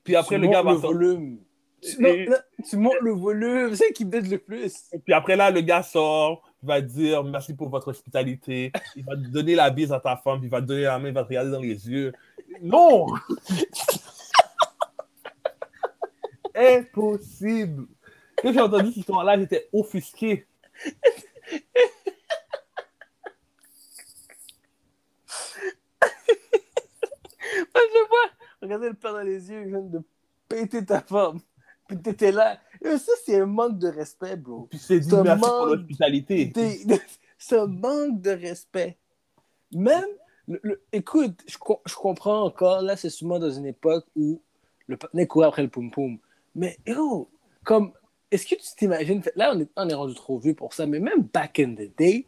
Puis 0.04 0.16
après, 0.16 0.37
Tu 0.37 0.42
le 0.42 0.48
gars 0.48 0.62
va 0.62 0.72
le 0.72 0.78
volume. 0.78 1.38
Tu, 1.81 2.02
non, 2.02 2.11
non, 2.31 2.37
tu 2.68 2.76
montes 2.76 3.00
le 3.02 3.12
volume. 3.12 3.74
C'est 3.76 3.92
qui 3.92 4.04
m'aide 4.04 4.28
le 4.28 4.38
plus. 4.38 4.90
Puis 5.04 5.14
après 5.14 5.37
là, 5.37 5.50
le 5.50 5.61
gars 5.61 5.83
sort, 5.85 6.42
il 6.62 6.66
va 6.66 6.81
dire 6.81 7.22
merci 7.22 7.54
pour 7.54 7.68
votre 7.68 7.88
hospitalité. 7.88 8.72
Il 8.96 9.04
va 9.04 9.14
te 9.14 9.28
donner 9.28 9.54
la 9.54 9.70
bise 9.70 9.92
à 9.92 10.00
ta 10.00 10.16
femme, 10.16 10.38
puis 10.40 10.48
il 10.48 10.50
va 10.50 10.61
te 10.61 10.66
donner 10.66 10.83
la 10.83 10.98
main, 10.98 11.09
il 11.09 11.14
va 11.14 11.22
te 11.22 11.28
regarder 11.28 11.52
dans 11.52 11.61
les 11.61 11.88
yeux. 11.88 12.12
Non! 12.61 13.07
Impossible! 16.54 17.87
Quand 18.42 18.52
j'ai 18.52 18.61
entendu 18.61 18.88
cette 18.88 18.96
histoire-là, 18.98 19.38
j'étais 19.38 19.68
offusqué. 19.72 20.46
Moi, 27.74 27.83
je 27.88 27.88
le 28.02 28.08
vois. 28.08 28.30
Regardez 28.62 28.88
le 28.88 28.94
père 28.94 29.12
dans 29.12 29.20
les 29.22 29.50
yeux, 29.50 29.62
il 29.62 29.68
vient 29.68 29.80
de 29.80 30.00
péter 30.48 30.84
ta 30.84 31.00
femme. 31.00 31.40
Puis 31.87 31.98
t'étais 31.98 32.32
là. 32.32 32.58
Yo, 32.84 32.98
ça, 32.98 33.12
c'est 33.24 33.40
un 33.40 33.46
manque 33.46 33.78
de 33.78 33.88
respect, 33.88 34.37
bro. 34.37 34.66
Puis 34.70 34.78
c'est 34.78 35.00
dit 35.00 35.08
merci 35.22 35.40
pour 35.42 35.66
l'hospitalité. 35.66 36.52
Ce 37.38 37.54
manque 37.66 38.20
de 38.20 38.30
respect. 38.30 38.98
Même, 39.72 40.04
le- 40.48 40.61
le- 40.62 40.82
écoute, 40.92 41.40
je, 41.46 41.56
je 41.87 41.94
comprends 41.94 42.42
encore, 42.44 42.82
là, 42.82 42.96
c'est 42.96 43.11
souvent 43.11 43.38
dans 43.38 43.50
une 43.50 43.66
époque 43.66 44.04
où 44.16 44.40
le 44.87 44.96
patinet 44.96 45.26
courait 45.26 45.46
après 45.46 45.62
le 45.62 45.68
poum-poum. 45.68 46.18
Mais, 46.54 46.78
yo, 46.87 47.30
comme, 47.64 47.92
est-ce 48.30 48.44
que 48.46 48.54
tu 48.56 48.66
t'imagines, 48.76 49.22
là, 49.37 49.52
on 49.54 49.61
est, 49.61 49.70
on 49.76 49.88
est 49.88 49.94
rendu 49.94 50.14
trop 50.14 50.38
vieux 50.38 50.54
pour 50.54 50.74
ça, 50.74 50.87
mais 50.87 50.98
même 51.00 51.22
back 51.32 51.61
in 51.61 51.74
the 51.74 51.96
day, 51.96 52.26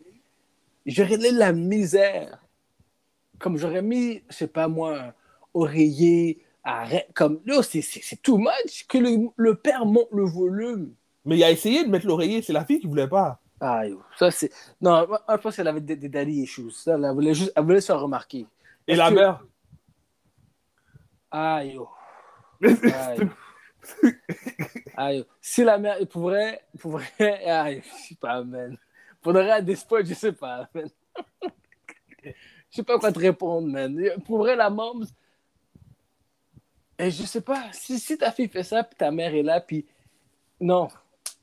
j'aurais 0.87 1.19
de 1.19 1.37
la 1.37 1.53
misère. 1.53 2.43
Comme 3.39 3.57
j'aurais 3.57 3.83
mis, 3.83 4.23
je 4.29 4.37
sais 4.37 4.47
pas 4.49 4.69
moi, 4.69 5.13
oreiller, 5.55 6.43
arrête, 6.65 7.09
comme, 7.15 7.41
là, 7.47 7.63
c'est- 7.63 8.23
too 8.23 8.39
much 8.39 8.87
que 8.89 8.99
le, 8.99 9.29
le 9.37 9.55
père 9.55 9.87
monte 9.87 10.09
le 10.13 10.25
volume. 10.25 10.95
Mais 11.25 11.37
il 11.37 11.45
a 11.45 11.51
essayé 11.51 11.85
de 11.85 11.91
mettre 11.91 12.07
l'oreiller, 12.07 12.43
c'est 12.43 12.53
la 12.53 12.65
fille 12.65 12.81
qui 12.81 12.87
voulait 12.87 13.09
pas. 13.09 13.41
Ah, 13.61 13.87
yo, 13.87 14.03
ça 14.19 14.31
c'est. 14.31 14.51
Non, 14.81 15.07
moi, 15.07 15.23
je 15.29 15.37
pense 15.37 15.57
qu'elle 15.57 15.69
avait 15.69 15.81
des, 15.83 15.95
des 15.97 16.09
daddy 16.09 16.33
issues. 16.43 16.71
Ça, 16.71 16.95
elle 16.95 17.11
voulait 17.13 17.35
juste, 17.35 17.53
elle 17.55 17.65
voulait 17.65 17.81
se 17.83 17.89
faire 17.89 18.01
remarquer. 18.01 18.47
Et 18.87 18.97
la 18.97 19.11
que- 19.11 19.15
mère? 19.15 19.45
Ah, 21.31 21.63
yo. 21.65 21.89
Ah, 22.93 23.17
yo. 23.17 23.29
Ah, 24.97 25.13
yo. 25.15 25.25
Si 25.41 25.63
la 25.65 25.79
mère, 25.79 25.99
pour 26.09 26.23
vrai, 26.23 26.63
pour 26.79 26.93
vrai, 26.93 27.11
ah, 27.47 27.71
yo, 27.71 27.81
je 27.83 28.09
sais 28.09 28.15
pas, 28.15 28.43
man. 28.43 28.77
Faudrait 29.23 29.51
à 29.51 29.61
des 29.61 29.77
spots, 29.77 30.05
je 30.05 30.15
sais 30.15 30.33
pas, 30.33 30.69
man. 30.75 30.89
Je 32.73 32.77
sais 32.77 32.83
pas 32.85 32.99
quoi 33.01 33.11
te 33.11 33.19
répondre, 33.19 33.67
man. 33.67 34.01
Pour 34.25 34.39
vrai, 34.39 34.55
la 34.55 34.71
mom. 34.71 35.05
Et 37.01 37.11
je 37.11 37.23
sais 37.25 37.41
pas, 37.41 37.65
si, 37.73 37.99
si 37.99 38.17
ta 38.19 38.31
fille 38.31 38.49
fait 38.49 38.63
ça, 38.63 38.83
puis 38.85 38.97
ta 38.97 39.11
mère 39.11 39.35
est 39.35 39.43
là, 39.43 39.61
puis. 39.61 39.87
Non, 40.61 40.89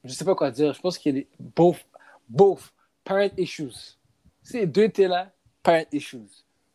je 0.04 0.13
sais 0.13 0.24
pas 0.26 0.36
quoi 0.36 0.52
dire. 0.52 0.74
Je 0.74 0.80
pense 0.82 0.98
qu'il 0.98 1.15
y 1.15 1.17
a 1.17 1.22
des. 1.22 1.28
Both, 1.39 1.86
both 2.30 2.74
parent 3.04 3.30
issues. 3.38 3.98
Si 4.43 4.58
les 4.60 4.67
deux 4.67 4.84
étaient 4.84 5.08
là, 5.08 5.32
parent 5.63 5.86
issues. 5.91 6.20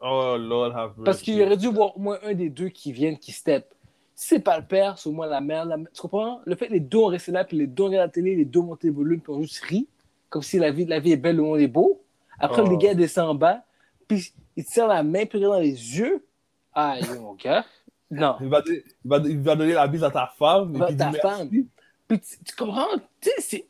Oh 0.01 0.37
Lord 0.39 0.77
have 0.77 0.91
mercy. 0.97 1.05
Parce 1.05 1.23
qu'il 1.23 1.41
aurait 1.43 1.57
dû 1.57 1.69
voir 1.69 1.97
au 1.97 2.01
moins 2.01 2.19
un 2.25 2.35
des 2.35 2.49
deux 2.51 2.69
qui 2.69 2.93
viennent, 2.93 3.19
qui 3.19 3.31
step. 3.33 3.73
Si 4.15 4.27
c'est 4.29 4.41
pas 4.41 4.59
le 4.59 4.67
père, 4.67 4.99
c'est 4.99 5.09
au 5.09 5.13
moins 5.13 5.27
la 5.29 5.41
mère. 5.41 5.65
la 5.65 5.77
mère- 5.77 5.89
Tu 5.95 6.03
comprends? 6.03 6.41
Le 6.45 6.55
fait 6.57 6.67
que 6.69 6.73
les 6.73 6.81
deux 6.81 6.99
ont 6.99 7.07
resté 7.07 7.31
là, 7.33 7.45
puis 7.45 7.57
les 7.57 7.67
deux 7.67 7.85
ont 7.85 7.87
regardé 7.87 8.07
la 8.07 8.13
télé, 8.13 8.35
les 8.37 8.45
deux 8.45 8.61
ont 8.61 8.65
monté 8.65 8.89
le 8.89 8.93
volume, 8.95 9.21
puis 9.21 9.33
on 9.33 9.41
juste 9.43 9.63
ri, 9.65 9.87
comme 10.29 10.43
si 10.43 10.59
la 10.59 10.71
vie, 10.73 10.85
la 10.85 10.99
vie 10.99 11.13
est 11.13 11.17
belle, 11.17 11.37
le 11.37 11.43
monde 11.43 11.61
est 11.61 11.69
beau. 11.69 12.03
Après, 12.39 12.63
Oh. 12.63 12.69
le 12.69 12.77
gars 12.77 12.95
descend 12.95 13.31
en 13.31 13.35
bas, 13.37 13.63
puis 14.09 14.33
il 14.57 14.65
tient 14.65 14.87
la 14.89 15.03
main, 15.05 15.25
puis 15.25 15.39
il 15.39 15.45
regarde 15.47 15.55
dans 15.55 15.61
les 15.63 15.71
yeux. 15.99 16.27
Ah, 16.75 16.97
mon 17.21 17.35
gars. 17.35 17.65
Non. 18.13 18.37
Il 18.41 18.49
va, 18.49 18.63
il, 18.67 18.83
va, 19.05 19.17
il 19.25 19.41
va 19.41 19.57
donner 19.57 19.73
la 19.73 19.87
bise 19.87 20.05
à 20.05 20.11
ta 20.11 20.27
femme. 20.39 20.77
et 20.77 20.87
puis 20.87 20.97
ta 20.97 21.13
femme. 21.13 21.49
Puis 21.49 22.21
tu, 22.21 22.45
tu 22.45 22.57
comprends? 22.57 22.89
Tu 23.21 23.31
sais, 23.31 23.41
c'est. 23.41 23.67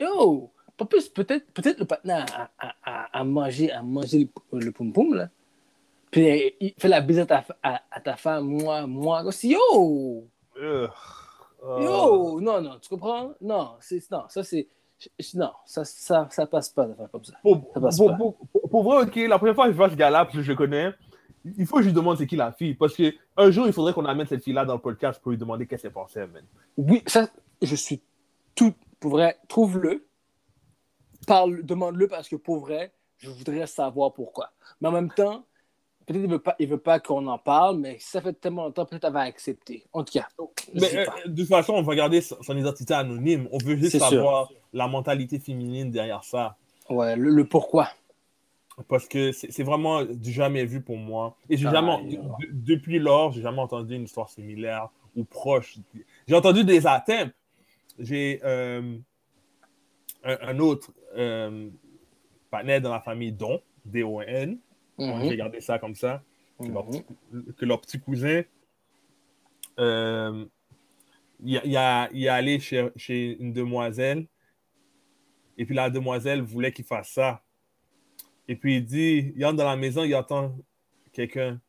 Yo! 0.00 0.50
Pas 0.76 0.84
plus, 0.86 1.08
peut-être 1.08 1.46
peut 1.52 1.62
le 1.78 1.84
patin 1.84 2.24
a, 2.34 2.50
a, 2.58 2.74
a, 2.84 3.20
a 3.20 3.24
mangé, 3.24 3.70
a 3.70 3.80
mangé 3.82 4.28
le, 4.52 4.58
le 4.58 4.72
poum-poum, 4.72 5.14
là. 5.14 5.28
Puis 6.10 6.28
euh, 6.28 6.50
il 6.60 6.74
fait 6.76 6.88
la 6.88 7.00
bise 7.00 7.20
à 7.20 7.26
ta, 7.26 7.44
à, 7.62 7.80
à 7.90 8.00
ta 8.00 8.16
femme, 8.16 8.46
moi, 8.46 8.84
moi. 8.86 9.22
Comme 9.22 9.30
si, 9.32 9.50
yo! 9.52 10.26
Yo! 11.62 12.40
Non, 12.40 12.60
non, 12.60 12.78
tu 12.80 12.88
comprends? 12.88 13.30
Non, 13.40 13.76
c'est, 13.80 14.10
non, 14.10 14.24
ça 14.28 14.42
c'est. 14.42 14.66
Non, 15.34 15.50
ça, 15.66 15.84
ça, 15.84 16.26
ça 16.30 16.46
passe 16.46 16.70
pas 16.70 16.86
de 16.86 16.94
faire 16.94 17.10
comme 17.10 17.24
ça. 17.24 17.34
Pour, 17.42 17.70
Ça 17.74 17.80
passe 17.80 17.96
pour, 17.96 18.10
pas. 18.10 18.68
pour 18.70 18.82
vrai, 18.82 19.04
ok, 19.04 19.16
la 19.28 19.38
première 19.38 19.54
fois 19.54 19.66
que 19.66 19.72
je 19.72 19.76
vois 19.76 19.90
ce 19.90 19.94
gars-là, 19.96 20.24
parce 20.24 20.36
que 20.36 20.42
je 20.42 20.50
le 20.50 20.56
connais, 20.56 20.92
il 21.44 21.66
faut 21.66 21.76
que 21.76 21.82
je 21.82 21.88
lui 21.88 21.94
demande 21.94 22.18
c'est 22.18 22.26
qui 22.26 22.36
la 22.36 22.52
fille. 22.52 22.74
Parce 22.74 22.94
que 22.94 23.14
un 23.36 23.50
jour, 23.50 23.66
il 23.66 23.72
faudrait 23.72 23.92
qu'on 23.92 24.04
amène 24.04 24.26
cette 24.26 24.42
fille-là 24.42 24.64
dans 24.64 24.74
le 24.74 24.80
podcast 24.80 25.20
pour 25.20 25.32
lui 25.32 25.38
demander 25.38 25.66
qu'est-ce 25.66 25.82
qu'elle 25.82 25.92
pensait, 25.92 26.26
man. 26.26 26.44
Oui, 26.76 27.02
ça, 27.06 27.28
je 27.62 27.74
suis 27.74 28.02
tout. 28.54 28.74
Pour 29.00 29.12
vrai, 29.12 29.36
trouve-le. 29.48 30.06
Parle, 31.26 31.64
demande-le 31.64 32.06
parce 32.06 32.28
que 32.28 32.36
pour 32.36 32.58
vrai, 32.60 32.92
je 33.18 33.30
voudrais 33.30 33.66
savoir 33.66 34.12
pourquoi. 34.12 34.50
Mais 34.80 34.88
en 34.88 34.92
même 34.92 35.10
temps, 35.10 35.44
Peut-être 36.06 36.20
qu'il 36.20 36.30
veut 36.30 36.38
pas, 36.38 36.54
il 36.58 36.68
veut 36.68 36.78
pas 36.78 37.00
qu'on 37.00 37.26
en 37.26 37.38
parle, 37.38 37.78
mais 37.78 37.96
si 37.98 38.10
ça 38.10 38.20
fait 38.20 38.34
tellement 38.34 38.64
longtemps, 38.64 38.84
peut-être 38.84 39.02
qu'elle 39.02 39.12
va 39.12 39.20
accepter. 39.20 39.84
En 39.92 40.04
tout 40.04 40.12
cas. 40.12 40.28
Mais 40.74 40.94
euh, 40.96 41.06
de 41.26 41.40
toute 41.42 41.48
façon, 41.48 41.72
on 41.72 41.82
va 41.82 41.94
garder 41.94 42.20
son 42.20 42.56
identité 42.56 42.92
anonyme. 42.92 43.48
On 43.52 43.58
veut 43.58 43.76
juste 43.76 43.98
sûr. 43.98 44.06
savoir 44.06 44.50
la 44.74 44.86
mentalité 44.86 45.38
féminine 45.38 45.90
derrière 45.90 46.22
ça. 46.22 46.56
Ouais, 46.90 47.16
le, 47.16 47.30
le 47.30 47.44
pourquoi. 47.46 47.88
Parce 48.88 49.06
que 49.06 49.30
c'est 49.32 49.62
vraiment 49.62 50.04
du 50.04 50.32
jamais 50.32 50.64
vu 50.64 50.80
pour 50.80 50.96
moi. 50.96 51.36
Et 51.48 51.56
j'ai 51.56 51.66
Ah, 51.68 51.72
jamais, 51.72 52.18
depuis 52.52 52.98
lors, 52.98 53.30
j'ai 53.32 53.40
jamais 53.42 53.60
entendu 53.60 53.94
une 53.94 54.02
histoire 54.04 54.28
similaire 54.28 54.88
ou 55.14 55.22
proche. 55.24 55.76
J'ai 56.26 56.34
entendu 56.34 56.64
des 56.64 56.84
atteintes. 56.86 57.32
J'ai 58.00 58.40
euh, 58.42 58.96
un, 60.24 60.38
un 60.42 60.58
autre 60.58 60.92
euh, 61.16 61.68
partenaire 62.50 62.80
dans 62.80 62.90
la 62.92 63.00
famille 63.00 63.30
Don, 63.30 63.60
D-O-N. 63.84 64.58
Mhm. 64.98 65.28
J'ai 65.28 65.36
gardé 65.36 65.60
ça 65.60 65.78
comme 65.78 65.94
ça. 65.94 66.22
Que, 66.58 66.66
leur, 66.66 66.84
Mhm. 66.86 66.90
petit- 66.90 67.54
que 67.56 67.64
leur 67.64 67.80
petit 67.80 68.00
cousin, 68.00 68.42
euh, 69.78 70.44
il, 71.44 71.60
il 71.64 71.76
a- 71.76 72.08
il 72.12 72.24
est 72.24 72.28
allé 72.28 72.58
chez, 72.58 72.88
chez 72.96 73.36
une 73.40 73.52
demoiselle. 73.52 74.26
Et 75.58 75.64
puis 75.64 75.76
la 75.76 75.90
demoiselle 75.90 76.42
voulait 76.42 76.72
qu'il 76.72 76.84
fasse 76.84 77.10
ça. 77.10 77.40
Et 78.48 78.56
puis 78.56 78.76
il 78.76 78.84
dit, 78.84 79.32
il 79.36 79.44
entre 79.46 79.56
dans 79.56 79.64
la 79.64 79.76
maison, 79.76 80.04
il 80.04 80.14
entend 80.14 80.54
quelqu'un 81.12 81.60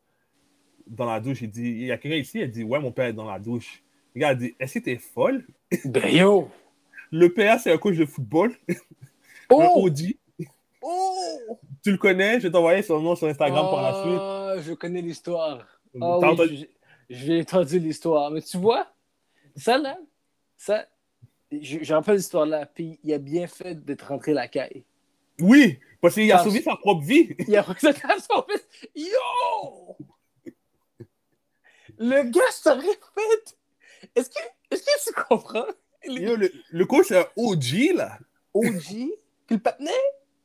dans 0.87 1.05
la 1.05 1.19
douche. 1.19 1.41
Il 1.41 1.49
dit, 1.49 1.69
il 1.69 1.85
y 1.85 1.91
a 1.91 1.97
quelqu'un 1.97 2.17
ici? 2.17 2.39
Il 2.39 2.51
dit, 2.51 2.63
ouais, 2.63 2.79
mon 2.79 2.91
père 2.91 3.05
est 3.07 3.13
dans 3.13 3.29
la 3.29 3.39
douche. 3.39 3.81
Le 4.13 4.21
gars 4.21 4.35
dit, 4.35 4.55
est-ce 4.59 4.79
que 4.79 4.83
t'es 4.85 4.97
folle? 4.97 5.45
Ben 5.85 6.07
yo! 6.13 6.49
Le 7.11 7.33
père, 7.33 7.59
c'est 7.59 7.71
un 7.71 7.77
coach 7.77 7.95
de 7.97 8.05
football, 8.05 8.55
un 8.69 8.73
Oh! 9.49 9.83
Audi. 9.83 10.17
Oh! 10.81 11.59
Tu 11.83 11.91
le 11.91 11.97
connais? 11.97 12.39
Je 12.39 12.47
vais 12.47 12.51
t'envoyer 12.51 12.81
son 12.81 12.99
nom 13.01 13.15
sur 13.15 13.27
Instagram 13.27 13.65
par 13.69 13.81
la 13.81 14.01
suite. 14.03 14.19
Ah, 14.19 14.55
je 14.61 14.73
connais 14.73 15.01
l'histoire. 15.01 15.65
T'as 15.93 16.33
oui, 16.33 16.67
j'ai- 17.09 17.41
entendu 17.41 17.79
l'histoire. 17.79 18.31
Mais 18.31 18.41
tu 18.41 18.57
vois, 18.57 18.87
ça 19.55 19.77
là, 19.77 19.97
ça, 20.57 20.85
je- 21.51 21.79
j'en 21.83 21.95
rappelle 21.95 22.15
l'histoire 22.17 22.45
là, 22.45 22.65
puis 22.65 22.99
il 23.03 23.13
a 23.13 23.17
bien 23.19 23.47
fait 23.47 23.75
d'être 23.85 24.07
rentré 24.07 24.33
la 24.33 24.47
caille. 24.47 24.83
Oui, 25.39 25.79
parce 26.01 26.13
qu'il 26.15 26.31
a 26.31 26.43
sauvé 26.43 26.61
sa 26.61 26.75
propre 26.75 27.03
vie. 27.03 27.35
Il 27.47 27.55
a 27.55 27.63
fils. 27.63 27.87
Yo! 28.95 29.95
Le 31.97 32.23
gars 32.29 32.51
serait 32.51 32.81
fait. 32.81 33.57
Est-ce 34.15 34.29
que, 34.29 34.35
que 34.69 35.03
tu 35.07 35.13
comprends? 35.27 35.65
Le 36.05 36.13
Yo, 36.21 36.35
le, 36.35 36.51
le 36.71 36.85
coach, 36.85 37.07
c'est 37.07 37.17
un 37.19 37.27
OG, 37.37 37.95
là. 37.95 38.19
OG, 38.53 38.81
puis 38.83 39.11
le 39.49 39.57
patinet, 39.59 39.91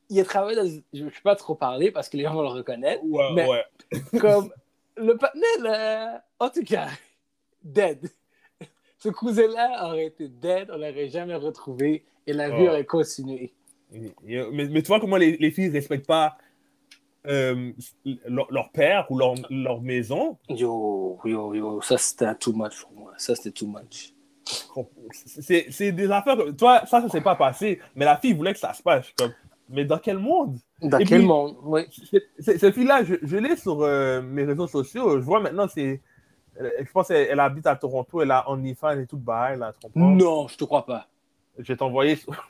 il 0.09 0.19
a 0.19 0.23
travaillé 0.25 0.55
dans. 0.55 0.81
Je 0.93 1.03
ne 1.03 1.09
peux 1.09 1.21
pas 1.23 1.35
trop 1.35 1.55
parler 1.55 1.91
parce 1.91 2.09
que 2.09 2.17
les 2.17 2.23
gens 2.23 2.33
vont 2.33 2.41
le 2.41 2.47
reconnaître. 2.49 3.03
Ouais, 3.03 3.33
Mais- 3.33 3.47
ouais. 3.47 3.63
Comme 4.19 4.51
le 4.97 5.15
patinet, 5.17 5.57
là, 5.59 6.23
en 6.39 6.49
tout 6.49 6.63
cas, 6.63 6.87
dead. 7.63 8.09
Ce 8.97 9.09
cousin-là 9.09 9.87
aurait 9.87 10.05
été 10.05 10.27
dead, 10.27 10.69
on 10.71 10.77
l'aurait 10.77 11.09
jamais 11.09 11.35
retrouvé 11.35 12.05
et 12.27 12.33
la 12.33 12.49
vie 12.49 12.65
Oh. 12.65 12.69
aurait 12.69 12.85
continué. 12.85 13.53
Mais, 13.91 14.67
mais 14.69 14.81
tu 14.81 14.87
vois 14.87 14.99
comment 14.99 15.17
les, 15.17 15.37
les 15.37 15.51
filles 15.51 15.67
ne 15.67 15.73
respectent 15.73 16.07
pas 16.07 16.37
euh, 17.27 17.71
leur, 18.25 18.51
leur 18.51 18.71
père 18.71 19.05
ou 19.11 19.17
leur, 19.17 19.35
leur 19.49 19.81
maison. 19.81 20.37
Yo, 20.49 21.19
yo, 21.25 21.53
yo, 21.53 21.81
ça 21.81 21.97
c'était 21.97 22.33
too 22.35 22.53
much 22.53 22.81
pour 22.83 22.93
moi. 22.93 23.13
Ça 23.17 23.35
c'était 23.35 23.51
too 23.51 23.67
much. 23.67 24.13
C'est 25.13 25.91
des 25.91 26.09
affaires. 26.11 26.37
que- 26.37 26.51
Toi, 26.51 26.81
ça, 26.85 27.01
ça 27.01 27.09
s'est 27.09 27.21
pas 27.21 27.35
passé. 27.35 27.79
Mais 27.95 28.05
la 28.05 28.17
fille 28.17 28.33
voulait 28.33 28.53
que 28.53 28.59
ça 28.59 28.73
se 28.73 28.81
passe. 28.81 29.11
Comme, 29.17 29.33
mais 29.69 29.85
dans 29.85 29.99
quel 29.99 30.17
monde? 30.17 30.57
Dans 30.81 30.97
Et 30.97 31.05
quel 31.05 31.19
puis- 31.19 31.27
monde? 31.27 31.55
Oui. 31.63 31.81
Cette 32.39 32.73
fille-là, 32.73 33.03
je, 33.03 33.15
je 33.21 33.37
l'ai 33.37 33.55
sur 33.55 33.81
euh, 33.81 34.21
mes 34.21 34.43
réseaux 34.43 34.67
sociaux. 34.67 35.19
Je 35.19 35.23
vois 35.25 35.39
maintenant, 35.39 35.67
c'est. 35.67 36.01
elle- 36.59 36.73
Je 36.85 36.91
pense 36.91 37.07
qu'elle 37.09 37.27
elle 37.29 37.39
habite 37.39 37.67
à 37.67 37.75
Toronto, 37.75 38.21
elle 38.21 38.31
a 38.31 38.49
OnlyFans 38.49 38.99
et 38.99 39.05
tout 39.07 39.21
là, 39.27 39.73
tu 39.79 39.87
comprends? 39.87 40.09
Non, 40.09 40.47
je 40.47 40.57
te 40.57 40.63
crois 40.63 40.85
pas. 40.85 41.07
Je 41.61 41.73
vais 41.73 41.77
t'envoyer 41.77 42.15
sur- 42.15 42.33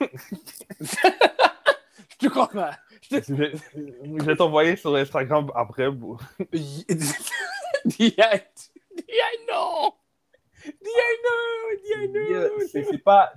Je 0.80 2.16
te 2.18 2.26
crois 2.28 2.48
pas. 2.48 2.72
Je 3.02 3.18
te... 3.18 3.22
je 3.24 4.24
vais, 4.24 4.36
t'envoyer 4.36 4.76
sur 4.76 4.94
Instagram 4.94 5.50
après. 5.54 5.88
Dis-I, 6.52 6.84
dis-I 7.84 9.46
non. 9.50 9.92
Dis-I 10.64 11.18
non. 11.24 12.12
Yo, 12.14 12.50
C'est 12.70 12.82
non. 12.82 12.88
c'est 12.90 12.98
pas. 12.98 13.32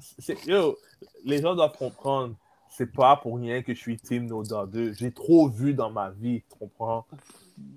Yo, 0.46 0.78
les 1.24 1.42
gens 1.42 1.56
doivent 1.56 1.76
comprendre. 1.78 2.36
C'est 2.70 2.92
pas 2.92 3.16
pour 3.16 3.38
rien 3.38 3.64
que 3.64 3.74
je 3.74 3.80
suis 3.80 3.98
Team 3.98 4.28
No 4.28 4.44
2. 4.44 4.94
J'ai 4.94 5.12
trop 5.12 5.48
vu 5.50 5.74
dans 5.74 5.90
ma 5.90 6.10
vie, 6.12 6.44
tu 6.50 6.58
comprends? 6.60 7.06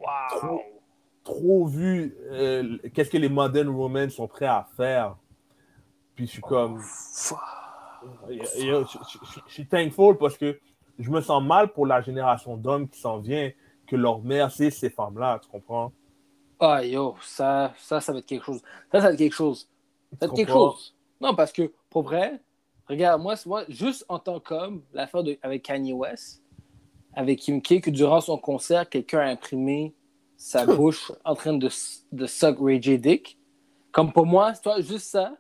Wow. 0.01 0.61
Trop 1.22 1.66
vu 1.66 2.16
euh, 2.30 2.78
qu'est-ce 2.92 3.11
que 3.11 3.16
les 3.16 3.28
modern 3.28 3.68
women 3.68 4.11
sont 4.11 4.26
prêts 4.26 4.46
à 4.46 4.66
faire. 4.76 5.16
Puis 6.16 6.26
je 6.26 6.32
suis 6.32 6.42
comme. 6.42 6.80
Fuck. 6.80 7.38
Yo, 8.28 8.64
yo, 8.64 8.84
je, 8.84 9.52
suis 9.52 9.66
thankful 9.66 10.16
parce 10.18 10.36
que 10.36 10.59
je 10.98 11.11
me 11.11 11.20
sens 11.20 11.42
mal 11.42 11.72
pour 11.72 11.86
la 11.86 12.00
génération 12.00 12.56
d'hommes 12.56 12.88
qui 12.88 13.00
s'en 13.00 13.18
vient, 13.18 13.50
que 13.86 13.96
leur 13.96 14.20
mère, 14.20 14.50
c'est 14.50 14.70
ces 14.70 14.90
femmes-là, 14.90 15.40
tu 15.42 15.48
comprends? 15.48 15.92
Ah 16.61 16.84
yo, 16.84 17.14
ça, 17.22 17.72
ça, 17.78 18.00
ça 18.00 18.12
va 18.12 18.18
être 18.18 18.26
quelque 18.26 18.44
chose. 18.44 18.62
Ça, 18.92 19.00
ça 19.00 19.06
va 19.06 19.12
être 19.12 19.18
quelque 19.18 19.34
chose. 19.34 19.68
Ça 20.12 20.26
va 20.26 20.26
être 20.26 20.36
quelque 20.36 20.52
chose. 20.52 20.94
Non, 21.20 21.34
parce 21.34 21.52
que, 21.52 21.72
pour 21.88 22.02
vrai, 22.02 22.40
regarde, 22.86 23.22
moi, 23.22 23.34
moi 23.46 23.64
juste 23.68 24.04
en 24.09 24.18
tant 24.18 24.40
qu'homme, 24.40 24.82
l'affaire 24.92 25.22
de- 25.22 25.38
avec 25.42 25.62
Kanye 25.62 25.92
West, 25.92 26.42
avec 27.14 27.38
Kim 27.40 27.62
K, 27.62 27.80
que 27.80 27.90
durant 27.90 28.20
son 28.20 28.38
concert, 28.38 28.88
quelqu'un 28.88 29.20
a 29.20 29.26
imprimé 29.26 29.94
sa 30.36 30.66
bouche 30.66 31.12
en 31.24 31.34
train 31.34 31.54
de, 31.54 31.68
de 32.12 32.26
suck 32.26 32.59
Ray 32.61 32.82
J. 32.82 32.98
Dick. 32.98 33.38
Comme 33.92 34.12
pour 34.12 34.26
moi, 34.26 34.52
toi, 34.54 34.80
juste 34.80 35.09
ça, 35.11 35.36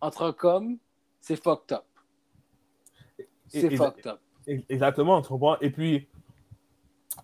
en 0.00 0.10
tant 0.10 0.32
qu'homme, 0.32 0.78
c'est 1.20 1.42
fucked 1.42 1.72
up. 1.72 1.84
C'est 3.60 3.68
fucked 3.76 4.06
up. 4.06 4.20
Exactement, 4.68 5.22
tu 5.22 5.28
comprends? 5.28 5.58
Et 5.60 5.70
puis, 5.70 6.06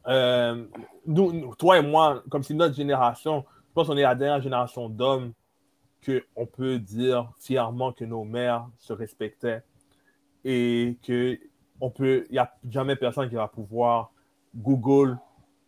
euh, 0.07 0.65
nous, 1.07 1.33
nous- 1.33 1.55
toi 1.55 1.79
et 1.79 1.83
moi, 1.83 2.23
comme 2.31 2.43
c'est 2.43 2.55
notre 2.55 2.75
génération, 2.75 3.45
je 3.69 3.73
pense 3.75 3.87
qu'on 3.89 3.97
est 3.97 4.03
la 4.03 4.15
dernière 4.15 4.41
génération 4.41 4.89
d'hommes 4.89 5.33
qu'on 6.05 6.47
peut 6.47 6.79
dire 6.79 7.31
fièrement 7.39 7.93
que 7.93 8.05
nos 8.05 8.25
mères 8.25 8.67
se 8.79 8.93
respectaient 8.95 9.63
et 10.45 10.97
que 11.03 11.39
on 11.81 11.91
peut, 11.91 12.27
il 12.31 12.33
n'y 12.33 12.39
a 12.39 12.53
jamais 12.71 12.97
personne 12.97 13.29
qui 13.29 13.35
va 13.35 13.49
pouvoir 13.49 14.11
Google 14.57 15.19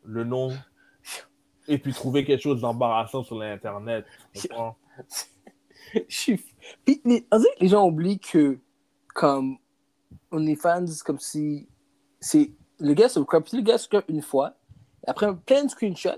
le 0.04 0.24
nom 0.24 0.50
et 1.68 1.78
puis 1.78 1.92
trouver 1.92 2.24
quelque 2.24 2.40
chose 2.40 2.60
d'embarrassant 2.62 3.22
sur 3.22 3.38
l'Internet. 3.38 4.06
Je 5.94 6.00
suis- 6.08 6.44
Puis, 6.84 7.02
les 7.04 7.68
gens 7.68 7.86
oublient 7.86 8.18
que, 8.20 8.58
comme, 9.14 9.58
OnlyFans, 10.32 10.86
comme 11.04 11.18
si. 11.18 11.68
c'est 12.20 12.50
Le 12.80 12.94
gars 12.94 13.08
se 13.08 13.20
crop, 13.20 13.48
si 13.48 13.56
le 13.56 13.62
gars 13.62 13.76
une 14.08 14.22
fois, 14.22 14.54
après 15.06 15.34
plein 15.36 15.64
de 15.64 15.70
screenshots, 15.70 16.10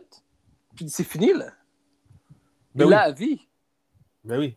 puis 0.76 0.88
c'est 0.88 1.04
fini, 1.04 1.32
là. 1.32 1.50
Ben 2.74 2.84
Il 2.84 2.88
oui. 2.88 2.94
a 2.94 3.00
à 3.02 3.10
vie. 3.12 3.46
Ben 4.24 4.38
oui. 4.38 4.56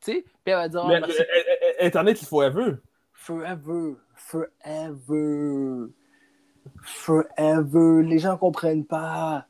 Tu 0.00 0.12
sais, 0.12 0.22
puis 0.22 0.32
elle 0.46 0.54
va 0.54 0.68
dire, 0.68 0.86
Mais, 0.86 0.96
Ah, 0.96 1.00
merci. 1.00 1.20
euh, 1.20 1.24
euh, 1.24 1.86
Internet, 1.86 2.20
il 2.22 2.26
forever. 2.26 2.76
forever, 3.12 3.94
forever, 4.14 5.88
forever. 6.82 8.02
Les 8.02 8.18
gens 8.18 8.36
comprennent 8.36 8.84
pas. 8.86 9.46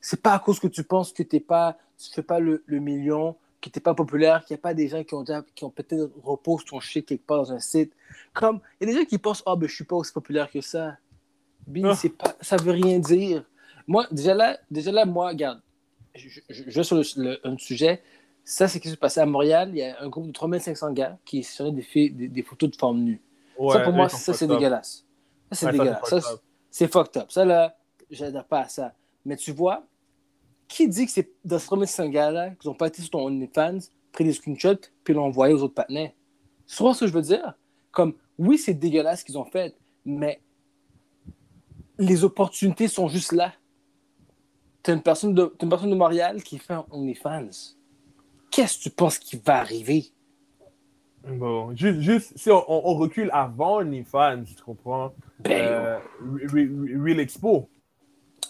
C'est 0.00 0.22
pas 0.22 0.34
à 0.34 0.38
cause 0.38 0.58
que 0.60 0.68
tu 0.68 0.84
penses 0.84 1.12
que 1.12 1.22
t'es 1.22 1.40
pas, 1.40 1.76
tu 1.98 2.10
fais 2.12 2.22
pas 2.22 2.38
le, 2.40 2.62
le 2.66 2.78
million, 2.78 3.36
que 3.68 3.74
t'es 3.74 3.80
pas 3.80 3.94
populaire, 3.94 4.44
qu'il 4.44 4.54
n'y 4.54 4.58
a 4.58 4.62
pas 4.62 4.74
des 4.74 4.88
gens 4.88 5.02
qui 5.04 5.14
ont, 5.14 5.22
déjà- 5.22 5.44
qui 5.54 5.64
ont 5.64 5.70
peut-être 5.70 6.10
reposé 6.22 6.64
ton 6.64 6.80
shit 6.80 7.06
quelque 7.06 7.26
part 7.26 7.38
dans 7.38 7.52
un 7.52 7.60
site. 7.60 7.92
Comme, 8.32 8.60
il 8.80 8.88
y 8.88 8.90
a 8.90 8.94
des 8.94 9.00
gens 9.00 9.04
qui 9.06 9.18
pensent, 9.18 9.42
ah 9.46 9.56
ben 9.56 9.68
je 9.68 9.74
suis 9.74 9.84
pas 9.84 9.96
aussi 9.96 10.12
populaire 10.12 10.50
que 10.50 10.60
ça. 10.60 10.96
Bi, 11.66 11.82
Ah. 11.84 11.94
c'est 11.94 12.10
pas, 12.10 12.34
ça 12.40 12.56
veut 12.56 12.72
rien 12.72 12.98
dire. 12.98 13.44
Moi, 13.86 14.06
déjà 14.10 14.34
là, 14.34 14.58
déjà 14.70 14.92
là, 14.92 15.04
moi, 15.04 15.28
regarde, 15.28 15.60
je, 16.14 16.40
je, 16.48 16.82
sur 16.82 16.96
le- 16.96 17.02
le- 17.16 17.40
un 17.46 17.56
sujet. 17.58 18.02
Ça, 18.44 18.66
c'est 18.66 18.78
ce 18.78 18.82
qui 18.82 18.88
s'est 18.88 18.96
passé 18.96 19.20
à 19.20 19.26
Montréal. 19.26 19.68
Il 19.72 19.76
y 19.78 19.82
a 19.82 20.00
un 20.02 20.08
groupe 20.08 20.26
de 20.26 20.32
3500 20.32 20.92
gars 20.92 21.18
qui 21.26 21.42
seraient 21.42 21.70
des, 21.72 21.82
filles- 21.82 22.10
des, 22.10 22.28
des 22.28 22.42
photos 22.42 22.70
de 22.70 22.76
femmes 22.76 22.98
nues 23.04 23.20
ça, 23.56 23.62
Ouais, 23.62 23.82
pour 23.84 23.92
moi, 23.92 24.08
ça, 24.08 24.16
c'est 24.18 24.32
fucked 24.32 24.50
up. 24.50 24.56
dégueulasse. 24.58 25.04
Ça, 25.50 25.56
c'est 25.58 25.66
Ouais, 25.66 25.72
ça, 25.72 25.78
dégueulasse. 25.78 26.00
c'est 26.04 26.10
Ça, 26.10 26.20
fucked 26.20 26.34
up. 26.34 26.40
c'est 26.70 26.92
fucked 26.92 27.22
up. 27.22 27.30
Ça, 27.30 27.44
là, 27.44 27.76
j'adhère 28.10 28.44
pas 28.44 28.60
à 28.60 28.68
ça. 28.68 28.94
Mais 29.26 29.36
tu 29.36 29.52
vois, 29.52 29.84
qui 30.68 30.86
dit 30.88 31.06
que 31.06 31.12
c'est 31.12 31.30
dans 31.44 31.58
ce 31.58 31.66
3500 31.66 32.08
gars-là 32.10 32.50
qu'ils 32.50 32.70
n'ont 32.70 32.76
pas 32.76 32.88
été 32.88 33.00
sur 33.02 33.10
ton 33.10 33.26
OnlyFans, 33.26 33.78
pris 34.12 34.24
des 34.24 34.32
screenshots, 34.32 34.88
puis 35.02 35.14
l'ont 35.14 35.24
envoyé 35.24 35.54
aux 35.54 35.62
autres 35.62 35.74
partenaires? 35.74 36.12
Tu 36.66 36.76
vois 36.82 36.94
ce 36.94 37.00
que 37.00 37.06
je 37.06 37.12
veux 37.12 37.22
dire? 37.22 37.54
Comme, 37.90 38.14
oui, 38.38 38.58
c'est 38.58 38.74
dégueulasse 38.74 39.20
ce 39.20 39.24
qu'ils 39.24 39.38
ont 39.38 39.44
fait, 39.46 39.74
mais 40.04 40.40
les 41.98 42.22
opportunités 42.24 42.86
sont 42.88 43.08
juste 43.08 43.32
là. 43.32 43.52
T'as 44.82 44.94
une 44.94 45.02
personne 45.02 45.34
de, 45.34 45.46
t'as 45.58 45.64
une 45.66 45.70
personne 45.70 45.90
de 45.90 45.96
Montréal 45.96 46.42
qui 46.42 46.58
fait 46.58 46.74
un 46.74 46.86
OnlyFans. 46.90 47.48
Qu'est-ce 48.50 48.78
que 48.78 48.82
tu 48.84 48.90
penses 48.90 49.18
qui 49.18 49.36
va 49.36 49.58
arriver? 49.60 50.06
Bon, 51.26 51.74
juste, 51.74 52.00
juste 52.00 52.32
si 52.38 52.50
on, 52.50 52.94
recule 52.94 53.28
avant 53.32 53.78
OnlyFans, 53.78 54.44
tu 54.44 54.62
comprends? 54.62 55.12
Ben, 55.40 55.60
Euh, 55.60 55.98
Re- 56.22 56.46
Re- 56.50 57.02
Real 57.04 57.20
Expo. 57.20 57.68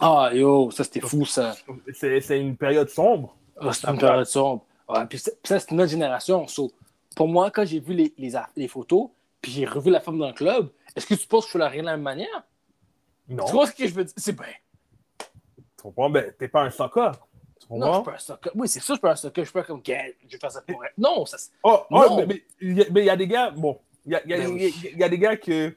Ah, 0.00 0.30
yo, 0.32 0.70
ça 0.70 0.84
c'était 0.84 1.00
fou, 1.00 1.24
ça. 1.24 1.56
C'est 1.92 2.40
une 2.40 2.56
période 2.56 2.88
sombre. 2.88 3.36
Ah, 3.60 3.72
c'est 3.72 3.88
une 3.88 3.98
période 3.98 4.26
sombre. 4.26 4.64
Ouais, 4.88 5.04
puis 5.06 5.18
ça, 5.18 5.30
c'est 5.44 5.72
notre 5.72 5.90
génération. 5.90 6.46
So, 6.46 6.72
pour 7.16 7.28
moi, 7.28 7.50
quand 7.50 7.64
j'ai 7.64 7.80
vu 7.80 7.94
les, 7.94 8.14
les, 8.56 8.68
photos, 8.68 9.10
puis 9.42 9.52
j'ai 9.52 9.66
revu 9.66 9.90
la 9.90 10.00
femme 10.00 10.18
dans 10.18 10.28
le 10.28 10.32
club, 10.32 10.70
est-ce 10.96 11.06
que 11.06 11.14
tu 11.14 11.26
penses 11.26 11.44
que 11.44 11.48
je 11.48 11.52
fais 11.52 11.58
la 11.58 11.68
rien 11.68 11.82
de 11.82 11.86
la 11.86 11.92
même 11.92 12.02
manière? 12.02 12.44
Non. 13.28 13.44
Tu 13.44 13.52
vois 13.52 13.66
ce 13.66 13.72
que 13.74 13.86
je 13.86 13.92
veux 13.94 14.04
dire? 14.04 14.14
C'est 14.16 14.34
bien. 14.34 14.46
Tu 15.18 15.26
comprends? 15.82 16.08
Ben, 16.08 16.32
t'es 16.38 16.48
pas 16.48 16.62
un 16.62 16.70
soccer. 16.70 17.12
Non, 17.70 17.88
je 17.90 17.94
suis 17.96 18.04
pas 18.04 18.12
un 18.14 18.18
soccer. 18.18 18.52
Oui, 18.54 18.68
c'est 18.68 18.80
sûr, 18.80 18.94
je 18.94 18.98
suis 18.98 19.00
pas 19.02 19.12
un 19.12 19.16
soccer. 19.16 19.44
Je 19.44 19.50
suis 19.50 19.52
pas 19.52 19.62
comme, 19.64 19.82
Gars, 19.82 20.04
je 20.26 20.32
vais 20.32 20.38
faire 20.38 20.50
ça 20.50 20.62
pour 20.62 20.82
elle. 20.84 20.92
Non, 20.96 21.26
ça, 21.26 21.36
Oh, 21.62 21.80
oh, 21.90 21.94
Non. 21.94 22.16
mais- 22.16 22.26
mais 22.26 22.42
il 22.62 22.78
y, 22.78 23.10
a- 23.10 23.14
y 23.14 23.16
des 23.18 23.26
gars, 23.28 23.50
bon, 23.50 23.78
il 24.06 24.12
y 24.24 24.46
oui. 24.46 24.74
y 24.96 25.02
a 25.04 25.08
des 25.08 25.18
gars 25.18 25.36
que 25.36 25.76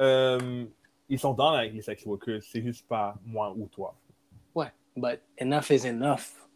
euh, 0.00 0.64
ils 1.08 1.18
sont 1.18 1.34
dans 1.34 1.50
avec 1.50 1.72
les 1.72 1.82
sex 1.82 2.04
workers, 2.06 2.42
c'est 2.42 2.62
juste 2.62 2.86
pas 2.86 3.14
moi 3.24 3.54
ou 3.56 3.66
toi. 3.66 3.94
Ouais, 4.54 4.72
but 4.96 5.20
enough 5.40 5.70
is 5.70 5.86
enough. 5.86 6.48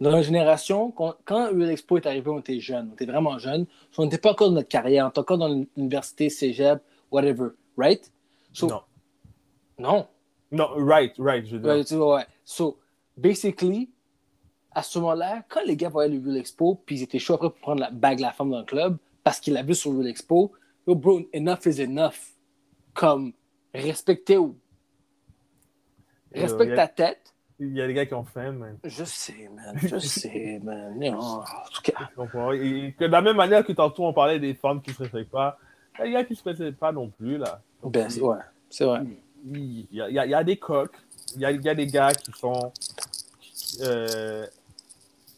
Dans 0.00 0.10
notre 0.10 0.24
génération, 0.24 0.90
quand, 0.90 1.14
quand 1.24 1.58
Expo 1.60 1.96
est 1.96 2.06
arrivé, 2.06 2.28
on 2.28 2.40
était 2.40 2.58
jeunes, 2.58 2.88
on 2.90 2.94
était 2.94 3.06
vraiment 3.06 3.38
jeunes. 3.38 3.66
So, 3.92 4.02
on 4.02 4.06
n'était 4.06 4.18
pas 4.18 4.32
encore 4.32 4.48
dans 4.48 4.56
notre 4.56 4.68
carrière, 4.68 5.06
on 5.06 5.08
était 5.08 5.20
encore 5.20 5.38
dans 5.38 5.48
l'université, 5.76 6.28
cégep, 6.28 6.82
whatever, 7.10 7.50
right? 7.76 8.12
So, 8.52 8.66
non. 8.66 8.82
Non. 9.78 10.06
Non, 10.50 10.68
right, 10.76 11.14
right, 11.18 11.46
je 11.46 11.56
veux 11.56 11.82
dire. 11.84 12.06
Ouais. 12.06 12.26
So, 12.44 12.78
basically, 13.16 13.90
à 14.72 14.82
ce 14.82 14.98
moment-là, 14.98 15.44
quand 15.48 15.62
les 15.64 15.76
gars 15.76 15.88
voyaient 15.88 16.12
le 16.12 16.22
Real 16.24 16.38
Expo, 16.38 16.80
puis 16.84 16.96
ils 16.96 17.02
étaient 17.02 17.18
chauds 17.20 17.34
après 17.34 17.50
pour 17.50 17.60
prendre 17.60 17.80
la 17.80 17.90
bague 17.90 18.20
la 18.20 18.32
femme 18.32 18.50
dans 18.50 18.58
le 18.58 18.64
club, 18.64 18.98
parce 19.22 19.38
qu'ils 19.40 19.54
l'avaient 19.54 19.68
vu 19.68 19.74
sur 19.74 19.92
le 19.92 19.98
Real 19.98 20.08
Expo, 20.08 20.52
yo, 20.86 20.94
bro, 20.96 21.20
enough 21.32 21.66
is 21.66 21.80
enough. 21.80 22.34
Comme, 22.92 23.32
respectez 23.74 24.36
ou. 24.38 24.56
Yo, 26.34 26.42
Respecte 26.42 26.74
ta 26.76 26.88
tête. 26.88 27.34
Il 27.60 27.72
y 27.76 27.80
a 27.80 27.86
des 27.86 27.94
gars 27.94 28.06
qui 28.06 28.14
ont 28.14 28.24
faim, 28.24 28.50
man. 28.52 28.76
Je 28.82 29.04
sais, 29.04 29.48
man. 29.54 29.78
Je 29.80 29.98
sais, 29.98 30.60
man. 30.62 31.00
En 31.14 31.44
tout 31.72 31.82
cas. 31.82 32.08
Tu 32.08 32.14
comprends? 32.16 32.50
Et 32.52 32.94
que 32.98 33.04
de 33.04 33.10
la 33.10 33.22
même 33.22 33.36
manière 33.36 33.64
que 33.64 33.72
tantôt 33.72 34.04
on 34.06 34.12
parlait 34.12 34.40
des 34.40 34.54
femmes 34.54 34.82
qui 34.82 34.92
se 34.92 35.02
respectent 35.04 35.30
pas, 35.30 35.58
il 35.98 36.00
y 36.00 36.02
a 36.02 36.04
des 36.06 36.12
gars 36.12 36.24
qui 36.24 36.34
se 36.34 36.42
respectent 36.42 36.78
pas 36.78 36.90
non 36.90 37.08
plus, 37.10 37.38
là. 37.38 37.60
Ben, 37.84 38.10
c'est- 38.10 38.20
ouais, 38.20 38.38
c'est 38.68 38.84
vrai. 38.84 39.02
Il 39.52 39.86
y 39.92 40.00
a, 40.00 40.08
il 40.08 40.14
y 40.14 40.18
a- 40.18 40.26
il 40.26 40.30
y 40.30 40.34
a 40.34 40.42
des 40.42 40.56
coques, 40.56 40.96
il 41.36 41.42
y 41.42 41.44
a, 41.44 41.50
il 41.52 41.62
y 41.62 41.68
a 41.68 41.74
des 41.74 41.86
gars 41.86 42.12
qui 42.12 42.32
sont 42.32 42.72
euh, 43.82 44.46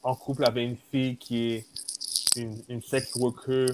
en 0.03 0.15
couple 0.15 0.45
avec 0.45 0.67
une 0.69 0.77
fille 0.77 1.17
qui 1.17 1.53
est 1.55 1.67
une, 2.37 2.57
une 2.69 2.83
sex 2.83 3.15
worker 3.17 3.67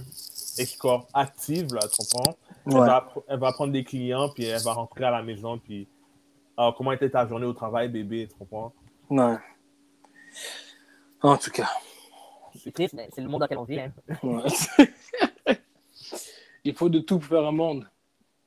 escort 0.58 1.06
active, 1.14 1.72
là, 1.74 1.80
tu 1.88 1.96
comprends? 2.12 2.36
Elle, 2.66 2.72
Ouais. 2.74 2.86
va, 2.86 3.08
elle 3.28 3.38
va 3.40 3.52
prendre 3.52 3.72
des 3.72 3.82
clients, 3.84 4.28
puis 4.28 4.44
elle 4.44 4.62
va 4.62 4.72
rentrer 4.74 5.04
à 5.04 5.10
la 5.10 5.22
maison, 5.22 5.58
puis 5.58 5.88
alors, 6.56 6.74
comment 6.76 6.92
était 6.92 7.10
ta 7.10 7.26
journée 7.26 7.46
au 7.46 7.52
travail, 7.54 7.88
bébé, 7.88 8.28
tu 8.30 8.36
comprends? 8.36 8.72
Ouais. 9.10 9.36
En 11.22 11.36
tout 11.36 11.50
cas. 11.50 11.68
C'est 12.62 12.72
triste, 12.72 12.94
mais 12.94 13.08
c'est 13.14 13.22
le 13.22 13.28
monde 13.28 13.40
dans 13.40 13.46
lequel 13.46 13.58
on 13.58 13.64
vit. 13.64 13.80
Hein. 13.80 13.92
ouais. 14.22 15.56
Il 16.64 16.74
faut 16.74 16.88
de 16.88 17.00
tout 17.00 17.18
pour 17.18 17.28
faire 17.28 17.44
un 17.46 17.52
monde. 17.52 17.88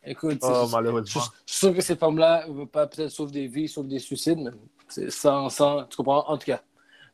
Écoute, 0.03 0.37
Oh, 0.41 0.47
c'est- 0.47 0.67
je, 0.67 0.71
malheureusement. 0.71 1.21
je 1.45 1.51
suis 1.53 1.59
sûr 1.67 1.73
que 1.75 1.81
ces 1.81 1.95
femmes-là 1.95 2.47
ne 2.47 2.53
veulent 2.53 2.67
pas 2.67 2.87
peut-être 2.87 3.09
sauver 3.09 3.31
des 3.31 3.47
vies, 3.47 3.67
sauver 3.67 3.89
des 3.89 3.99
suicides, 3.99 4.37
mais 4.39 4.51
c'est 4.87 5.09
sans, 5.09 5.49
sans. 5.49 5.83
Tu 5.85 5.97
comprends? 5.97 6.23
En 6.29 6.37
tout 6.37 6.45
cas, 6.45 6.61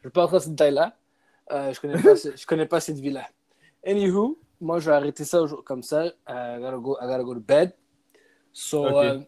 je 0.01 0.07
ne 0.07 0.09
vais 0.09 0.11
pas 0.11 0.23
entrer 0.25 0.37
dans 0.37 0.43
ce 0.43 0.49
détail-là. 0.49 0.95
Euh, 1.51 1.73
je 1.73 1.79
ne 1.87 1.93
connais, 1.93 2.03
pas 2.03 2.15
ce- 2.17 2.35
je 2.35 2.45
connais 2.45 2.65
pas 2.65 2.79
cette 2.81 2.99
vie-là. 2.99 3.27
Anywho, 3.85 4.37
moi, 4.61 4.79
je 4.79 4.89
vais 4.89 4.95
arrêter 4.95 5.25
ça 5.25 5.39
comme 5.65 5.83
ça. 5.83 6.05
Uh, 6.05 6.11
I, 6.29 6.59
gotta 6.59 6.77
go, 6.77 6.97
I 7.01 7.07
gotta 7.07 7.23
go 7.23 7.33
to 7.33 7.39
bed. 7.41 7.73
So, 8.53 8.85
euh, 8.85 9.19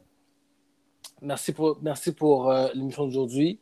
merci 1.22 1.52
pour, 1.54 1.80
merci 1.82 2.14
pour 2.14 2.50
euh, 2.52 2.68
l'émission 2.74 3.06
d'aujourd'hui. 3.06 3.60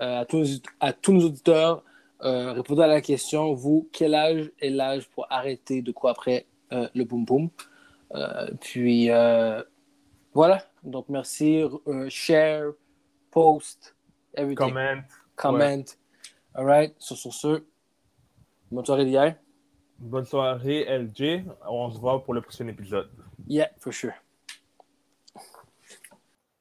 Euh, 0.00 0.20
à, 0.20 0.24
tous, 0.26 0.38
nos- 0.38 0.62
à 0.80 0.92
tous 0.92 1.12
nos 1.12 1.26
auditeurs, 1.26 1.84
répondez 2.20 2.82
à 2.82 2.86
la 2.86 3.00
question 3.00 3.52
vous, 3.54 3.88
quel 3.92 4.14
âge 4.14 4.50
est 4.60 4.70
l'âge 4.70 5.08
pour 5.10 5.26
arrêter 5.30 5.82
de 5.82 5.92
quoi 5.92 6.10
après 6.12 6.46
le 6.70 7.04
boom 7.04 7.24
boom? 7.24 7.50
Puis, 8.60 9.08
voilà. 10.32 10.64
Donc, 10.82 11.08
merci. 11.08 11.62
share, 12.08 12.72
post, 13.30 13.94
everything. 14.34 14.56
Comment? 14.72 15.02
Comment? 15.36 15.84
All 16.54 16.66
right. 16.66 16.94
Sur, 16.98 17.16
sur 17.16 17.32
ce, 17.32 17.64
bonne 18.70 18.84
soirée 18.84 19.04
d'hier. 19.04 19.36
Bonne 19.98 20.24
soirée, 20.24 20.84
LJ. 20.84 21.44
On 21.68 21.90
se 21.90 21.98
voit 21.98 22.22
pour 22.22 22.34
le 22.34 22.40
prochain 22.40 22.66
épisode. 22.68 23.08
Yeah, 23.46 23.70
for 23.78 23.92
sure. 23.92 24.12